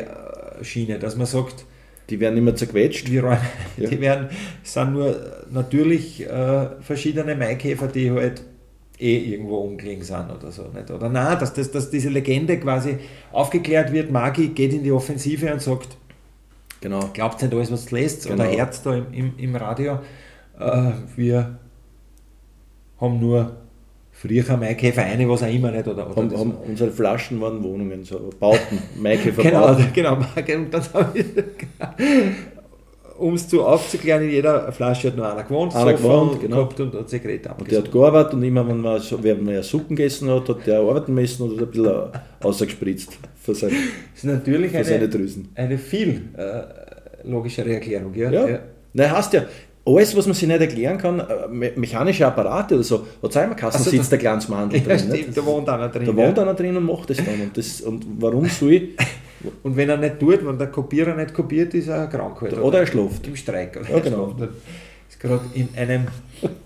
äh, 0.61 0.65
Schiene, 0.65 0.99
dass 0.99 1.17
man 1.17 1.27
sagt, 1.27 1.65
Die 2.11 2.21
werden 2.21 2.37
immer 2.39 2.55
zerquetscht. 2.55 3.09
die, 3.09 3.15
Ja. 3.15 3.39
die 3.77 4.01
werden, 4.01 4.29
sind 4.63 4.93
nur 4.93 5.17
natürlich 5.51 6.25
äh, 6.27 6.67
verschiedene 6.81 7.35
Maikäfer, 7.35 7.89
die 7.89 8.11
halt 8.11 8.43
eh 8.99 9.17
irgendwo 9.33 9.59
umgelegen 9.59 10.03
sind 10.03 10.31
oder 10.31 10.51
so. 10.51 10.63
Nicht? 10.75 10.91
Oder 10.91 11.09
nein, 11.09 11.39
dass, 11.39 11.53
das, 11.55 11.71
dass 11.71 11.91
diese 11.91 12.09
Legende 12.09 12.59
quasi 12.59 12.99
aufgeklärt 13.33 13.93
wird, 13.93 14.11
Magi 14.11 14.49
geht 14.49 14.73
in 14.73 14.83
die 14.83 14.93
Offensive 14.93 15.53
und 15.53 15.61
sagt, 15.63 15.97
Genau. 16.81 17.01
glaubt 17.13 17.41
nicht 17.43 17.53
alles, 17.55 17.73
was 17.73 17.87
du 17.87 17.95
lässt 17.97 18.27
Genau. 18.27 18.43
oder 18.45 18.53
Herz 18.53 18.83
da 18.83 18.95
im, 18.95 19.07
im, 19.13 19.33
im 19.39 19.57
Radio. 19.57 19.99
Äh, 20.59 20.91
wir 21.17 21.59
haben 23.01 23.21
nur 23.21 23.57
früher 24.13 24.57
Maikäfer 24.57 25.03
eine, 25.03 25.29
was 25.29 25.43
auch 25.43 25.53
immer 25.53 25.71
nicht. 25.71 25.87
Oder, 25.89 26.07
oder 26.11 26.17
Haben, 26.17 26.39
haben, 26.39 26.55
unsere 26.67 26.91
Flaschen 26.91 27.41
waren 27.41 27.63
Wohnungen, 27.63 28.05
so 28.05 28.31
Bauten, 28.39 28.79
Maikäfer 28.99 29.43
genau, 29.43 29.67
Bauten. 29.69 29.89
genau. 29.93 30.15
Und 30.17 30.27
dann 30.73 30.83
habe 30.95 31.19
ich, 31.19 31.27
um 33.19 33.35
es 33.35 33.49
zu 33.49 33.65
aufzuklären, 33.65 34.23
in 34.25 34.31
jeder 34.31 34.71
Flasche 34.73 35.09
hat 35.09 35.17
nur 35.17 35.31
einer 35.31 35.43
gewohnt, 35.43 35.75
Einer 35.75 35.97
Sofa 35.97 36.03
gewohnt, 36.03 36.41
genau. 36.41 36.57
gehabt 36.57 36.81
und 36.81 36.95
hat 36.95 37.09
Sekret 37.09 37.47
Und 37.59 37.71
der 37.71 37.79
hat 37.79 37.93
gearbeitet 37.93 38.35
und 38.35 38.43
immer, 38.43 38.67
wenn 38.69 38.81
man, 38.81 39.01
wenn 39.23 39.45
man 39.45 39.55
ja 39.55 39.63
Suppen 39.63 39.97
gegessen 39.97 40.31
hat, 40.31 40.49
hat 40.49 40.67
der 40.67 40.81
arbeiten 40.81 41.15
müssen 41.15 41.43
und 41.43 41.61
hat 41.61 41.69
ein 41.69 41.71
bisschen 41.71 41.93
rausgespritzt 42.45 43.11
für, 43.43 43.55
sein, 43.55 43.71
Das 44.15 44.25
ist 44.25 44.25
natürlich 44.25 44.73
für 44.73 44.85
seine 44.85 44.97
eine, 44.97 45.09
Drüsen. 45.09 45.49
eine 45.55 45.79
viel 45.79 46.23
äh, 46.37 47.29
logischere 47.29 47.75
Erklärung. 47.75 48.15
Ja? 48.15 48.31
Ja. 48.31 48.59
Nein, 48.93 49.11
heißt 49.11 49.33
ja, 49.35 49.45
alles, 49.87 50.17
was 50.17 50.27
man 50.27 50.35
sich 50.35 50.49
nicht 50.49 50.61
erklären 50.61 50.99
kann, 50.99 51.21
äh, 51.21 51.49
me 51.49 51.73
mechanische 51.77 52.27
Apparate 52.27 52.75
oder 52.75 52.85
so, 52.85 53.07
hat 53.23 53.31
es 53.31 53.37
einmal 53.37 53.57
Kassen, 53.57 53.79
Ach 53.81 53.85
so, 53.85 53.91
sitzt 53.91 54.11
der 54.11 54.19
kleines 54.19 54.49
Mandel 54.49 54.81
Ja, 54.81 54.87
drin. 54.87 54.99
stimmt, 54.99 55.13
nicht? 55.13 55.37
da 55.37 55.47
wohnt 55.47 55.69
einer 55.69 55.89
drin. 55.89 56.07
Da 56.07 56.11
ja. 56.13 56.17
wohnt 56.17 56.39
einer 56.39 56.55
drin 56.55 56.77
und 56.77 56.85
macht 56.85 57.11
das 57.11 57.19
dann. 57.19 57.41
Und, 57.41 57.57
das, 57.57 57.81
und 57.83 58.05
warum 58.19 58.47
soll 58.49 58.73
ich? 58.73 58.83
Und 59.63 59.77
wenn 59.77 59.89
er 59.89 59.97
nicht 59.97 60.19
tut, 60.19 60.47
wenn 60.47 60.59
der 60.59 60.69
Kopierer 60.69 61.15
nicht 61.15 61.35
kopiert, 61.35 61.75
ist 61.75 61.89
er 61.89 62.07
krank. 62.07 62.41
Halt, 62.41 62.59
Oder 62.59 62.81
er 62.81 62.87
schläft. 62.87 63.27
Im 63.27 63.37
Streik. 63.37 63.77
Oder 63.77 63.91
Ja, 63.91 63.99
genau. 64.01 64.35
Er 64.39 64.49
Ist 65.09 65.21
gerade 65.21 65.45
in 65.55 65.69
einem 65.77 66.07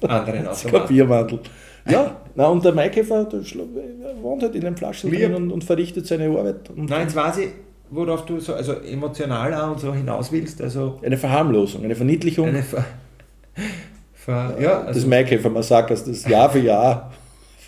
anderen 0.03 0.45
Das 0.45 0.65
Automat. 0.65 0.83
Papierwandel. 0.83 1.41
Ja, 1.89 2.17
na, 2.35 2.47
und 2.47 2.65
der 2.65 2.73
Maikäfer 2.73 3.25
der 3.25 3.41
er 3.41 4.23
wohnt 4.23 4.43
halt 4.43 4.55
in 4.55 4.61
den 4.61 4.77
Flaschen 4.77 5.11
drin 5.11 5.35
und, 5.35 5.51
und 5.51 5.65
verrichtet 5.65 6.07
seine 6.07 6.29
Arbeit. 6.29 6.71
Nein, 6.75 7.03
jetzt 7.03 7.17
weiß 7.17 7.39
ich, 7.39 7.49
worauf 7.91 8.25
du 8.27 8.39
so 8.39 8.55
also 8.55 8.75
emotional 8.75 9.53
auch 9.55 9.73
und 9.73 9.81
so 9.81 9.93
hinaus 9.93 10.31
willst. 10.31 10.61
Also 10.61 11.01
eine 11.03 11.17
Verharmlosung, 11.17 11.85
eine 11.85 11.97
Verniedlichung 11.97 12.49
eine 12.49 12.63
Ver, 12.63 12.85
Ver, 14.15 14.57
ja, 14.61 14.83
also, 14.83 15.09
Maikäfer-Massakers, 15.09 16.05
das 16.05 16.27
Jahr 16.27 16.51
für 16.51 16.61
Jahr 16.61 17.11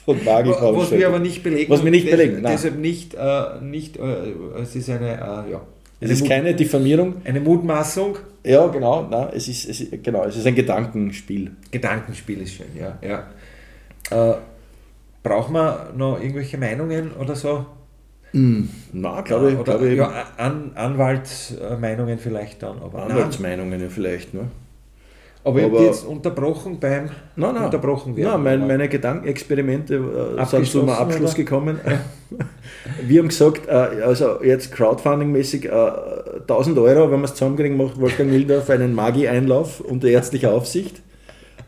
von 0.04 0.24
Magi 0.24 0.50
was 0.50 0.90
wir 0.90 1.06
aber 1.08 1.18
nicht 1.18 1.42
belegen. 1.42 1.70
Was 1.70 1.84
wir 1.84 1.90
nicht 1.90 2.10
belegen, 2.10 2.40
nein. 2.42 2.52
Deshalb 2.52 2.78
nicht, 2.78 3.14
äh, 3.14 3.60
nicht 3.60 3.96
äh, 3.96 4.32
es 4.60 4.74
ist 4.76 4.90
eine, 4.90 5.12
äh, 5.12 5.52
ja, 5.52 5.60
Es 6.00 6.10
ist 6.10 6.20
Mut- 6.20 6.28
keine 6.30 6.54
Diffamierung. 6.54 7.16
eine 7.24 7.40
Mutmaßung. 7.40 8.18
Ja, 8.44 8.66
genau, 8.66 9.06
nein, 9.08 9.28
es 9.34 9.46
ist, 9.48 9.68
es 9.68 9.80
ist, 9.80 10.02
genau, 10.02 10.24
es 10.24 10.36
ist 10.36 10.46
ein 10.46 10.54
Gedankenspiel. 10.54 11.52
Gedankenspiel 11.70 12.40
ist 12.42 12.54
schön, 12.54 12.66
ja. 12.78 12.98
ja. 13.00 13.26
Äh, 14.10 14.34
braucht 15.22 15.50
man 15.50 15.96
noch 15.96 16.20
irgendwelche 16.20 16.58
Meinungen 16.58 17.12
oder 17.12 17.36
so? 17.36 17.64
Na, 18.34 19.20
glaube 19.20 19.50
ich, 19.50 19.58
oder, 19.58 19.64
glaube 19.64 19.88
ich, 19.90 19.98
ja, 19.98 20.24
An, 20.38 20.72
Anwaltsmeinungen 20.74 22.18
vielleicht 22.18 22.62
dann. 22.62 22.78
Aber, 22.80 23.02
Anwaltsmeinungen 23.04 23.78
ja 23.80 23.88
vielleicht. 23.90 24.32
Ne? 24.34 24.48
Aber 25.44 25.58
ich 25.58 25.64
habe 25.64 25.84
jetzt 25.84 26.06
unterbrochen 26.06 26.78
beim 26.78 27.10
Nein, 27.34 27.54
nein. 27.54 27.64
unterbrochen 27.64 28.16
werden. 28.16 28.30
Nein, 28.30 28.60
mein, 28.60 28.68
meine 28.68 28.88
Gedankenexperimente 28.88 29.94
äh, 29.94 29.98
sind 29.98 30.38
Abgeschlossen, 30.38 30.66
zu 30.66 30.80
einem 30.80 30.90
Abschluss 30.90 31.30
oder? 31.30 31.38
gekommen. 31.38 31.80
Wir 33.06 33.20
haben 33.20 33.28
gesagt, 33.28 33.66
äh, 33.66 33.72
also 33.72 34.42
jetzt 34.42 34.72
Crowdfunding-mäßig 34.74 35.66
äh, 35.66 36.40
1000 36.42 36.78
Euro, 36.78 37.10
wenn 37.10 37.20
wir 37.20 37.24
es 37.24 37.34
zusammenkriegen, 37.34 37.76
macht 37.76 38.00
Wolfgang 38.00 38.30
Mildorf 38.30 38.70
einen 38.70 38.94
Magi-Einlauf 38.94 39.80
unter 39.80 40.08
ärztlicher 40.08 40.52
Aufsicht. 40.52 41.02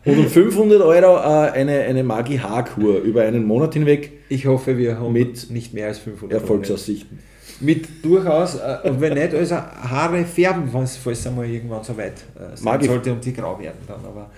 Und 0.05 0.19
um 0.19 0.27
500 0.27 0.81
Euro 0.81 1.17
äh, 1.17 1.51
eine, 1.51 1.79
eine 1.81 2.03
Magi-Haarkur 2.03 2.99
über 2.99 3.23
einen 3.23 3.43
Monat 3.45 3.73
hinweg 3.73 4.13
Ich 4.29 4.45
hoffe, 4.45 4.77
wir 4.77 4.99
haben 4.99 5.13
Mit 5.13 5.49
nicht 5.49 5.73
mehr 5.73 5.87
als 5.87 5.99
500 5.99 6.41
Erfolgsaussichten. 6.41 7.19
Mit 7.61 8.03
durchaus, 8.03 8.55
äh, 8.55 8.77
und 8.83 8.99
wenn 9.01 9.13
nicht, 9.13 9.33
also 9.33 9.55
Haare 9.55 10.25
färben, 10.25 10.69
falls 10.71 10.97
falls 10.97 11.19
es 11.19 11.27
einmal 11.27 11.45
irgendwann 11.45 11.83
so 11.83 11.95
weit 11.97 12.23
äh, 12.35 12.55
sein 12.55 12.81
sollte 12.81 13.13
und 13.13 13.23
die 13.25 13.33
grau 13.33 13.59
werden 13.59 13.79
dann. 13.87 14.03
Aber 14.05 14.29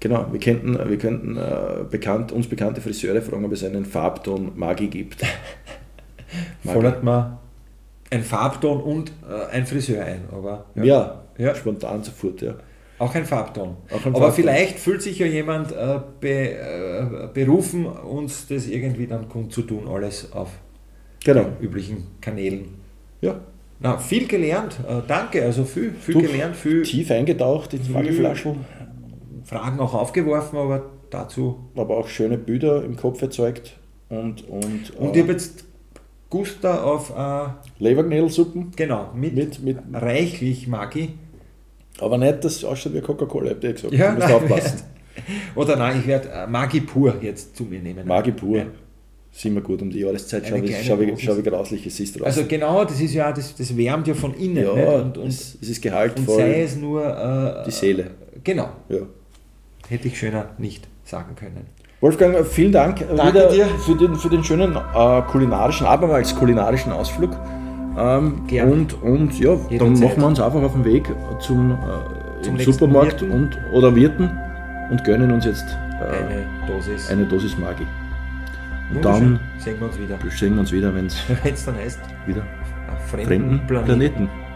Genau, 0.00 0.26
wir 0.30 0.38
könnten, 0.38 0.78
wir 0.88 0.98
könnten 0.98 1.36
äh, 1.36 1.84
bekannt, 1.90 2.30
uns 2.30 2.46
bekannte 2.46 2.80
Friseure 2.80 3.20
fragen, 3.20 3.44
ob 3.44 3.52
es 3.52 3.64
einen 3.64 3.84
Farbton 3.84 4.52
Magi 4.54 4.86
gibt. 4.86 5.24
Fordert 6.64 7.02
man 7.02 7.38
ein 8.10 8.22
Farbton 8.22 8.80
und 8.80 9.12
äh, 9.28 9.54
ein 9.54 9.66
Friseur 9.66 10.04
ein. 10.04 10.20
Aber 10.32 10.66
Ja, 10.76 11.22
Ja. 11.36 11.54
spontan 11.54 12.02
sofort, 12.04 12.40
ja. 12.42 12.54
Auch 12.98 13.14
ein 13.14 13.24
Farbton. 13.24 13.76
Auch 13.90 14.06
ein 14.06 14.14
Aber 14.14 14.18
Farbton. 14.26 14.32
vielleicht 14.34 14.78
fühlt 14.78 15.02
sich 15.02 15.18
ja 15.18 15.26
jemand 15.26 15.72
äh, 15.72 16.00
be, 16.20 16.28
äh, 16.28 17.28
berufen, 17.32 17.86
uns 17.86 18.46
das 18.48 18.66
irgendwie 18.66 19.06
dann 19.06 19.28
kundzutun, 19.28 19.88
alles 19.88 20.32
auf 20.32 20.48
Genau. 21.24 21.46
üblichen 21.60 22.04
Kanälen. 22.20 22.74
Ja, 23.20 23.40
Na, 23.80 23.98
viel 23.98 24.26
gelernt, 24.26 24.78
äh, 24.88 25.02
danke, 25.06 25.42
also 25.44 25.64
viel, 25.64 25.92
viel 25.92 26.14
Du, 26.14 26.22
gelernt, 26.22 26.56
viel 26.56 26.82
tief 26.82 27.10
eingetaucht 27.10 27.74
ins 27.74 27.88
Magiflaschel, 27.88 28.56
Fragen 29.44 29.80
auch 29.80 29.94
aufgeworfen, 29.94 30.58
aber 30.58 30.86
dazu. 31.10 31.58
aber 31.74 31.96
auch 31.96 32.08
schöne 32.08 32.38
Bilder 32.38 32.84
im 32.84 32.96
Kopf 32.96 33.20
erzeugt 33.22 33.76
und, 34.08 34.48
und, 34.48 34.90
Und 34.96 35.14
äh, 35.14 35.18
ich 35.18 35.22
habe 35.22 35.32
jetzt 35.32 35.64
Guster 36.30 36.84
auf, 36.84 37.10
äh, 37.16 37.48
Leberknädelsuppen 37.82 38.72
genau, 38.76 39.10
mit, 39.14 39.34
mit, 39.34 39.62
mit, 39.62 39.78
reichlich 39.92 40.68
Magi. 40.68 41.10
aber 42.00 42.18
nicht, 42.18 42.44
dass 42.44 42.56
es 42.56 42.64
ausschaut 42.64 42.94
wie 42.94 43.00
Coca-Cola, 43.00 43.50
habt 43.50 43.64
ihr 43.64 43.72
gesagt. 43.72 43.94
Ja, 43.94 44.08
du 44.10 44.14
musst 44.16 44.28
nein, 44.28 44.36
aufpassen. 44.36 44.82
Oder 45.56 45.76
nein, 45.76 45.98
ich 46.00 46.06
werde 46.06 46.28
äh, 46.30 46.46
Magi 46.46 46.80
pur 46.80 47.16
jetzt 47.22 47.56
zu 47.56 47.64
mir 47.64 47.80
nehmen. 47.80 48.06
Magi 48.06 48.30
pur, 48.32 48.58
Ja. 48.58 48.66
Sind 49.30 49.54
wir 49.54 49.62
gut 49.62 49.82
um 49.82 49.90
die 49.90 50.00
Jahreszeit, 50.00 50.44
schau 50.48 50.56
wie, 50.62 50.72
schau, 50.72 50.98
wie, 51.00 51.14
schau 51.16 51.36
wie 51.36 51.42
grauslich 51.42 51.86
es 51.86 52.00
ist 52.00 52.14
draußen. 52.14 52.26
Also 52.26 52.44
genau, 52.48 52.84
das 52.84 53.00
ist 53.00 53.14
ja, 53.14 53.30
das, 53.32 53.54
das 53.54 53.76
wärmt 53.76 54.06
ja 54.08 54.14
von 54.14 54.34
innen. 54.34 54.64
ja, 54.64 54.74
nicht? 54.74 54.88
Und, 54.88 55.18
und, 55.18 55.26
es, 55.28 55.56
es 55.60 55.68
ist 55.68 55.82
gehaltvoll, 55.82 56.34
und 56.34 56.40
sei 56.40 56.62
es 56.62 56.76
nur 56.76 57.04
äh, 57.06 57.64
die 57.64 57.70
Seele. 57.70 58.10
Genau, 58.42 58.68
Ja. 58.88 58.98
hätte 59.88 60.08
ich 60.08 60.18
schöner 60.18 60.50
nicht 60.58 60.88
sagen 61.04 61.34
können. 61.36 61.66
Wolfgang, 62.00 62.46
vielen 62.46 62.70
Dank 62.72 63.04
Danke 63.16 63.48
dir. 63.52 63.66
Für, 63.84 63.96
den, 63.96 64.14
für 64.16 64.28
den 64.28 64.44
schönen 64.44 64.76
äh, 64.76 65.22
kulinarischen, 65.22 65.86
abermals 65.86 66.34
kulinarischen 66.34 66.92
Ausflug. 66.92 67.30
Ähm, 67.98 68.46
Gerne. 68.46 68.72
und, 68.72 69.02
und 69.02 69.40
ja, 69.40 69.54
dann 69.56 69.70
Jederzeit. 69.70 69.98
machen 70.00 70.20
wir 70.20 70.26
uns 70.28 70.40
einfach 70.40 70.62
auf 70.62 70.72
den 70.74 70.84
Weg 70.84 71.04
zum, 71.40 71.72
äh, 71.72 72.42
Zum 72.42 72.58
Supermarkt 72.60 73.20
Wirten. 73.22 73.32
und, 73.34 73.58
oder 73.72 73.94
Wirten 73.96 74.30
und 74.90 75.02
gönnen 75.04 75.32
uns 75.32 75.44
jetzt 75.44 75.66
äh, 76.00 76.04
Eine 76.04 76.46
Dosis. 76.68 77.10
eine 77.10 77.24
Dosis 77.26 77.58
Magi. 77.58 77.84
Und 78.90 79.04
dann 79.04 79.40
sehen 79.58 79.78
wir 79.80 79.86
uns 79.86 79.98
wieder. 79.98 80.18
sehen 80.30 80.54
wir 80.54 80.60
uns 80.60 80.72
wieder, 80.72 80.94
wenn 80.94 81.06
es 81.06 81.64
dann 81.64 81.76
heißt, 81.76 82.00
wieder 82.26 82.42
fremden, 83.08 83.26
fremden 83.28 83.66
Planeten. 83.66 83.86
Planeten 83.86 84.47